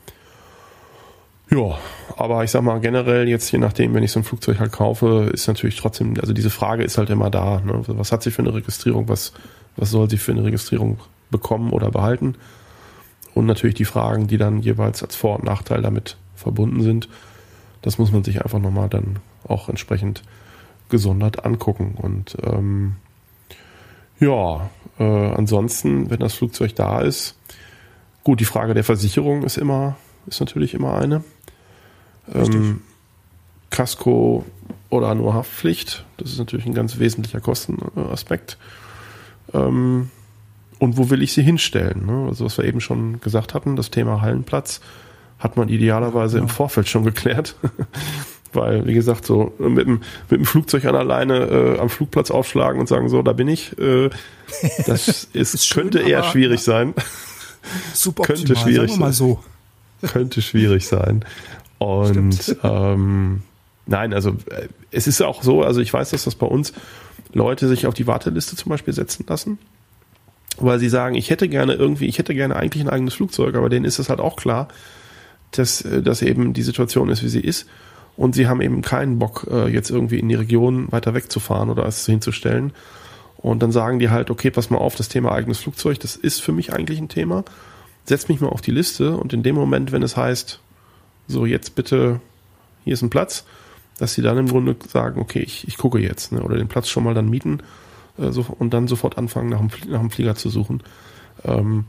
[1.51, 1.79] Ja,
[2.17, 5.31] aber ich sag mal generell jetzt, je nachdem, wenn ich so ein Flugzeug halt kaufe,
[5.33, 7.61] ist natürlich trotzdem, also diese Frage ist halt immer da.
[7.61, 7.83] Ne?
[7.87, 9.09] Was hat sie für eine Registrierung?
[9.09, 9.33] Was,
[9.77, 10.99] was soll sie für eine Registrierung
[11.31, 12.35] bekommen oder behalten.
[13.35, 17.09] Und natürlich die Fragen, die dann jeweils als Vor- und Nachteil damit verbunden sind.
[17.83, 19.17] Das muss man sich einfach nochmal dann
[19.47, 20.23] auch entsprechend
[20.89, 21.95] gesondert angucken.
[21.97, 22.97] Und ähm,
[24.21, 27.37] ja, äh, ansonsten, wenn das Flugzeug da ist,
[28.25, 29.97] gut, die Frage der Versicherung ist immer,
[30.27, 31.25] ist natürlich immer eine.
[32.35, 32.83] Ähm,
[33.71, 34.45] Casco
[34.91, 36.05] oder nur Haftpflicht.
[36.17, 38.59] Das ist natürlich ein ganz wesentlicher Kostenaspekt.
[39.53, 40.11] Ähm,
[40.79, 42.07] und wo will ich sie hinstellen?
[42.07, 42.27] Ne?
[42.29, 44.81] Also was wir eben schon gesagt hatten, das Thema Hallenplatz
[45.39, 46.43] hat man idealerweise ja.
[46.43, 47.57] im Vorfeld schon geklärt.
[48.53, 52.81] Weil, wie gesagt, so mit dem, mit dem Flugzeug an alleine äh, am Flugplatz aufschlagen
[52.81, 54.09] und sagen, so, da bin ich, äh,
[54.87, 56.95] das ist, ist schön, könnte eher schwierig sein.
[58.23, 59.41] Könnte schwierig sagen so.
[60.01, 60.11] Sein.
[60.11, 61.25] Könnte schwierig sein.
[61.79, 63.43] Und ähm,
[63.87, 66.73] nein, also äh, es ist auch so, also ich weiß, dass das bei uns
[67.33, 69.59] Leute sich auf die Warteliste zum Beispiel setzen lassen,
[70.59, 73.69] weil sie sagen, ich hätte gerne irgendwie, ich hätte gerne eigentlich ein eigenes Flugzeug, aber
[73.69, 74.69] denen ist es halt auch klar,
[75.53, 77.67] dass, äh, dass eben die Situation ist, wie sie ist.
[78.19, 81.87] Und sie haben eben keinen Bock, äh, jetzt irgendwie in die Region weiter wegzufahren oder
[81.87, 82.73] es hinzustellen.
[83.37, 86.43] Und dann sagen die halt, okay, pass mal auf, das Thema eigenes Flugzeug, das ist
[86.43, 87.45] für mich eigentlich ein Thema.
[88.07, 90.59] Setz mich mal auf die Liste und in dem Moment, wenn es heißt,
[91.29, 92.21] so jetzt bitte,
[92.83, 93.45] hier ist ein Platz,
[93.99, 96.89] dass sie dann im Grunde sagen, okay, ich, ich gucke jetzt, ne, oder den Platz
[96.89, 97.61] schon mal dann mieten
[98.19, 100.83] äh, so, und dann sofort anfangen, nach dem, nach dem Flieger zu suchen.
[101.45, 101.85] Ähm,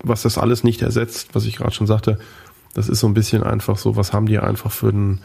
[0.03, 2.19] was das alles nicht ersetzt, was ich gerade schon sagte,
[2.73, 5.19] das ist so ein bisschen einfach so, was haben die einfach für einen,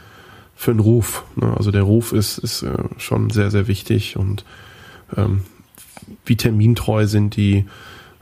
[0.54, 1.24] für einen Ruf?
[1.36, 1.54] Ne?
[1.56, 4.44] Also der Ruf ist, ist äh, schon sehr, sehr wichtig und
[5.16, 5.42] ähm,
[6.24, 7.64] wie termintreu sind die,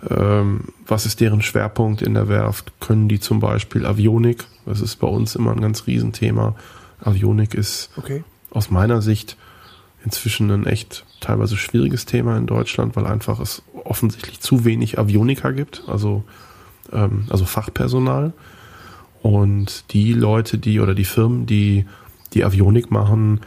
[0.09, 2.73] ähm, was ist deren Schwerpunkt in der Werft?
[2.81, 4.45] Können die zum Beispiel Avionik?
[4.65, 6.55] Das ist bei uns immer ein ganz Riesenthema.
[7.07, 8.25] Avionik ist okay.
[8.51, 9.37] aus meiner Sicht
[10.05, 15.53] inzwischen ein echt teilweise schwieriges Thema in Deutschland, weil einfach es offensichtlich zu wenig Avioniker
[15.53, 16.25] gibt, also,
[16.93, 18.33] ähm, also Fachpersonal.
[19.23, 21.87] Und die Leute, die oder die Firmen, die
[22.35, 23.41] die Avionik machen,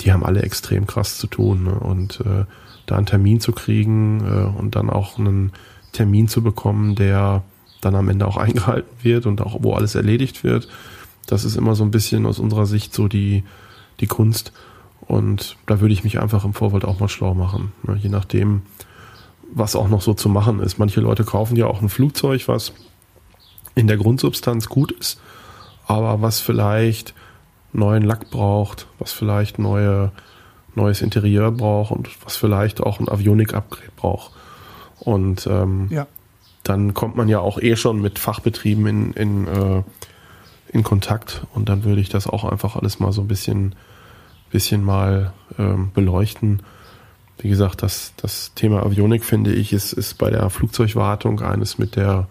[0.00, 1.64] die haben alle extrem krass zu tun.
[1.64, 1.72] Ne?
[1.72, 2.44] Und äh,
[2.86, 5.52] da einen Termin zu kriegen äh, und dann auch einen
[5.92, 7.42] Termin zu bekommen, der
[7.80, 10.68] dann am Ende auch eingehalten wird und auch wo alles erledigt wird.
[11.26, 13.44] Das ist immer so ein bisschen aus unserer Sicht so die,
[14.00, 14.52] die Kunst.
[15.00, 17.72] Und da würde ich mich einfach im Vorfeld auch mal schlau machen.
[17.82, 17.98] Ne?
[18.00, 18.62] Je nachdem,
[19.52, 20.78] was auch noch so zu machen ist.
[20.78, 22.72] Manche Leute kaufen ja auch ein Flugzeug, was
[23.74, 25.20] in der Grundsubstanz gut ist,
[25.86, 27.14] aber was vielleicht
[27.72, 30.10] neuen Lack braucht, was vielleicht neue,
[30.74, 34.32] neues Interieur braucht und was vielleicht auch ein Avionik-Upgrade braucht.
[34.98, 36.06] Und ähm, ja.
[36.62, 39.82] dann kommt man ja auch eh schon mit Fachbetrieben in, in, äh,
[40.68, 43.74] in Kontakt und dann würde ich das auch einfach alles mal so ein bisschen,
[44.50, 46.62] bisschen mal ähm, beleuchten.
[47.38, 51.96] Wie gesagt, das, das Thema Avionik, finde ich, ist, ist bei der Flugzeugwartung eines mit
[51.96, 52.28] der,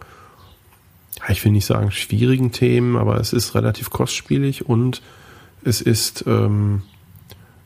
[1.29, 5.01] ich will nicht sagen schwierigen Themen, aber es ist relativ kostspielig und
[5.63, 6.83] es ist ähm,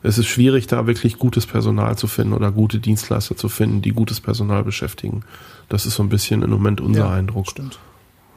[0.02, 3.90] es ist schwierig, da wirklich gutes Personal zu finden oder gute Dienstleister zu finden, die
[3.90, 5.24] gutes Personal beschäftigen.
[5.68, 7.50] Das ist so ein bisschen im Moment unser ja, Eindruck.
[7.50, 7.78] Stimmt.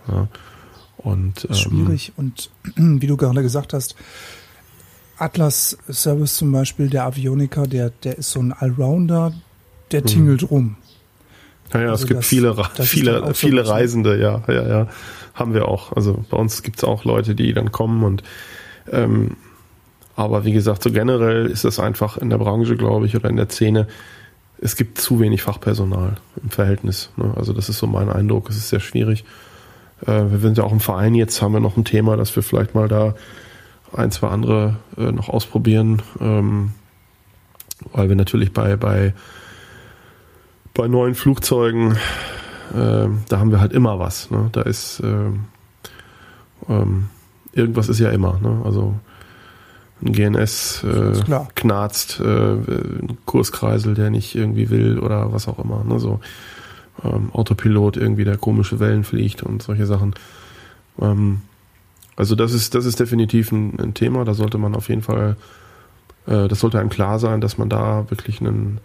[0.10, 0.28] Ja.
[1.04, 2.14] Und, ähm, schwierig.
[2.16, 3.96] Und wie du gerade gesagt hast,
[5.18, 9.34] Atlas Service zum Beispiel, der Avioniker, der, der ist so ein Allrounder,
[9.92, 10.08] der hm.
[10.08, 10.78] tingelt rum.
[11.74, 14.88] Ja, ja, also es gibt das, viele, das viele, viele so Reisende, ja, ja, ja,
[15.34, 15.92] haben wir auch.
[15.94, 18.24] Also bei uns gibt es auch Leute, die dann kommen und
[18.92, 19.38] ähm,
[20.16, 23.38] aber wie gesagt, so generell ist es einfach in der Branche, glaube ich, oder in
[23.38, 23.88] der Szene,
[24.62, 27.10] es gibt zu wenig Fachpersonal im Verhältnis.
[27.18, 27.34] Ne?
[27.36, 28.50] Also das ist so mein Eindruck.
[28.50, 29.26] Es ist sehr schwierig.
[30.06, 32.44] Äh, wir sind ja auch im Verein jetzt, haben wir noch ein Thema, dass wir
[32.44, 33.16] vielleicht mal da
[33.94, 36.72] ein, zwei andere äh, noch ausprobieren, ähm,
[37.92, 39.14] weil wir natürlich bei, bei,
[40.74, 41.98] bei neuen Flugzeugen,
[42.74, 44.32] äh, da haben wir halt immer was.
[44.32, 44.50] Ne?
[44.52, 45.46] Da ist ähm,
[47.54, 48.40] irgendwas ist ja immer.
[48.42, 48.62] Ne?
[48.66, 48.96] Also
[50.02, 51.14] ein GNS äh,
[51.56, 55.84] knarzt, äh, ein Kurskreisel, der nicht irgendwie will oder was auch immer.
[55.84, 56.00] Ne?
[56.00, 56.20] So
[57.04, 60.14] ähm, Autopilot irgendwie, der komische Wellen fliegt und solche Sachen.
[61.02, 61.42] Ähm,
[62.16, 65.36] also das ist, das ist definitiv ein, ein, Thema, da sollte man auf jeden Fall,
[66.28, 68.80] äh, das sollte einem klar sein, dass man da wirklich einen,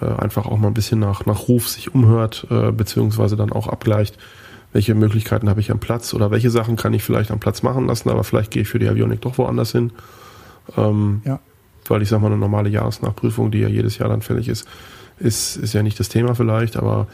[0.00, 3.68] äh, einfach auch mal ein bisschen nach, nach Ruf sich umhört, äh, beziehungsweise dann auch
[3.68, 4.18] abgleicht,
[4.72, 7.86] welche Möglichkeiten habe ich am Platz oder welche Sachen kann ich vielleicht am Platz machen
[7.86, 9.92] lassen, aber vielleicht gehe ich für die Avionik doch woanders hin.
[10.76, 11.38] Ähm, ja.
[11.88, 14.66] Weil ich sag mal, eine normale Jahresnachprüfung, die ja jedes Jahr dann fällig ist,
[15.18, 17.06] ist, ist ja nicht das Thema vielleicht, aber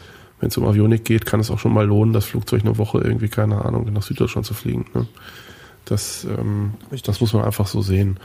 [0.43, 2.99] wenn es um Avionik geht, kann es auch schon mal lohnen, das Flugzeug eine Woche
[2.99, 4.85] irgendwie, keine Ahnung, nach Süddeutschland zu fliegen.
[4.93, 5.07] Ne?
[5.85, 6.73] Das, ähm,
[7.05, 8.19] das muss man einfach so sehen.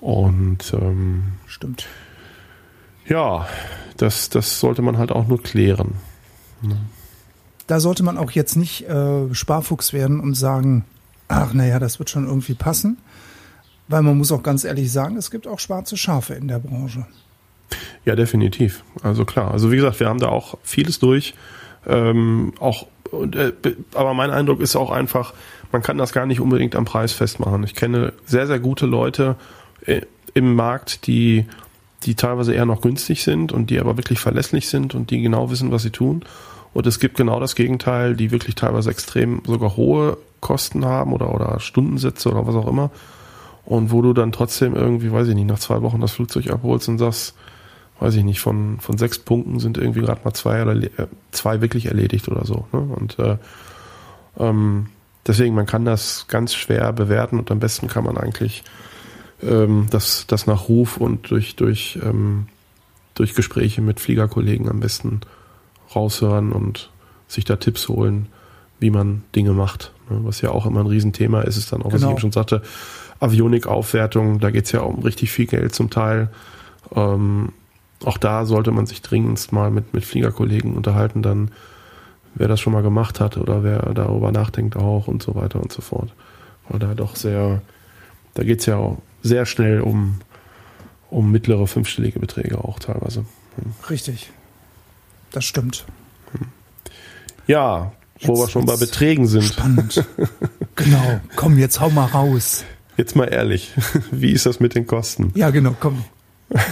[0.00, 1.88] Und ähm, stimmt.
[3.06, 3.46] Ja,
[3.98, 5.92] das, das sollte man halt auch nur klären.
[6.62, 6.78] Ne?
[7.66, 10.86] Da sollte man auch jetzt nicht äh, Sparfuchs werden und sagen,
[11.28, 12.96] ach naja, das wird schon irgendwie passen.
[13.88, 17.06] Weil man muss auch ganz ehrlich sagen, es gibt auch schwarze Schafe in der Branche.
[18.04, 18.84] Ja, definitiv.
[19.02, 19.50] Also klar.
[19.50, 21.34] Also wie gesagt, wir haben da auch vieles durch.
[21.86, 23.52] Ähm, auch, äh,
[23.94, 25.34] aber mein Eindruck ist auch einfach,
[25.72, 27.64] man kann das gar nicht unbedingt am Preis festmachen.
[27.64, 29.36] Ich kenne sehr, sehr gute Leute
[29.86, 30.02] äh,
[30.34, 31.46] im Markt, die,
[32.04, 35.50] die teilweise eher noch günstig sind und die aber wirklich verlässlich sind und die genau
[35.50, 36.24] wissen, was sie tun.
[36.74, 41.34] Und es gibt genau das Gegenteil, die wirklich teilweise extrem sogar hohe Kosten haben oder,
[41.34, 42.90] oder Stundensätze oder was auch immer.
[43.64, 46.88] Und wo du dann trotzdem irgendwie, weiß ich nicht, nach zwei Wochen das Flugzeug abholst
[46.88, 47.34] und sagst,
[48.02, 51.60] weiß ich nicht, von, von sechs Punkten sind irgendwie gerade mal zwei oder äh, zwei
[51.60, 52.66] wirklich erledigt oder so.
[52.72, 52.80] Ne?
[52.80, 53.36] Und äh,
[54.40, 54.86] ähm,
[55.24, 58.64] deswegen, man kann das ganz schwer bewerten und am besten kann man eigentlich
[59.40, 62.48] ähm, das, das nach Ruf und durch, durch, ähm,
[63.14, 65.20] durch Gespräche mit Fliegerkollegen am besten
[65.94, 66.90] raushören und
[67.28, 68.26] sich da Tipps holen,
[68.80, 69.92] wie man Dinge macht.
[70.10, 70.18] Ne?
[70.24, 71.92] Was ja auch immer ein Riesenthema ist, ist dann auch, genau.
[71.92, 72.12] was ich genau.
[72.14, 72.62] eben schon sagte,
[73.20, 76.30] Avionik-Aufwertung, da geht es ja um richtig viel Geld zum Teil.
[76.96, 77.52] Ähm,
[78.04, 81.50] auch da sollte man sich dringendst mal mit, mit Fliegerkollegen unterhalten, dann
[82.34, 85.72] wer das schon mal gemacht hat oder wer darüber nachdenkt auch und so weiter und
[85.72, 86.12] so fort.
[86.68, 87.62] Weil da doch sehr,
[88.34, 90.20] da geht es ja auch sehr schnell um,
[91.10, 93.24] um mittlere fünfstellige Beträge auch teilweise.
[93.56, 93.72] Hm.
[93.90, 94.30] Richtig.
[95.30, 95.84] Das stimmt.
[96.32, 96.46] Hm.
[97.46, 99.44] Ja, jetzt, wo wir schon bei Beträgen sind.
[99.44, 100.04] Spannend.
[100.76, 101.20] genau.
[101.36, 102.64] Komm, jetzt hau mal raus.
[102.96, 103.72] Jetzt mal ehrlich,
[104.10, 105.32] wie ist das mit den Kosten?
[105.34, 106.04] Ja, genau, komm.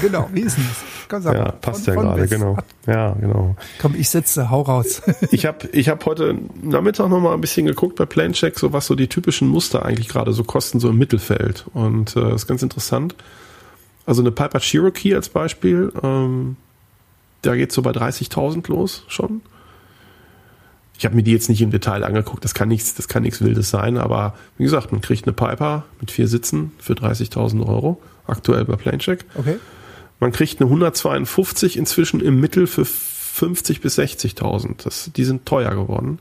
[0.00, 1.08] Genau, wie ist denn das?
[1.08, 2.56] Komm, sag ja, passt von, ja gerade, genau.
[2.86, 3.56] Ja, genau.
[3.80, 5.02] Komm, ich sitze, hau raus.
[5.30, 8.86] ich habe ich hab heute Nachmittag noch mal ein bisschen geguckt bei Plancheck, so was
[8.86, 11.66] so die typischen Muster eigentlich gerade so kosten, so im Mittelfeld.
[11.72, 13.14] Und äh, ist ganz interessant.
[14.06, 16.56] Also eine Piper Cherokee als Beispiel, ähm,
[17.42, 19.40] da geht so bei 30.000 los schon.
[20.98, 23.40] Ich habe mir die jetzt nicht im Detail angeguckt, das kann nichts, das kann nichts
[23.40, 28.02] Wildes sein, aber wie gesagt, man kriegt eine Piper mit vier Sitzen für 30.000 Euro,
[28.30, 29.24] aktuell bei Planecheck.
[29.34, 29.56] Okay.
[30.20, 35.12] Man kriegt eine 152 inzwischen im Mittel für 50 bis 60.000.
[35.12, 36.18] Die sind teuer geworden.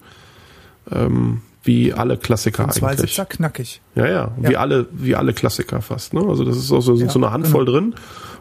[0.92, 3.12] Ähm, wie alle Klassiker Und zwei eigentlich.
[3.12, 3.82] Sitzer knackig.
[3.96, 4.12] Ja, ja,
[4.42, 6.14] ja, wie alle, wie alle Klassiker fast.
[6.14, 6.22] Ne?
[6.22, 7.80] Also das ist auch so, sind ja, so eine Handvoll genau.
[7.80, 7.96] drin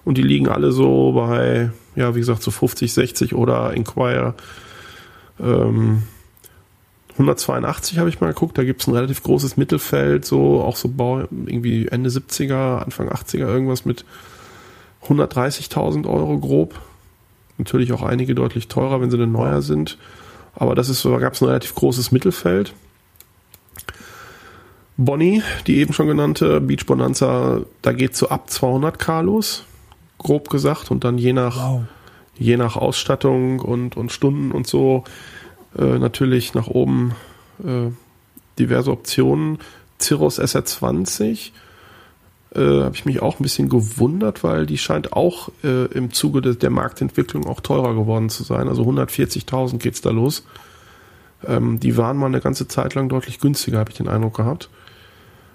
[0.04, 4.34] und die liegen alle so bei, ja, wie gesagt, so 50, 60 oder Inquire.
[5.40, 6.04] Ähm,
[7.18, 10.88] 182 habe ich mal geguckt, da gibt es ein relativ großes Mittelfeld, so auch so
[10.88, 14.04] Bau, irgendwie Ende 70er, Anfang 80er irgendwas mit
[15.08, 16.80] 130.000 Euro grob.
[17.58, 19.98] Natürlich auch einige deutlich teurer, wenn sie denn neuer sind.
[20.54, 22.72] Aber das ist so, da gab es ein relativ großes Mittelfeld.
[24.96, 29.64] Bonnie, die eben schon genannte, Beach Bonanza, da geht so ab 200k los,
[30.18, 31.82] grob gesagt, und dann je nach, wow.
[32.36, 35.04] je nach Ausstattung und, und Stunden und so
[35.78, 37.14] äh, natürlich nach oben
[37.64, 37.90] äh,
[38.59, 39.59] diverse Optionen.
[40.00, 41.50] Cirrus SR20
[42.55, 46.40] äh, habe ich mich auch ein bisschen gewundert, weil die scheint auch äh, im Zuge
[46.40, 48.68] de der Marktentwicklung auch teurer geworden zu sein.
[48.68, 50.44] Also 140.000 geht's da los.
[51.46, 54.70] Ähm, die waren mal eine ganze Zeit lang deutlich günstiger, habe ich den Eindruck gehabt.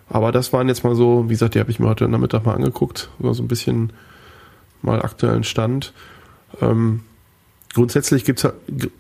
[0.10, 2.54] Aber das waren jetzt mal so, wie gesagt, die habe ich mir heute Nachmittag mal
[2.54, 3.94] angeguckt, so ein bisschen
[4.82, 5.94] mal aktuellen Stand.
[6.62, 7.02] Ähm,
[7.74, 8.48] grundsätzlich gibt's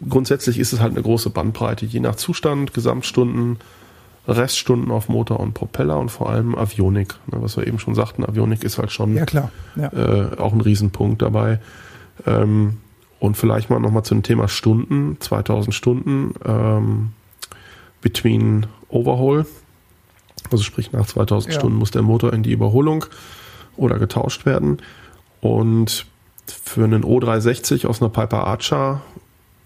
[0.07, 3.57] grundsätzlich ist es halt eine große Bandbreite, je nach Zustand, Gesamtstunden,
[4.27, 7.15] Reststunden auf Motor und Propeller und vor allem Avionik.
[7.27, 9.51] Ne, was wir eben schon sagten, Avionik ist halt schon ja, klar.
[9.75, 9.91] Ja.
[9.91, 11.59] Äh, auch ein Riesenpunkt dabei.
[12.25, 12.77] Ähm,
[13.19, 16.33] und vielleicht mal nochmal zum Thema Stunden, 2000 Stunden.
[16.45, 17.11] Ähm,
[18.01, 19.47] between Overhaul.
[20.51, 21.59] Also sprich, nach 2000 Ja.
[21.59, 23.05] Stunden muss der Motor in die Überholung
[23.77, 24.77] oder getauscht werden.
[25.41, 26.05] Und
[26.47, 29.01] für einen O360 aus einer Piper Archer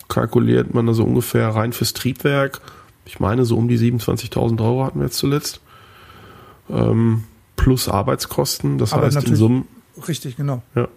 [0.07, 2.61] kalkuliert man da so ungefähr rein fürs Triebwerk.
[3.05, 5.61] Ich meine, so um die 27.000 Euro hatten wir jetzt zuletzt.
[6.69, 7.23] Ähm,
[7.55, 8.77] plus Arbeitskosten.
[8.77, 9.63] Das Aber heißt, in natürlich- Summe
[10.07, 10.61] Richtig, genau.
[10.75, 10.87] ja,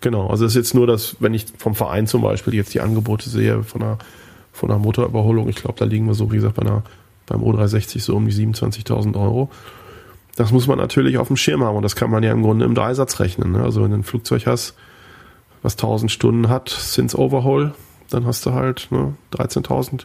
[0.00, 0.28] genau.
[0.28, 3.28] Also es ist jetzt nur, dass, wenn ich vom Verein zum Beispiel jetzt die Angebote
[3.28, 3.98] sehe von einer,
[4.52, 6.82] von einer Motorüberholung, ich glaube, da liegen wir so, wie gesagt, bei einer,
[7.26, 9.50] beim O360 so um die 27.000 Euro.
[10.36, 12.64] Das muss man natürlich auf dem Schirm haben und das kann man ja im Grunde
[12.64, 13.52] im Dreisatz rechnen.
[13.52, 13.62] Ne?
[13.62, 14.74] Also wenn du ein Flugzeug hast,
[15.66, 17.74] was 1000 Stunden hat, since Overhaul,
[18.08, 20.04] dann hast du halt ne, 13.000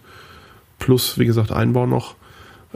[0.79, 2.15] plus, wie gesagt, Einbau noch.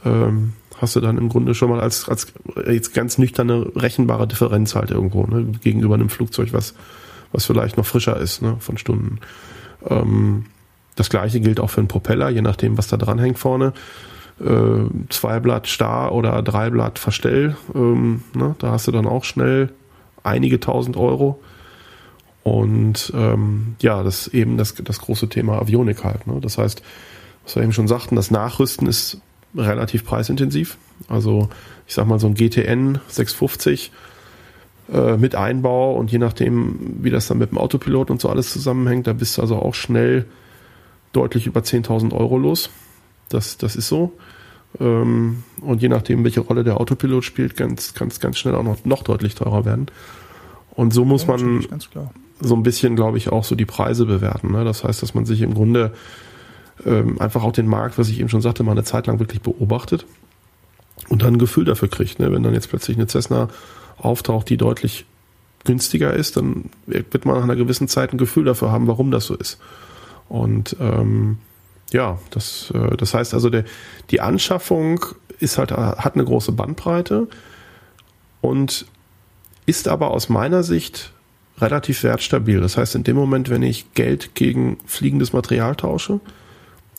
[0.05, 2.31] Ähm, hast du dann im Grunde schon mal als, als
[2.67, 6.75] jetzt ganz nüchterne rechenbare Differenz halt irgendwo ne, gegenüber einem Flugzeug, was,
[7.31, 9.19] was vielleicht noch frischer ist ne, von Stunden.
[9.89, 10.45] Ähm,
[10.95, 13.73] das gleiche gilt auch für einen Propeller, je nachdem, was da dran hängt vorne.
[14.39, 19.23] Äh, zwei Blatt Star oder drei Blatt Verstell, ähm, ne, da hast du dann auch
[19.23, 19.71] schnell
[20.21, 21.39] einige tausend Euro.
[22.45, 26.27] Und ähm, ja, das ist eben das, das große Thema Avionik halt.
[26.27, 26.37] Ne?
[26.41, 26.83] Das heißt,
[27.43, 29.19] was wir eben schon sagten, das Nachrüsten ist
[29.55, 30.77] relativ preisintensiv.
[31.07, 31.49] Also
[31.87, 33.91] ich sag mal so ein GTN 650
[34.93, 38.53] äh, mit Einbau und je nachdem, wie das dann mit dem Autopilot und so alles
[38.53, 40.27] zusammenhängt, da bist du also auch schnell
[41.13, 42.69] deutlich über 10.000 Euro los.
[43.29, 44.13] Das, das ist so.
[44.79, 48.61] Ähm, und je nachdem, welche Rolle der Autopilot spielt, kann es ganz, ganz schnell auch
[48.63, 49.87] noch, noch deutlich teurer werden.
[50.75, 52.11] Und so muss Ja, man natürlich, ganz klar.
[52.39, 54.51] So ein bisschen, glaube ich, auch so die Preise bewerten.
[54.51, 54.63] Ne?
[54.63, 55.93] Das heißt, dass man sich im Grunde
[56.85, 59.41] ähm, einfach auch den Markt, was ich eben schon sagte, mal eine Zeit lang wirklich
[59.41, 60.05] beobachtet
[61.09, 62.19] und dann ein Gefühl dafür kriegt.
[62.19, 62.31] Ne?
[62.31, 63.47] Wenn dann jetzt plötzlich eine Cessna
[63.97, 65.05] auftaucht, die deutlich
[65.63, 69.25] günstiger ist, dann wird man nach einer gewissen Zeit ein Gefühl dafür haben, warum das
[69.25, 69.59] so ist.
[70.29, 71.39] Und ähm,
[71.91, 73.65] ja, das, äh, das heißt also, der,
[74.11, 75.03] die Anschaffung
[75.39, 77.27] ist halt, hat eine große Bandbreite
[78.41, 78.85] und
[79.65, 81.11] ist aber aus meiner Sicht
[81.59, 82.59] relativ wertstabil.
[82.59, 86.19] Das heißt, in dem Moment, wenn ich Geld gegen fliegendes Material tausche,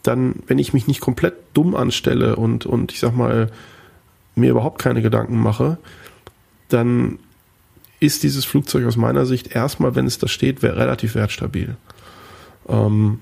[0.03, 3.51] dann, wenn ich mich nicht komplett dumm anstelle und, und ich sag mal,
[4.35, 5.79] mir überhaupt keine Gedanken mache,
[6.69, 7.19] dann
[8.01, 11.77] ist dieses Flugzeug aus meiner Sicht erstmal, wenn es da steht, relativ wertstabil.
[12.69, 13.21] Ähm,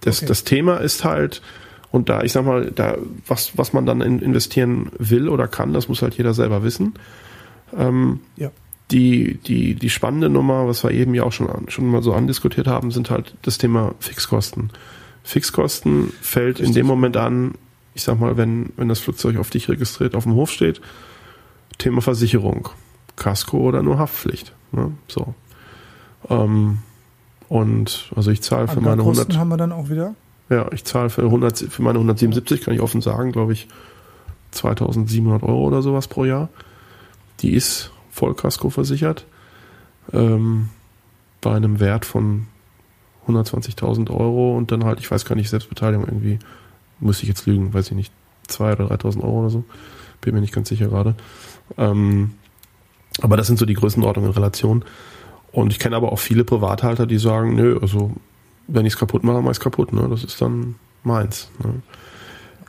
[0.00, 0.26] das, Okay.
[0.26, 1.42] das Thema ist halt,
[1.90, 2.96] und da, ich sag mal, da,
[3.26, 6.94] was, was man dann in, investieren will oder kann, das muss halt jeder selber wissen.
[7.76, 8.50] Ähm, Ja.
[8.90, 12.12] Die, die, die spannende Nummer, was wir eben ja auch schon, an- schon mal so
[12.12, 14.70] andiskutiert haben, sind halt das Thema Fixkosten.
[15.24, 16.74] Fixkosten fällt in Richtig.
[16.82, 17.54] dem Moment an,
[17.94, 20.80] ich sag mal, wenn, wenn das Flugzeug auf dich registriert auf dem Hof steht,
[21.78, 22.68] Thema Versicherung,
[23.16, 24.52] Kasko oder nur Haftpflicht.
[24.72, 24.92] Ne?
[25.08, 25.34] So.
[26.28, 26.78] Ähm,
[27.48, 30.14] und also ich zahle für meine 100, Angabekosten haben wir dann auch wieder.
[30.50, 33.68] ja, ich zahle für 100, für meine 177, kann ich offen sagen, glaube ich,
[34.52, 36.48] 2700 Euro oder sowas pro Jahr.
[37.40, 39.26] Die ist Vollkasko versichert.
[40.12, 40.68] Ähm,
[41.40, 42.46] bei einem Wert von
[43.26, 46.38] 120.000 Euro und dann halt, ich weiß gar nicht, Selbstbeteiligung irgendwie,
[47.00, 48.12] müsste ich jetzt lügen, weiß ich nicht,
[48.48, 49.64] 2.000 oder 3.000 Euro oder so.
[50.20, 51.16] Bin mir nicht ganz sicher gerade.
[51.78, 52.34] Ähm,
[53.20, 54.84] aber das sind so die Größenordnungen in Relation.
[55.50, 58.12] Und ich kenne aber auch viele Privathalter, die sagen, nö, also
[58.68, 59.92] wenn ich es kaputt mache, mache ich es kaputt.
[59.92, 60.06] Ne?
[60.08, 61.50] Das ist dann meins.
[61.62, 61.82] Ne?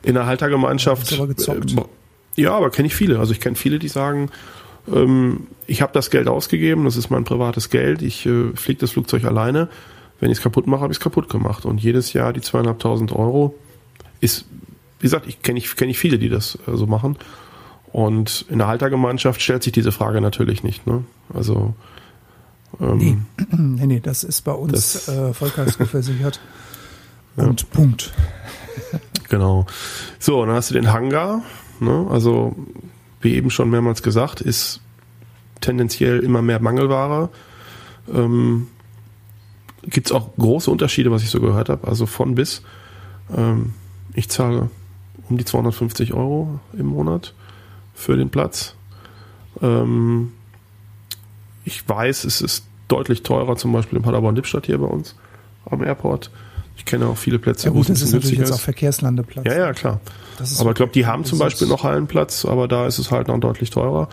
[0.02, 1.12] In der Haltergemeinschaft.
[1.12, 1.78] Ja, das ist aber gezockt.
[1.78, 3.20] äh, ja, aber kenne ich viele.
[3.20, 4.30] Also ich kenne viele, die sagen,
[4.92, 8.92] ähm, ich habe das Geld ausgegeben, das ist mein privates Geld, ich äh, fliege das
[8.92, 9.70] Flugzeug alleine.
[10.20, 11.66] Wenn ich es kaputt mache, habe ich es kaputt gemacht.
[11.66, 13.56] Und jedes Jahr die zweieinhalbtausend Euro
[14.22, 14.46] ist,
[15.00, 17.18] wie gesagt, ich kenne ich, kenn ich viele, die das äh, so machen.
[17.92, 20.88] Und in der Haltergemeinschaft stellt sich diese Frage natürlich nicht.
[20.88, 21.04] Ne?
[21.34, 21.76] Also
[22.80, 23.18] ähm, Nee.
[23.58, 26.40] nee, nee, das ist bei uns äh, Vollkasko versichert.
[27.36, 28.14] Und Punkt.
[29.30, 29.66] Genau.
[30.20, 31.44] So, und dann hast du den Hangar.
[31.80, 32.08] Ne?
[32.10, 32.56] Also,
[33.24, 34.82] wie eben schon mehrmals gesagt, ist
[35.62, 37.30] tendenziell immer mehr Mangelware.
[38.14, 38.68] Ähm,
[39.84, 41.88] Gibt es auch große Unterschiede, was ich so gehört habe.
[41.88, 42.62] Also von bis.
[43.36, 43.74] Ähm,
[44.14, 44.70] ich zahle
[45.30, 47.34] um die 250 Euro im Monat
[47.94, 48.76] für den Platz.
[49.62, 50.34] Ähm,
[51.66, 55.16] ich weiß, es ist deutlich teurer, zum Beispiel in Paderborn-Lippstadt hier bei uns
[55.66, 56.30] am Airport.
[56.76, 59.46] Ich kenne auch viele Plätze, Ja wo es gut, das ist natürlich jetzt auch Verkehrslandeplatz.
[59.46, 60.00] ja, ja, klar.
[60.42, 63.12] Ist Aber ich glaube, die haben zum ist- Beispiel noch Hallenplatz, aber da ist es
[63.12, 64.10] halt noch deutlich teurer.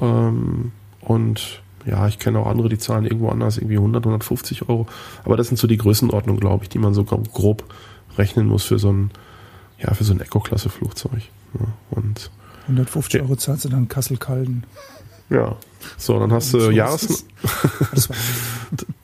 [0.00, 4.86] Ähm, und ja, ich kenne auch andere, die zahlen irgendwo anders irgendwie 100, 150 Euro.
[5.24, 7.64] Aber das sind so die Größenordnungen, glaube ich, die man so grob-
[8.18, 9.10] rechnen muss für so ein,
[9.78, 11.22] ja, für so ein Eco-Klasse-Flugzeug.
[11.58, 12.30] Ja, und
[12.66, 13.22] 150 Ja.
[13.22, 14.64] Euro zahlst du dann Kassel-Calden.
[15.30, 15.56] Ja,
[15.96, 17.26] so, dann hast du So Jahres,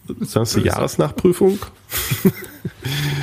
[0.06, 1.58] dann hast du Jahresnachprüfung.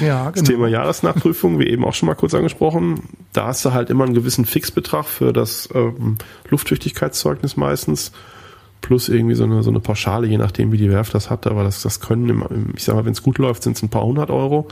[0.02, 0.32] Ja, genau.
[0.32, 3.02] Das Thema Jahresnachprüfung, wie eben auch schon mal kurz angesprochen,
[3.34, 6.18] da hast du halt immer einen gewissen Fixbetrag für das ähm,
[6.50, 8.12] Lufttüchtigkeitszeugnis meistens,
[8.82, 11.48] plus irgendwie so eine, so eine Pauschale, je nachdem, wie die Werft das hat.
[11.48, 13.90] Aber das, das können, im, ich sag mal, wenn es gut läuft, sind es ein
[13.90, 14.68] paar hundert Euro,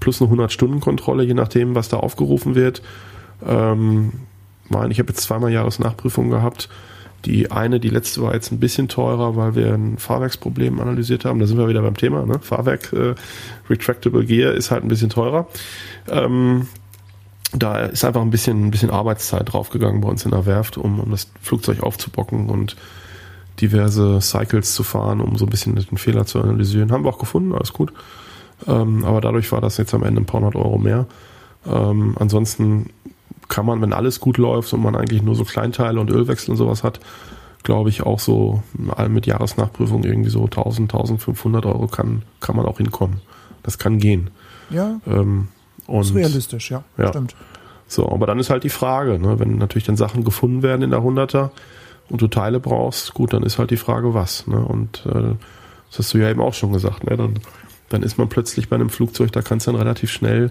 [0.00, 2.82] plus eine 100-Stunden-Kontrolle, je nachdem, was da aufgerufen wird.
[3.46, 4.12] Ähm,
[4.68, 6.70] mein, ich habe jetzt zweimal Jahresnachprüfung gehabt
[7.26, 11.40] die eine, die letzte war jetzt ein bisschen teurer, weil wir ein Fahrwerksproblem analysiert haben.
[11.40, 12.24] Da sind wir wieder beim Thema.
[12.24, 12.38] Ne?
[12.40, 13.14] Fahrwerk, äh,
[13.68, 15.48] Retractable Gear ist halt ein bisschen teurer.
[16.08, 16.68] Ähm,
[17.52, 21.00] da ist einfach ein bisschen, ein bisschen Arbeitszeit draufgegangen bei uns in der Werft, um,
[21.00, 22.76] um das Flugzeug aufzubocken und
[23.60, 26.92] diverse Cycles zu fahren, um so ein bisschen den Fehler zu analysieren.
[26.92, 27.92] Haben wir auch gefunden, alles gut.
[28.66, 31.06] Ähm, aber dadurch war das jetzt am Ende ein paar hundert Euro mehr.
[31.66, 32.90] Ähm, ansonsten
[33.48, 36.56] kann man, wenn alles gut läuft und man eigentlich nur so Kleinteile und Ölwechsel und
[36.56, 37.00] sowas hat,
[37.62, 38.62] glaube ich auch so
[39.08, 43.20] mit Jahresnachprüfung irgendwie so 1000, 1500 Euro kann, kann man auch hinkommen.
[43.62, 44.30] Das kann gehen.
[44.70, 45.00] Ja.
[45.06, 45.48] Ähm,
[45.86, 47.08] und, ist realistisch, ja, ja.
[47.08, 47.34] Stimmt.
[47.88, 50.90] So, aber dann ist halt die Frage, ne, wenn natürlich dann Sachen gefunden werden in
[50.90, 51.50] der 100er
[52.08, 54.46] und du Teile brauchst, gut, dann ist halt die Frage, was.
[54.46, 54.58] Ne?
[54.58, 55.34] Und äh,
[55.90, 57.16] das hast du ja eben auch schon gesagt, ne?
[57.16, 57.34] dann,
[57.88, 60.50] dann ist man plötzlich bei einem Flugzeug, da kann es dann relativ schnell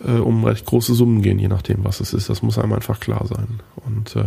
[0.00, 2.28] äh, um recht große Summen gehen, je nachdem, was es ist.
[2.28, 3.60] Das muss einem einfach klar sein.
[3.86, 4.24] Und äh,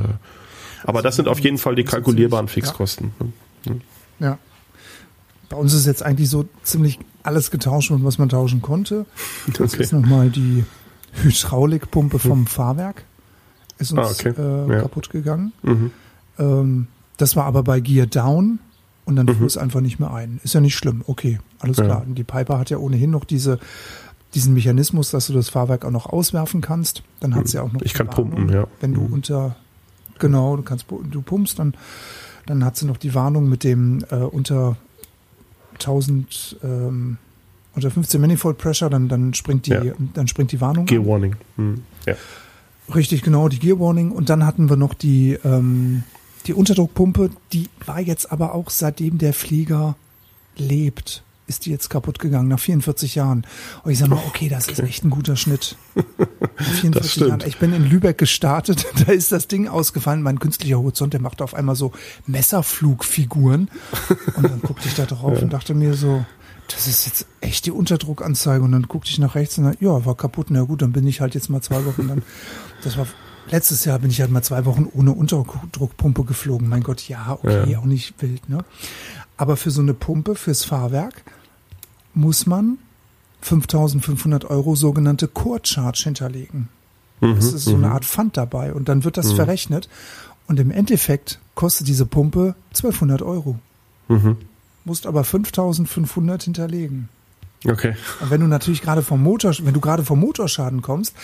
[0.84, 3.12] aber das sind auf jeden Fall die kalkulierbaren Fixkosten.
[3.20, 3.72] Ja.
[3.74, 3.82] Ne?
[4.20, 4.38] ja.
[5.50, 9.06] Bei uns ist jetzt eigentlich so ziemlich alles getauscht, was man tauschen konnte.
[9.54, 9.84] Das okay.
[9.84, 10.66] ist nochmal die
[11.24, 12.48] Hydraulikpumpe vom hm.
[12.48, 13.04] Fahrwerk.
[13.80, 14.34] Ist uns ah, okay.
[14.38, 14.82] äh, ja.
[14.82, 15.54] kaputt gegangen.
[15.62, 15.92] Mhm.
[16.40, 16.88] Ähm,
[17.18, 18.60] das war aber bei Gear Down
[19.06, 19.36] und dann mhm.
[19.36, 20.40] fuhr es einfach nicht mehr ein.
[20.44, 21.04] Ist ja nicht schlimm.
[21.06, 22.04] Okay, alles klar.
[22.06, 23.60] Und die Piper hat ja ohnehin noch diese
[24.38, 27.02] diesen Mechanismus, dass du das Fahrwerk auch noch auswerfen kannst.
[27.20, 27.82] Dann hat sie ja auch noch.
[27.82, 28.68] Ich kann Warnung, pumpen, ja.
[28.80, 29.14] Wenn du mhm.
[29.14, 29.56] unter,
[30.20, 31.74] genau, du kannst, du pumpst, dann,
[32.46, 34.78] dann hat sie noch die Warnung mit dem äh, unter
[35.74, 37.18] 1000, ähm,
[37.74, 39.82] unter 15 Manifold Pressure, dann, dann springt die, ja.
[40.14, 40.86] dann springt die Warnung.
[40.86, 41.36] Gear Warning.
[41.56, 41.82] Mhm.
[42.06, 42.14] Ja.
[42.94, 44.12] Richtig, genau, die Gear Warning.
[44.12, 46.04] Und dann hatten wir noch die, ähm,
[46.46, 49.96] die Unterdruckpumpe, die war jetzt aber auch seitdem der Flieger
[50.58, 53.46] lebt ist die jetzt kaputt gegangen nach 44 Jahren.
[53.84, 55.78] Und ich sage mal, okay, das ist echt ein guter Schnitt.
[55.96, 56.36] Nach
[56.82, 57.44] 44 Jahren.
[57.46, 60.22] Ich bin in Lübeck gestartet, da ist das Ding ausgefallen.
[60.22, 61.92] Mein künstlicher Horizont, der macht auf einmal so
[62.26, 63.70] Messerflugfiguren.
[64.36, 65.42] Und dann guckte ich da drauf ja.
[65.42, 66.26] und dachte mir so,
[66.68, 68.64] das ist jetzt echt die Unterdruckanzeige.
[68.64, 70.48] Und dann guckte ich nach rechts und dann, ja, war kaputt.
[70.50, 72.24] Na gut, dann bin ich halt jetzt mal zwei Wochen dann.
[72.84, 73.08] Das war
[73.52, 76.68] letztes Jahr bin ich halt mal zwei Wochen ohne Unterdruckpumpe geflogen.
[76.70, 77.80] Mein Gott, ja, okay, ja.
[77.80, 78.60] auch nicht wild, ne?
[79.38, 81.24] Aber für so eine Pumpe, fürs Fahrwerk,
[82.18, 82.78] muss man
[83.42, 86.70] 5500 Euro sogenannte Core Charge hinterlegen.
[87.22, 87.94] Mhm, das ist so eine mhm.
[87.94, 89.36] Art Pfand dabei und dann wird das mhm.
[89.36, 89.88] verrechnet
[90.48, 93.60] und im Endeffekt kostet diese Pumpe 1200 Euro.
[94.08, 94.38] Mhm.
[94.86, 97.10] Musst aber 5500 hinterlegen.
[97.66, 97.96] Okay.
[98.22, 101.16] Und wenn du natürlich gerade vom Motor, wenn du gerade vom Motorschaden kommst,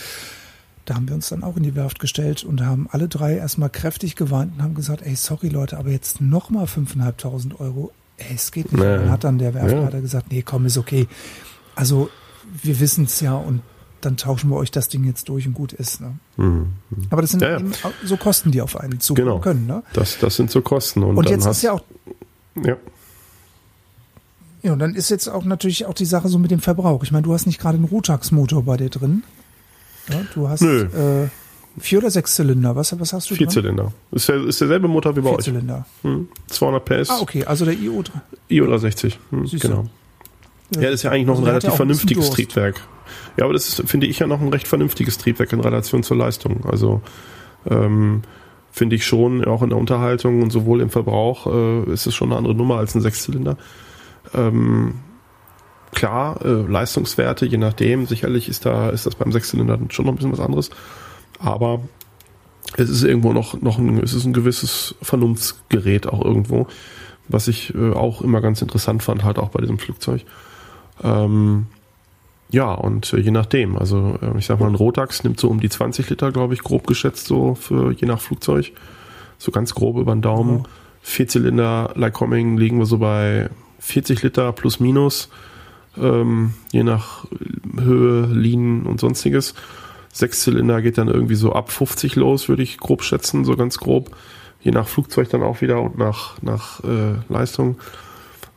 [0.86, 3.70] da haben wir uns dann auch in die Werft gestellt und haben alle drei erstmal
[3.70, 8.72] kräftig geweint und haben gesagt, ey, sorry Leute, aber jetzt nochmal 5.500 Euro es geht
[8.72, 8.82] nicht.
[8.82, 8.98] Nee.
[8.98, 10.02] Dann hat dann der Werftleiter ja.
[10.02, 11.08] gesagt, nee, komm, ist okay.
[11.76, 12.10] Also
[12.62, 13.62] wir wissen es ja und
[14.02, 16.02] dann tauschen wir euch das Ding jetzt durch und gut ist.
[16.02, 16.16] Ne?
[16.38, 16.68] Mhm.
[17.10, 17.60] Aber das sind ja, ja.
[17.60, 17.72] eben
[18.04, 19.40] so Kosten, die auf einen zukommen genau.
[19.40, 19.66] können.
[19.66, 19.84] Ne?
[19.94, 21.04] Das, das sind so Kosten.
[21.04, 21.84] Und, und jetzt ist ja auch.
[22.62, 22.78] Ja.
[24.62, 27.04] Ja, und dann ist jetzt auch natürlich auch die Sache so mit dem Verbrauch.
[27.04, 29.24] Ich meine, du hast nicht gerade einen Rotax-Motor bei dir drin.
[30.10, 30.84] Ja, du hast Nö.
[30.84, 31.30] Äh,
[31.80, 32.76] Vier oder sechs Zylinder?
[32.76, 33.54] Was, was hast du Vier dran?
[33.54, 33.94] Zylinder.
[34.12, 35.46] Ist, der, ist derselbe Motor wie bei Vier euch.
[35.46, 35.86] Zylinder.
[36.04, 36.28] Hm.
[36.48, 37.10] 200 PS.
[37.10, 38.04] Ah, okay, also der IO.
[38.50, 39.20] IO 360.
[39.32, 39.86] Hm, genau.
[40.76, 42.82] Ja, das ist ja eigentlich noch also ein relativ vernünftiges ein Triebwerk.
[43.38, 46.18] Ja, aber das ist, finde ich ja noch ein recht vernünftiges Triebwerk in Relation zur
[46.18, 46.66] Leistung.
[46.66, 47.02] Also
[47.70, 48.22] ähm,
[48.72, 52.30] finde ich schon, auch in der Unterhaltung und sowohl im Verbrauch äh, ist es schon
[52.30, 53.58] eine andere Nummer als ein Sechszylinder.
[54.34, 54.96] Ähm,
[55.92, 60.16] klar, äh, Leistungswerte, je nachdem, sicherlich ist da, ist das beim Sechszylinder schon noch ein
[60.16, 60.70] bisschen was anderes.
[61.44, 61.82] Aber
[62.78, 66.68] es ist irgendwo noch, noch ein, es ist ein gewisses Vernunftsgerät auch irgendwo,
[67.28, 70.24] was ich äh, auch immer ganz interessant fand, halt auch bei diesem Flugzeug.
[71.04, 71.68] Ähm,
[72.50, 75.60] ja, und äh, je nachdem, also äh, ich sag mal, ein Rotax nimmt so um
[75.60, 78.72] die 20 Liter, glaube ich, grob geschätzt, so für je nach Flugzeug.
[79.38, 80.60] So ganz grob über den Daumen.
[80.60, 80.64] Mhm.
[81.02, 83.50] Vierzylinder Lycoming liegen wir so bei
[83.80, 85.30] 40 Liter plus minus,
[85.98, 87.26] ähm, je nach
[87.78, 89.54] Höhe, Linien und sonstiges.
[90.14, 94.16] Sechszylinder geht dann irgendwie so ab 50 los, würde ich grob schätzen, so ganz grob.
[94.62, 97.80] Je nach Flugzeug dann auch wieder und nach, nach äh, Leistung.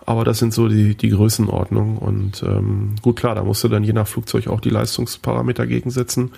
[0.04, 1.96] Aber das sind so die, die Größenordnungen.
[1.96, 6.30] Und ähm, gut, klar, da musst du dann je nach Flugzeug auch die Leistungsparameter gegensetzen.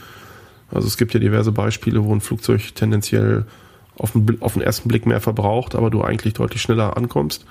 [0.71, 3.45] Also es gibt ja diverse Beispiele, wo ein Flugzeug tendenziell
[3.97, 7.45] auf den, auf den ersten Blick mehr verbraucht, aber du eigentlich deutlich schneller ankommst.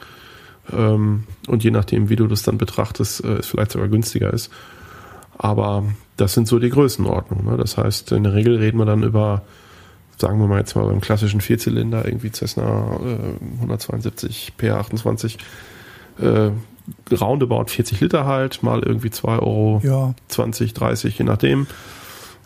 [0.71, 4.51] Ähm, und je nachdem, wie du das dann betrachtest, äh, es vielleicht sogar günstiger ist.
[5.37, 5.83] Aber
[6.15, 7.45] das sind so die Größenordnungen.
[7.45, 7.57] Ne?
[7.57, 9.43] Das heißt, in der Regel reden wir dann über,
[10.17, 15.37] sagen wir mal jetzt mal beim klassischen Vierzylinder, irgendwie Cessna äh, 172 P28,
[16.19, 16.51] äh,
[17.13, 21.67] roundabout 40 Liter halt, mal irgendwie 2 Euro, Ja, 20, 30, je nachdem.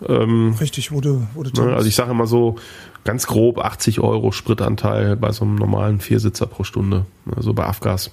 [0.07, 1.75] Ähm, richtig, wurde, wurde ne?
[1.75, 2.55] Also ich sage immer so,
[3.03, 7.35] ganz grob 80 Euro Spritanteil bei so einem normalen Viersitzer pro Stunde, ne?
[7.39, 8.11] so bei Afgas.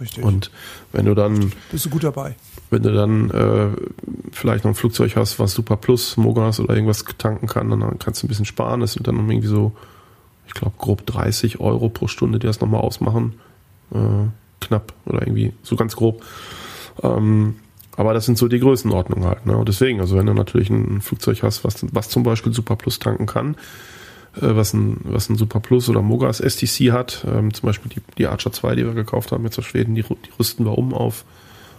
[0.00, 0.24] richtig.
[0.24, 0.50] Und
[0.92, 2.36] wenn du dann Bist du gut dabei?
[2.76, 3.68] Wenn du dann äh,
[4.32, 8.22] vielleicht noch ein Flugzeug hast, was Super Plus, Mogas oder irgendwas tanken kann, dann kannst
[8.22, 8.80] du ein bisschen sparen.
[8.80, 9.72] Das sind dann noch irgendwie so,
[10.46, 13.34] ich glaube, grob 30 Euro pro Stunde, die das nochmal ausmachen.
[13.92, 14.28] Äh,
[14.60, 16.22] knapp oder irgendwie so ganz grob.
[17.02, 17.56] Ähm,
[17.96, 19.46] aber das sind so die Größenordnungen halt.
[19.46, 19.56] Ne?
[19.56, 22.98] Und deswegen, also wenn du natürlich ein Flugzeug hast, was, was zum Beispiel Super Plus
[22.98, 23.54] tanken kann,
[24.36, 28.02] äh, was, ein, was ein Super Plus oder Mogas STC hat, ähm, zum Beispiel die,
[28.18, 30.92] die Archer 2, die wir gekauft haben jetzt aus Schweden, die, die rüsten wir um
[30.92, 31.24] auf,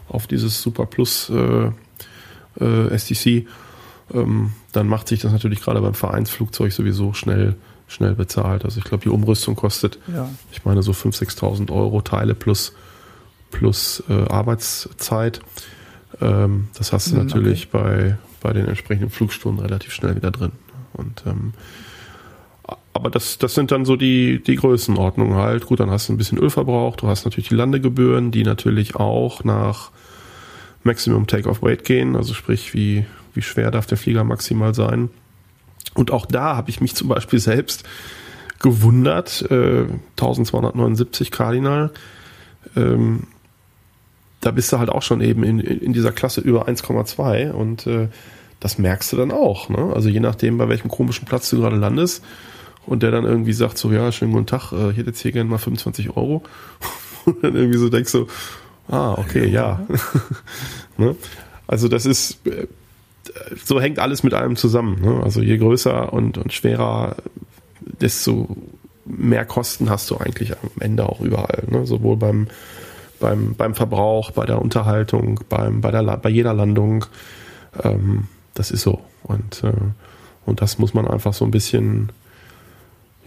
[0.09, 1.71] auf dieses Super Plus äh,
[2.63, 3.45] äh, STC,
[4.13, 7.55] ähm, dann macht sich das natürlich gerade beim Vereinsflugzeug sowieso schnell
[7.89, 8.65] schnell bezahlt.
[8.65, 10.29] Also ich glaube, die Umrüstung kostet, Ja.
[10.51, 12.73] ich meine so 5.000, 6.000 Euro Teile plus
[13.49, 15.39] plus äh, Arbeitszeit.
[16.19, 20.51] Ähm, das hast du Hm, natürlich bei bei den entsprechenden Flugstunden relativ schnell wieder drin.
[20.93, 21.53] Und ähm,
[22.97, 25.65] aber das, das sind dann so die, die Größenordnungen halt.
[25.65, 29.43] Gut, dann hast du ein bisschen Ölverbrauch, du hast natürlich die Landegebühren, die natürlich auch
[29.43, 29.91] nach
[30.83, 35.09] Maximum Takeoff Weight gehen, also sprich, wie, wie schwer darf der Flieger maximal sein.
[35.93, 37.83] Und auch da habe ich mich zum Beispiel selbst
[38.59, 39.85] gewundert, äh,
[40.17, 41.91] 1279 Cardinal,
[42.75, 43.27] ähm,
[44.41, 48.07] da bist du halt auch schon eben in, in dieser Klasse über 1,2 und äh,
[48.59, 49.69] das merkst du dann auch.
[49.69, 49.91] Ne?
[49.93, 52.23] Also je nachdem, bei welchem komischen Platz du gerade landest
[52.87, 55.31] und der dann irgendwie sagt so, ja, schönen guten Tag, äh, ich hätte jetzt hier
[55.31, 56.41] gerne mal 25 Euro
[57.25, 58.27] und dann irgendwie so denkst du,
[58.89, 59.85] ah, okay, ja.
[60.97, 61.15] ne?
[61.67, 62.67] Also das ist, äh,
[63.63, 65.01] so hängt alles mit einem zusammen.
[65.01, 65.21] Ne?
[65.21, 67.17] Also je größer und, und schwerer,
[67.81, 68.55] desto
[69.05, 71.63] mehr Kosten hast du eigentlich am Ende auch überall.
[71.69, 71.85] Ne?
[71.85, 72.47] Sowohl beim,
[73.19, 77.05] beim, beim Verbrauch, bei der Unterhaltung, beim, bei, der, bei jeder Landung.
[77.83, 79.01] Ähm, das ist so.
[79.23, 79.73] Und, äh,
[80.45, 82.09] und das muss man einfach so ein bisschen,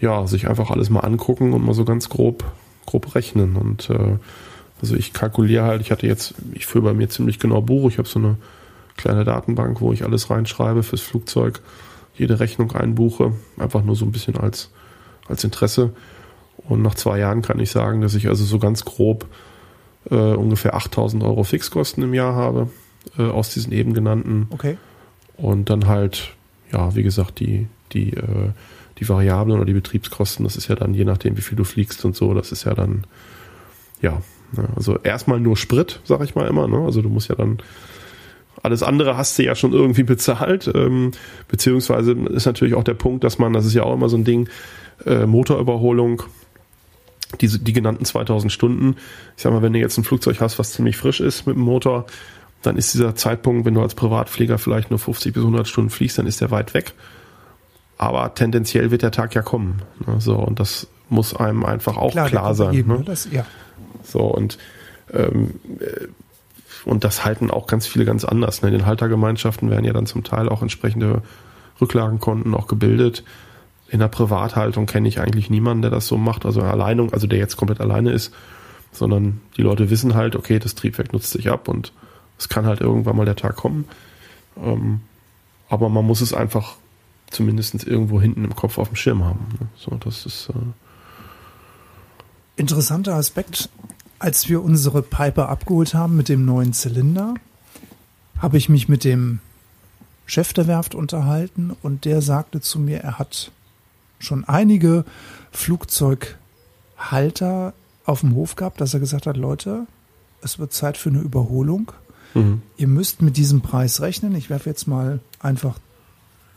[0.01, 2.43] ja, sich einfach alles mal angucken und mal so ganz grob,
[2.85, 3.55] grob rechnen.
[3.55, 4.17] Und äh,
[4.81, 7.89] also ich kalkuliere halt, ich hatte jetzt, ich führe bei mir ziemlich genau Buch.
[7.89, 8.37] Ich habe so eine
[8.97, 11.61] kleine Datenbank, wo ich alles reinschreibe fürs Flugzeug,
[12.15, 14.71] jede Rechnung einbuche, einfach nur so ein bisschen als,
[15.27, 15.93] als Interesse.
[16.57, 19.27] Und nach zwei Jahren kann ich sagen, dass ich also so ganz grob
[20.09, 22.69] äh, ungefähr 8000 Euro Fixkosten im Jahr habe,
[23.17, 24.47] äh, aus diesen eben genannten.
[24.49, 24.77] Okay.
[25.37, 26.33] Und dann halt,
[26.71, 28.49] ja, wie gesagt, die, die, äh,
[29.01, 32.05] die Variablen oder die Betriebskosten, das ist ja dann je nachdem, wie viel du fliegst
[32.05, 33.03] und so, das ist ja dann,
[34.01, 34.21] ja,
[34.51, 36.77] ne, also erstmal nur Sprit, sag ich mal immer, ne?
[36.85, 37.61] Also du musst ja dann
[38.63, 41.11] alles andere hast du ja schon irgendwie bezahlt, ähm,
[41.47, 44.23] beziehungsweise ist natürlich auch der Punkt, dass man, das ist ja auch immer so ein
[44.23, 44.49] Ding,
[45.05, 46.21] äh, Motorüberholung,
[47.39, 48.97] diese, die genannten 2000 Stunden.
[49.35, 51.63] Ich sag mal, wenn du jetzt ein Flugzeug hast, was ziemlich frisch ist mit dem
[51.63, 52.05] Motor,
[52.61, 56.19] dann ist dieser Zeitpunkt, wenn du als Privatflieger vielleicht nur 50 bis 100 Stunden fliegst,
[56.19, 56.93] dann ist der weit weg.
[58.01, 59.83] Aber tendenziell wird der Tag ja kommen.
[60.07, 60.19] Ne?
[60.19, 62.73] So, und das muss einem einfach auch klar, kommt sein.
[62.73, 62.97] jedem, ne?
[62.97, 63.05] ne?
[63.05, 63.45] Das, ja.
[64.03, 64.57] So, und,
[65.13, 66.07] ähm, äh,
[66.83, 68.63] und das halten auch ganz viele ganz anders.
[68.63, 68.69] Ne?
[68.69, 71.21] In den Haltergemeinschaften werden ja dann zum Teil auch entsprechende
[71.79, 73.23] Rücklagenkonten auch gebildet.
[73.87, 77.37] In der Privathaltung kenne ich eigentlich niemanden, der das so macht, also Alleinung, also der
[77.37, 78.33] jetzt komplett alleine ist,
[78.91, 81.93] sondern die Leute wissen halt, okay, das Triebwerk nutzt sich ab und
[82.39, 83.87] es kann halt irgendwann mal der Tag kommen.
[84.57, 85.01] Ähm,
[85.69, 86.77] aber man muss es einfach
[87.31, 89.39] zumindest irgendwo hinten im Kopf auf dem Schirm haben.
[89.59, 89.67] Ne?
[89.75, 90.53] So, das ist äh,
[92.55, 93.69] Interessanter Aspekt,
[94.19, 97.33] als wir unsere Piper abgeholt haben mit dem neuen Zylinder,
[98.37, 99.39] habe ich mich mit dem
[100.27, 103.51] Chef der Werft unterhalten und der sagte zu mir, er hat
[104.19, 105.05] schon einige
[105.51, 107.73] Flugzeughalter
[108.05, 109.87] auf dem Hof gehabt, dass er gesagt hat, Leute,
[110.41, 111.91] es wird Zeit für eine Überholung.
[112.33, 112.61] mhm.
[112.77, 114.35] Ihr müsst mit diesem Preis rechnen.
[114.35, 115.77] Ich werfe jetzt mal einfach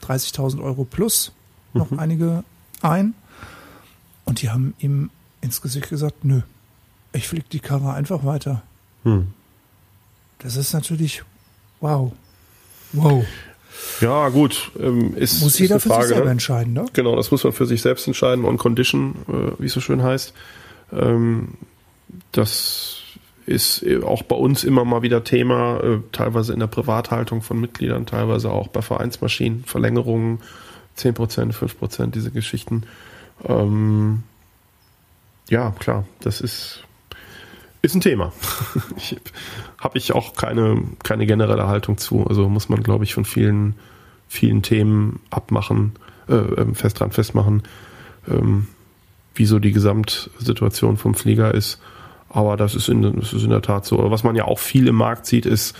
[0.05, 1.33] 30.000 Euro plus
[1.73, 1.99] noch Mhm.
[1.99, 2.45] einige
[2.83, 3.15] ein.
[4.25, 5.11] Und die haben ihm
[5.41, 6.41] ins Gesicht gesagt, nö,
[7.13, 8.63] ich fliege die Karre einfach weiter.
[9.05, 9.29] Hm.
[10.39, 11.23] Das ist natürlich,
[11.81, 12.13] wow.
[12.93, 13.25] Wow.
[14.01, 14.71] Ja, gut.
[14.79, 16.33] Ähm, ist, Muss ist jeder für Frage, sich selber ne?
[16.33, 16.87] entscheiden, ne?
[16.93, 18.45] Genau, das muss man für sich selbst entscheiden.
[18.45, 20.33] On Condition, äh, wie es so schön heißt.
[20.93, 21.55] Ähm,
[22.33, 22.99] das
[23.47, 28.07] ist auch bei uns immer mal wieder Thema, äh, teilweise in der Privathaltung von Mitgliedern,
[28.07, 30.41] teilweise auch bei Vereinsmaschinen, Verlängerungen,
[30.97, 32.85] 10%, 5%, diese Geschichten.
[33.45, 34.23] Ähm,
[35.51, 36.85] ja, klar, das ist
[37.83, 38.33] Ist ein Thema.
[39.79, 42.27] Habe ich auch keine, keine generelle Haltung zu.
[42.27, 43.75] Also muss man, glaube ich, von vielen,
[44.27, 45.93] vielen Themen abmachen,
[46.29, 47.63] äh, ähm, fest dran festmachen,
[48.27, 48.69] ähm,
[49.35, 51.79] wie so die Gesamtsituation vom Flieger ist.
[52.35, 54.11] Aber das ist in, das ist in der Tat so.
[54.11, 55.77] Was man ja auch viel im Markt sieht, ist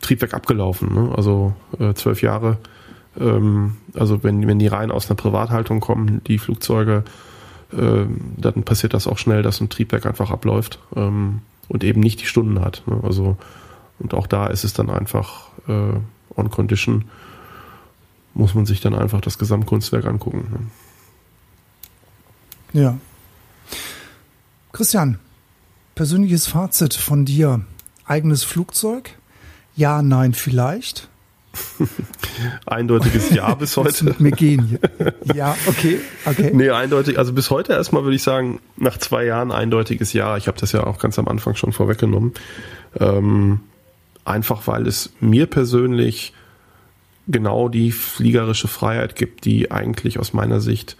[0.00, 0.94] Triebwerk abgelaufen.
[0.94, 1.12] Ne?
[1.16, 2.58] Also äh, zwölf Jahre.
[3.18, 7.02] Ähm, also wenn, wenn die rein aus einer Privathaltung kommen, die Flugzeuge,
[7.72, 8.06] äh,
[8.36, 12.26] dann passiert das auch schnell, dass ein Triebwerk einfach abläuft ähm, und eben nicht die
[12.26, 12.84] Stunden hat.
[12.86, 13.00] Ne?
[13.02, 13.36] Also
[13.98, 15.98] und auch da ist es dann einfach äh,
[16.36, 17.06] on condition,
[18.34, 20.70] muss man sich dann einfach das Gesamtkunstwerk angucken.
[22.72, 22.80] Ne?
[22.80, 22.98] Ja.
[24.70, 25.18] Christian,
[25.98, 27.62] persönliches Fazit von dir.
[28.04, 29.10] Eigenes Flugzeug?
[29.74, 31.08] Ja, nein, vielleicht.
[32.66, 34.04] Eindeutiges Ja bis heute.
[34.04, 34.78] mit mir gehen.
[35.34, 36.52] Ja, okay, okay.
[36.54, 37.18] Nee, eindeutig.
[37.18, 40.36] Also bis heute erstmal würde ich sagen, nach zwei Jahren eindeutiges Ja.
[40.36, 42.32] Ich habe das ja auch ganz am Anfang schon vorweggenommen.
[43.00, 43.58] Ähm,
[44.24, 46.32] einfach weil es mir persönlich
[47.26, 50.96] genau die fliegerische Freiheit gibt, die eigentlich aus meiner Sicht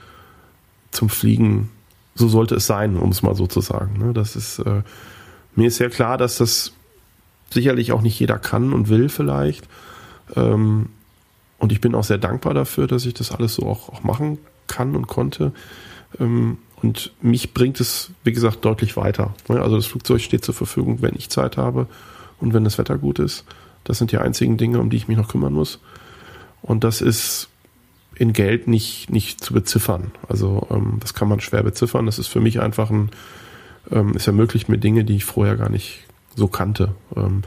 [0.90, 1.70] zum Fliegen,
[2.18, 3.98] so sollte es sein, um es mal so zu sagen.
[3.98, 4.12] Ne?
[4.12, 4.82] Das ist, äh,
[5.54, 6.72] mir ist sehr klar, dass das
[7.50, 9.68] sicherlich auch nicht jeder kann und will vielleicht.
[10.36, 10.88] Ähm,
[11.58, 14.38] und ich bin auch sehr dankbar dafür, dass ich das alles so auch, auch machen
[14.66, 15.52] kann und konnte.
[16.18, 19.34] Ähm, und mich bringt es, wie gesagt, deutlich weiter.
[19.48, 21.86] Also das Flugzeug steht zur Verfügung, wenn ich Zeit habe
[22.40, 23.44] und wenn das Wetter gut ist.
[23.84, 25.80] Das sind die einzigen Dinge, um die ich mich noch kümmern muss.
[26.62, 27.48] Und das ist
[28.18, 30.10] in Geld nicht, nicht zu beziffern.
[30.28, 32.06] Also ähm, das kann man schwer beziffern.
[32.06, 33.10] Das ist für mich einfach ein,
[33.90, 36.04] ähm, es ermöglicht mir Dinge, die ich vorher gar nicht
[36.34, 36.94] so kannte.
[37.16, 37.42] Ähm,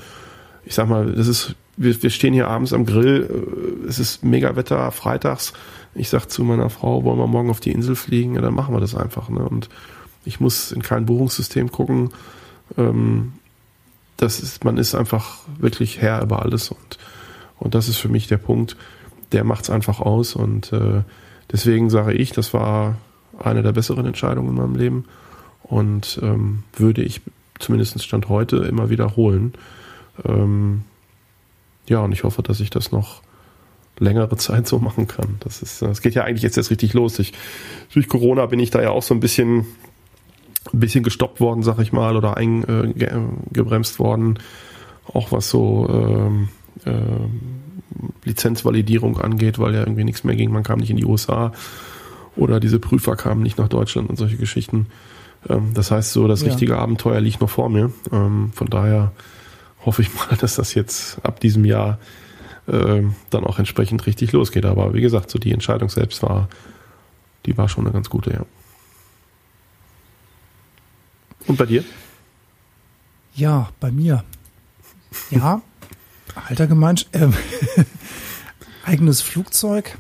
[0.64, 3.28] ich sag mal, das ist wir, wir stehen hier abends am Grill,
[3.84, 5.54] äh, es ist mega Wetter, freitags.
[5.94, 8.36] Ich sag zu meiner Frau, wollen wir morgen auf die Insel fliegen?
[8.36, 9.30] Ja, dann machen wir das einfach.
[9.30, 9.44] Ne?
[9.48, 9.70] Und
[10.24, 12.12] ich muss in kein Buchungssystem gucken.
[12.78, 13.34] Ähm,
[14.18, 17.00] das ist, man ist einfach wirklich Herr über alles und,
[17.58, 18.78] und das ist für mich der Punkt,
[19.32, 21.04] der macht es einfach aus und äh,
[21.52, 22.98] deswegen sage ich, das war
[23.40, 25.06] eine der besseren Entscheidungen in meinem Leben
[25.64, 27.22] und ähm, würde ich
[27.60, 29.54] zumindest Stand heute immer wiederholen.
[30.26, 30.84] Ähm,
[31.88, 33.22] ja, und ich hoffe, dass ich das noch
[34.00, 35.38] längere Zeit so machen kann.
[35.40, 37.20] Das ist, das geht ja eigentlich jetzt erst richtig los.
[37.20, 37.34] Ich,
[37.94, 39.66] durch Corona bin ich da ja auch so ein bisschen,
[40.74, 44.40] ein bisschen gestoppt worden, sag ich mal, oder eingebremst worden.
[45.14, 46.50] Auch was so ähm,
[46.86, 46.92] äh,
[48.24, 50.52] Lizenzvalidierung angeht, weil ja irgendwie nichts mehr ging.
[50.52, 51.52] Man kam nicht in die USA
[52.36, 54.88] oder diese Prüfer kamen nicht nach Deutschland und solche Geschichten.
[55.50, 56.48] Ähm, das heißt so, das ja.
[56.48, 57.92] richtige Abenteuer liegt noch vor mir.
[58.12, 59.12] Ähm, von daher
[59.86, 62.00] hoffe ich mal, dass das jetzt ab diesem Jahr
[62.68, 64.66] äh, dann auch entsprechend richtig losgeht.
[64.66, 66.50] Aber wie gesagt, so die Entscheidung selbst war,
[67.46, 68.46] die war schon eine ganz gute, ja.
[71.48, 71.84] Und bei dir?
[73.34, 74.24] Ja, bei mir.
[75.32, 75.62] Ja,
[76.36, 77.30] alter Gemeinschaft, äh,
[78.86, 79.98] eigenes Flugzeug.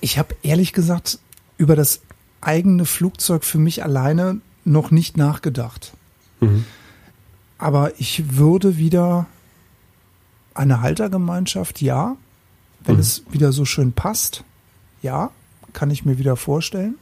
[0.00, 1.18] Ich habe ehrlich gesagt
[1.56, 2.00] über das
[2.40, 5.92] eigene Flugzeug für mich alleine noch nicht nachgedacht.
[6.40, 6.64] Mhm.
[7.58, 9.26] Aber ich würde wieder
[10.54, 12.16] eine Haltergemeinschaft, ja.
[12.84, 13.00] Wenn mhm.
[13.00, 14.44] es wieder so schön passt,
[15.02, 15.30] ja,
[15.72, 16.96] kann ich mir wieder vorstellen.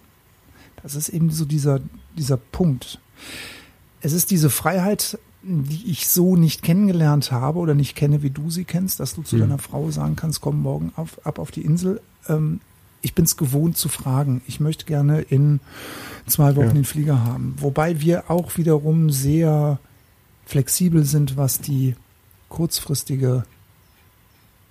[0.83, 1.81] Das ist eben so dieser,
[2.16, 2.99] dieser Punkt.
[4.01, 8.51] Es ist diese Freiheit, die ich so nicht kennengelernt habe oder nicht kenne, wie du
[8.51, 9.40] sie kennst, dass du zu mhm.
[9.40, 12.01] deiner Frau sagen kannst, komm morgen auf, ab auf die Insel.
[12.28, 12.60] Ähm,
[13.01, 14.43] ich bin es gewohnt zu fragen.
[14.47, 15.60] Ich möchte gerne in
[16.27, 16.73] zwei Wochen ja.
[16.73, 17.56] den Flieger haben.
[17.59, 19.78] Wobei wir auch wiederum sehr
[20.47, 21.97] flexibel sind, was die
[22.48, 23.44] kurzfristige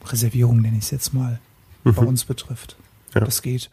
[0.06, 1.40] Reservierung, nenne ich es jetzt mal,
[1.84, 1.94] mhm.
[1.94, 2.78] bei uns betrifft.
[3.14, 3.22] Ja.
[3.22, 3.70] Das geht.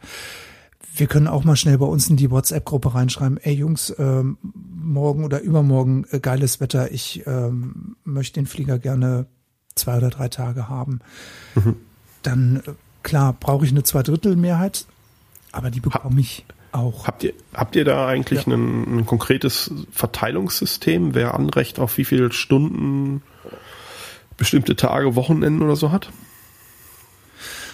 [0.95, 5.23] Wir können auch mal schnell bei uns in die WhatsApp-Gruppe reinschreiben, ey Jungs, ähm, morgen
[5.23, 9.27] oder übermorgen äh, geiles Wetter, ich ähm, möchte den Flieger gerne
[9.75, 10.99] zwei oder drei Tage haben.
[11.55, 11.75] Mhm.
[12.23, 12.71] Dann, äh,
[13.03, 14.85] klar, brauche ich eine Zweidrittelmehrheit,
[15.51, 17.07] aber die bekomme ich auch.
[17.07, 18.53] Habt ihr, habt ihr da eigentlich ja.
[18.53, 23.21] ein, ein, konkretes Verteilungssystem, wer Anrecht auf wie viele Stunden,
[24.37, 26.11] bestimmte Tage, Wochenenden oder so hat?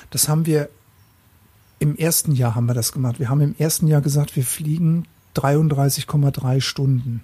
[0.10, 0.70] Das haben wir
[1.86, 3.20] im ersten Jahr haben wir das gemacht.
[3.20, 5.06] Wir haben im ersten Jahr gesagt, wir fliegen
[5.36, 7.24] 33,3 Stunden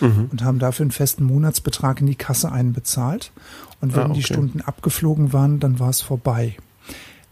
[0.00, 0.28] mhm.
[0.30, 3.32] und haben dafür einen festen Monatsbetrag in die Kasse einbezahlt.
[3.80, 4.14] Und wenn ah, okay.
[4.14, 6.56] die Stunden abgeflogen waren, dann war es vorbei.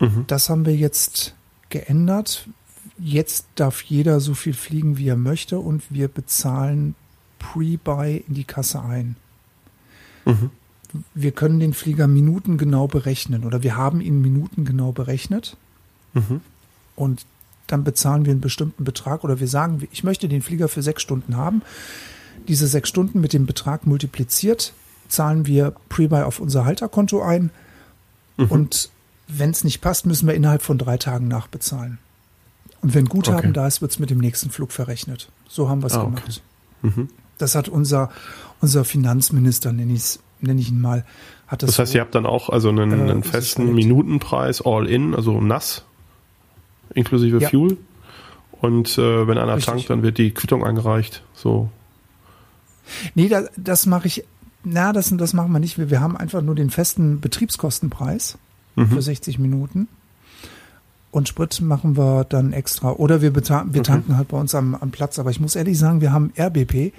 [0.00, 0.24] Mhm.
[0.26, 1.34] Das haben wir jetzt
[1.68, 2.48] geändert
[3.02, 6.94] jetzt darf jeder so viel fliegen, wie er möchte und wir bezahlen
[7.38, 9.16] Pre-Buy in die Kasse ein.
[10.24, 10.50] Mhm.
[11.14, 15.56] Wir können den Flieger minutengenau berechnen oder wir haben ihn minutengenau berechnet
[16.14, 16.40] mhm.
[17.00, 17.24] Und
[17.66, 21.02] dann bezahlen wir einen bestimmten Betrag oder wir sagen, ich möchte den Flieger für sechs
[21.02, 21.62] Stunden haben.
[22.48, 24.72] diese sechs Stunden mit dem Betrag multipliziert,
[25.08, 27.50] zahlen wir Prebuy auf unser Halterkonto ein.
[28.36, 28.46] Mhm.
[28.46, 28.90] Und
[29.28, 31.98] wenn es nicht passt, müssen wir innerhalb von drei Tagen nachbezahlen.
[32.82, 33.52] Und wenn Guthaben okay.
[33.52, 35.30] da ist, wird es mit dem nächsten Flug verrechnet.
[35.48, 36.42] So haben wir es ah, gemacht.
[36.82, 36.92] Okay.
[36.96, 37.08] Mhm.
[37.36, 38.10] Das hat unser,
[38.60, 41.04] unser Finanzminister, nenne ich, nenn ich ihn mal,
[41.46, 41.70] hat das.
[41.70, 45.14] Das heißt, so, ihr habt dann auch also einen, äh, einen festen Minutenpreis all in,
[45.14, 45.84] also nass,
[46.94, 47.48] inklusive ja.
[47.48, 47.76] Fuel.
[48.60, 49.72] Und äh, wenn einer Richtig.
[49.72, 51.22] tankt, dann wird die Quittung eingereicht.
[51.34, 51.70] So.
[53.14, 54.24] Nee, da, das mache ich.
[54.62, 55.78] Na, das, das machen wir nicht.
[55.78, 58.36] Wir, wir haben einfach nur den festen Betriebskostenpreis
[58.76, 58.88] mhm.
[58.88, 59.88] für 60 Minuten.
[61.10, 62.92] Und Sprit machen wir dann extra.
[62.92, 64.14] Oder wir, wir tanken okay.
[64.14, 65.18] halt bei uns am, am Platz.
[65.18, 66.92] Aber ich muss ehrlich sagen, wir haben RBP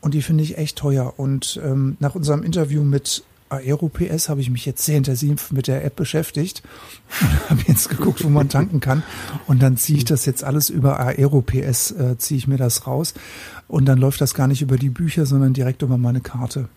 [0.00, 1.14] und die finde ich echt teuer.
[1.16, 3.24] Und ähm, nach unserem Interview mit
[3.58, 6.62] AeroPS habe ich mich jetzt sehr intensiv mit der App beschäftigt
[7.20, 9.02] und habe jetzt geguckt, wo man tanken kann.
[9.46, 13.14] Und dann ziehe ich das jetzt alles über AeroPS, äh, ziehe ich mir das raus.
[13.68, 16.68] Und dann läuft das gar nicht über die Bücher, sondern direkt über meine Karte.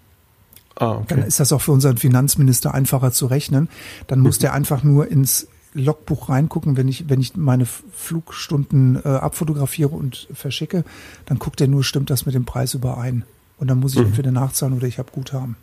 [0.75, 1.05] Ah, okay.
[1.09, 3.69] Dann ist das auch für unseren Finanzminister einfacher zu rechnen.
[4.07, 4.41] Dann muss mhm.
[4.41, 10.27] der einfach nur ins Logbuch reingucken, wenn ich, wenn ich meine Flugstunden äh, abfotografiere und
[10.33, 10.85] verschicke,
[11.25, 13.23] dann guckt er nur, stimmt das mit dem Preis überein.
[13.57, 14.07] Und dann muss ich mhm.
[14.07, 15.57] entweder nachzahlen oder ich habe Guthaben.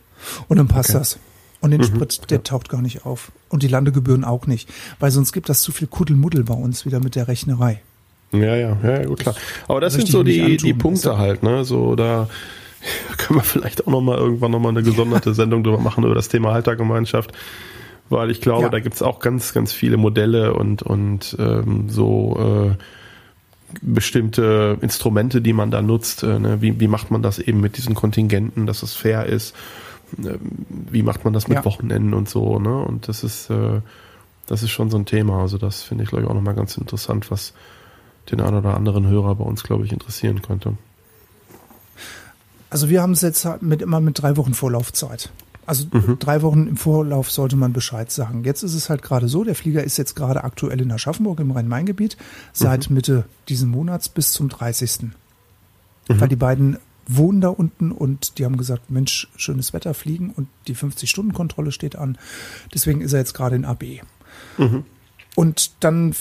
[0.49, 0.99] Und dann passt okay.
[0.99, 1.19] das.
[1.61, 1.85] Und den mhm.
[1.85, 2.43] Sprit, der ja.
[2.43, 3.31] taucht gar nicht auf.
[3.49, 4.69] Und die Landegebühren auch nicht.
[4.99, 7.81] Weil sonst gibt das zu viel Kuddelmuddel bei uns wieder mit der Rechnerei.
[8.33, 9.35] Ja, ja, ja, gut, klar.
[9.69, 11.65] Aber das sind so die, die Punkte halt, ne?
[11.65, 12.29] So, da
[13.19, 16.53] können wir vielleicht auch nochmal irgendwann nochmal eine gesonderte Sendung drüber machen über das Thema
[16.53, 17.33] Haltergemeinschaft
[18.13, 18.69] weil ich glaube, ja.
[18.69, 22.77] da gibt es auch ganz, ganz viele Modelle und, und ähm, so äh,
[23.81, 26.23] bestimmte Instrumente, die man da nutzt.
[26.23, 26.63] Äh, ne?
[26.63, 29.55] wie, wie macht man das eben mit diesen Kontingenten, dass es fair ist?
[30.19, 30.39] Äh,
[30.91, 31.65] wie macht man das mit ja.
[31.65, 32.59] Wochenenden und so?
[32.59, 32.77] Ne?
[32.77, 33.81] Und das ist, äh,
[34.47, 35.41] das ist schon so ein Thema.
[35.41, 37.55] Also das finde ich, glaube ich, auch nochmal ganz interessant, was
[38.31, 40.77] den einen oder anderen Hörer bei uns, glaube ich, interessieren könnte.
[42.71, 45.31] Also wir haben es jetzt mit immer mit drei Wochen Vorlaufzeit.
[45.65, 46.19] Also mhm.
[46.19, 48.45] drei Wochen im Vorlauf sollte man Bescheid sagen.
[48.45, 51.53] Jetzt ist es halt gerade so, der Flieger ist jetzt gerade aktuell in Aschaffenburg im
[51.53, 52.17] Rhein-Main-Gebiet
[52.53, 52.97] seit mhm.
[52.97, 55.03] Mitte diesen Monats bis zum 30.
[55.03, 55.13] Mhm.
[56.09, 60.49] Weil die beiden wohnen da unten und die haben gesagt, Mensch, schönes Wetter fliegen und
[60.67, 62.19] die 50-Stunden-Kontrolle steht an.
[62.73, 63.85] Deswegen ist er jetzt gerade in AB.
[64.59, 64.85] Mhm.
[65.35, 66.15] Und dann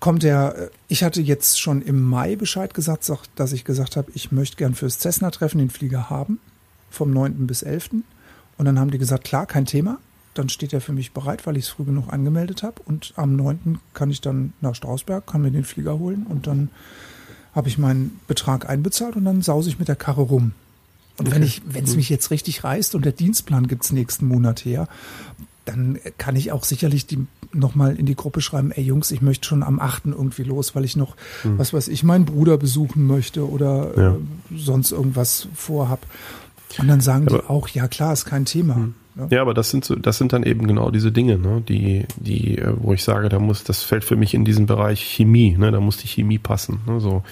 [0.00, 4.32] kommt er, ich hatte jetzt schon im Mai Bescheid gesagt, dass ich gesagt habe, ich
[4.32, 6.38] möchte gern fürs Cessna-Treffen den Flieger haben,
[6.90, 7.46] vom 9.
[7.46, 7.90] bis 11.
[8.58, 9.98] Und dann haben die gesagt, klar, kein Thema.
[10.34, 12.82] Dann steht er für mich bereit, weil ich es früh genug angemeldet habe.
[12.84, 13.78] Und am 9.
[13.94, 16.70] kann ich dann nach Strausberg, kann mir den Flieger holen und dann
[17.56, 20.52] habe ich meinen Betrag einbezahlt und dann sause ich mit der Karre rum.
[21.18, 21.36] Und okay.
[21.36, 24.86] wenn ich, wenn es mich jetzt richtig reißt und der Dienstplan gibt's nächsten Monat her,
[25.64, 29.48] dann kann ich auch sicherlich die nochmal in die Gruppe schreiben, ey Jungs, ich möchte
[29.48, 30.06] schon am 8.
[30.06, 31.58] irgendwie los, weil ich noch, hm.
[31.58, 34.14] was weiß ich, meinen Bruder besuchen möchte oder ja.
[34.14, 34.18] äh,
[34.56, 36.06] sonst irgendwas vorhab.
[36.78, 38.76] Und dann sagen aber, die auch, ja klar, ist kein Thema.
[38.76, 38.94] Hm.
[39.16, 39.26] Ja.
[39.30, 42.58] ja, aber das sind so, das sind dann eben genau diese Dinge, ne, die, die,
[42.58, 45.70] äh, wo ich sage, da muss, das fällt für mich in diesen Bereich Chemie, ne,
[45.70, 47.22] da muss die Chemie passen, ne, so.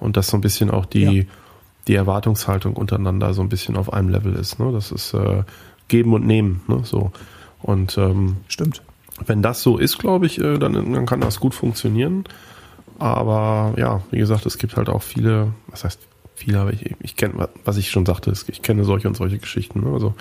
[0.00, 1.24] Und dass so ein bisschen auch die, ja.
[1.86, 5.42] die Erwartungshaltung untereinander so ein bisschen auf einem Level ist, ne, das ist, äh,
[5.88, 7.12] geben und nehmen, ne, so.
[7.60, 8.82] Und, ähm, Stimmt.
[9.26, 12.24] Wenn das so ist, glaube ich, äh, dann, dann kann das gut funktionieren.
[12.98, 16.00] Aber ja, wie gesagt, es gibt halt auch viele, was heißt
[16.34, 19.80] viele, aber ich, ich kenne, was ich schon sagte, ich kenne solche und solche Geschichten.
[19.80, 19.92] Ne?
[19.92, 20.14] Also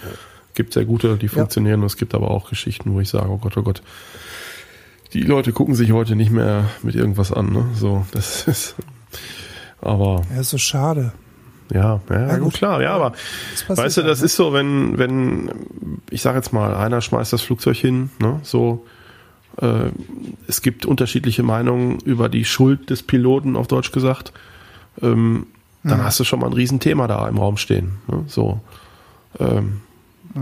[0.58, 1.84] gibt sehr gute, die funktionieren, ja.
[1.84, 3.84] und es gibt aber auch Geschichten, wo ich sage, oh Gott, oh Gott,
[5.14, 7.54] die Leute gucken sich heute nicht mehr mit irgendwas an.
[7.54, 7.66] Ne?
[7.76, 8.76] So, das ist.
[9.80, 10.24] Aber.
[10.34, 11.14] Ja, ist so schade.
[11.72, 13.14] Ja, ja, ja gut, klar, ja, aber
[13.68, 14.26] weißt du, das ne?
[14.26, 15.52] ist so, wenn, wenn,
[16.10, 18.86] ich sage jetzt mal, einer schmeißt das Flugzeug hin, ne, so,
[19.62, 19.92] äh,
[20.48, 24.32] es gibt unterschiedliche Meinungen über die Schuld des Piloten, auf Deutsch gesagt.
[25.02, 25.48] Ähm,
[25.84, 26.04] dann mhm.
[26.04, 27.98] hast du schon mal ein Riesenthema da im Raum stehen.
[28.08, 28.24] Ne?
[28.28, 28.62] So.
[29.40, 29.82] Ähm,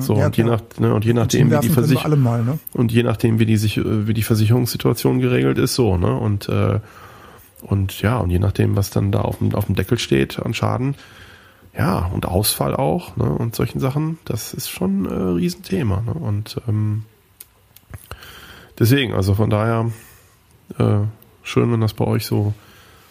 [0.02, 2.60] so ja, und, je nach, ne, und je nachdem, wie die Versicherung ne?
[2.74, 6.16] und je nachdem, wie die sich, wie die Versicherungssituation geregelt ist, so, ne?
[6.16, 6.80] Und äh,
[7.62, 10.54] und ja, und je nachdem, was dann da auf dem, auf dem Deckel steht an
[10.54, 10.96] Schaden,
[11.78, 13.26] ja, und Ausfall auch, ne?
[13.26, 16.02] Und solchen Sachen, das ist schon ein äh, Riesenthema.
[16.02, 16.14] Ne?
[16.14, 17.04] Und ähm,
[18.78, 19.92] deswegen, also von daher,
[20.78, 21.00] äh,
[21.44, 22.54] schön, wenn das bei euch so,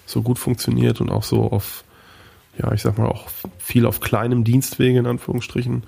[0.07, 1.85] so gut funktioniert und auch so auf
[2.59, 3.29] ja, ich sag mal, auch
[3.59, 5.83] viel auf kleinem Dienstwege in Anführungsstrichen.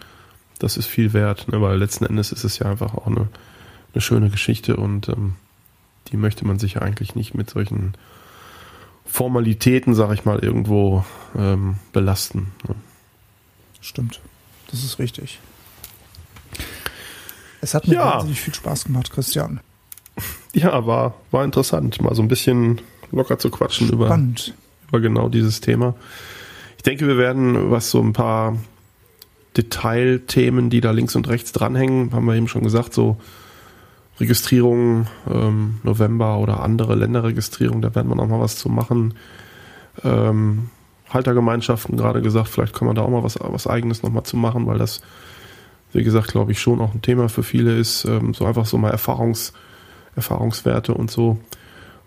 [0.59, 1.61] Das ist viel wert, ne?
[1.61, 3.29] weil letzten Endes ist es ja einfach auch eine,
[3.93, 5.35] eine schöne Geschichte und ähm,
[6.09, 7.95] die möchte man sich ja eigentlich nicht mit solchen
[9.05, 11.05] Formalitäten, sag ich mal, irgendwo
[11.37, 12.53] ähm, belasten.
[12.67, 12.75] Ne?
[13.81, 14.21] Stimmt.
[14.71, 15.41] Das ist richtig.
[17.61, 18.15] Es hat mir ja.
[18.15, 19.61] wahnsinnig viel Spaß gemacht, Christian.
[20.55, 22.81] Ja, war, war interessant, mal so ein bisschen
[23.13, 24.19] locker zu quatschen über,
[24.89, 25.95] über genau dieses Thema
[26.87, 28.57] denke, wir werden, was so ein paar
[29.57, 33.19] Detailthemen, die da links und rechts dranhängen, haben wir eben schon gesagt, so
[34.19, 39.15] Registrierung ähm, November oder andere Länderregistrierung, da werden wir noch mal was zu machen.
[40.05, 40.71] Ähm,
[41.11, 44.37] Haltergemeinschaften gerade gesagt, vielleicht kann man da auch mal was, was eigenes noch mal zu
[44.37, 45.03] machen, weil das,
[45.93, 48.05] wie gesagt, glaube ich, schon auch ein Thema für viele ist.
[48.05, 49.53] Ähm, so einfach so mal Erfahrungs,
[50.17, 51.39] Erfahrungswerte und so.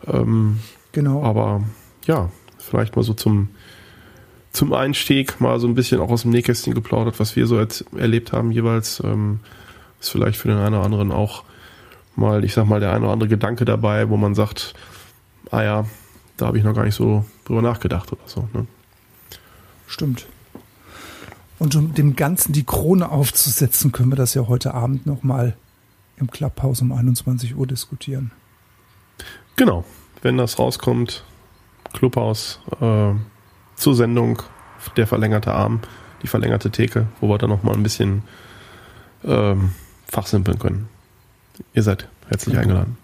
[0.08, 0.60] Ähm,
[0.92, 1.24] Genau.
[1.24, 1.62] aber
[2.06, 3.50] ja, vielleicht mal so zum,
[4.52, 7.86] zum Einstieg mal so ein bisschen auch aus dem Nähkästchen geplaudert, was wir so jetzt
[7.96, 9.02] erlebt haben jeweils.
[9.04, 9.40] Ähm,
[10.00, 11.44] ist vielleicht für den einen oder anderen auch
[12.16, 14.74] mal, ich sag mal, der eine oder andere Gedanke dabei, wo man sagt,
[15.52, 15.86] ah ja,
[16.38, 18.48] da habe ich noch gar nicht so drüber nachgedacht oder so.
[18.54, 18.66] Ne?
[19.88, 20.26] Stimmt.
[21.58, 25.58] Und um dem Ganzen die Krone aufzusetzen, können wir das ja heute Abend nochmal
[26.18, 28.32] im Clubhouse um 21 Uhr diskutieren.
[29.58, 29.84] Genau,
[30.22, 31.24] wenn das rauskommt,
[31.92, 33.12] Clubhaus äh,
[33.80, 34.42] zur Sendung,
[34.98, 35.80] der verlängerte Arm,
[36.22, 38.24] die verlängerte Theke, wo wir dann nochmal ein bisschen
[39.24, 39.72] ähm,
[40.08, 40.90] fachsimpeln können.
[41.74, 42.62] Ihr seid herzlich Genau.
[42.64, 42.98] eingeladen.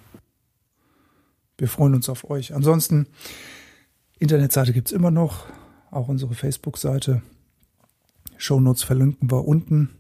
[1.58, 2.54] Wir freuen uns auf euch.
[2.54, 3.08] Ansonsten,
[4.20, 5.46] Internetseite gibt's immer noch,
[5.92, 7.22] auch unsere Facebook-Seite.
[8.38, 9.96] Shownotes verlinken wir unten.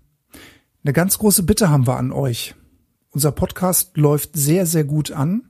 [0.83, 2.55] Eine ganz große Bitte haben wir an euch.
[3.11, 5.43] Unser Podcast läuft sehr, sehr gut an.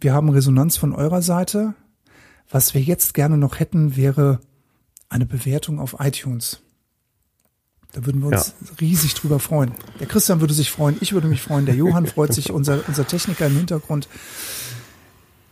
[0.00, 1.74] Wir haben Resonanz von eurer Seite.
[2.50, 4.40] Was wir jetzt gerne noch hätten, wäre
[5.08, 6.60] eine Bewertung auf iTunes.
[7.92, 9.72] Da würden wir uns riesig drüber freuen.
[9.98, 13.06] Der Christian würde sich freuen, ich würde mich freuen, der Johann freut sich, unser, unser
[13.06, 14.08] Techniker im Hintergrund.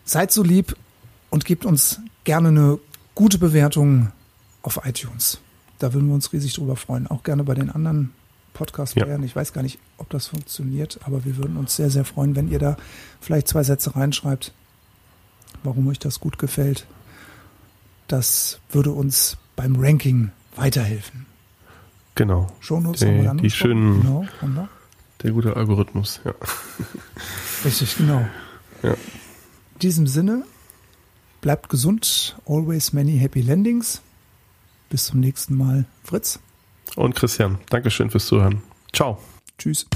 [0.04, 0.76] Seid so lieb
[1.30, 2.78] und gebt uns gerne eine
[3.14, 4.12] gute Bewertung
[4.62, 5.40] auf iTunes.
[5.78, 7.06] Da würden wir uns riesig drüber freuen.
[7.08, 8.12] Auch gerne bei den anderen
[8.54, 9.22] Podcast-Playern.
[9.22, 12.48] Ich weiß gar nicht, ob das funktioniert, aber wir würden uns sehr, sehr freuen, wenn
[12.48, 12.76] ihr da
[13.20, 14.52] vielleicht zwei Sätze reinschreibt,
[15.62, 16.86] warum euch das gut gefällt.
[18.06, 21.26] Das würde uns beim Ranking weiterhelfen.
[22.14, 22.46] Genau.
[22.60, 24.68] Shownotes Die- haben die schönen- Genau, haben.
[25.22, 26.32] Der gute Algorithmus, ja.
[27.64, 28.26] Richtig, genau.
[28.82, 28.92] Ja.
[28.92, 30.44] In diesem Sinne,
[31.40, 34.00] bleibt gesund, always many happy landings.
[34.90, 35.84] Bis zum nächsten Mal.
[36.02, 36.38] Fritz,
[36.96, 38.62] Und Christian, Dankeschön fürs Zuhören.
[38.92, 39.18] Ciao.
[39.58, 39.86] tschüss.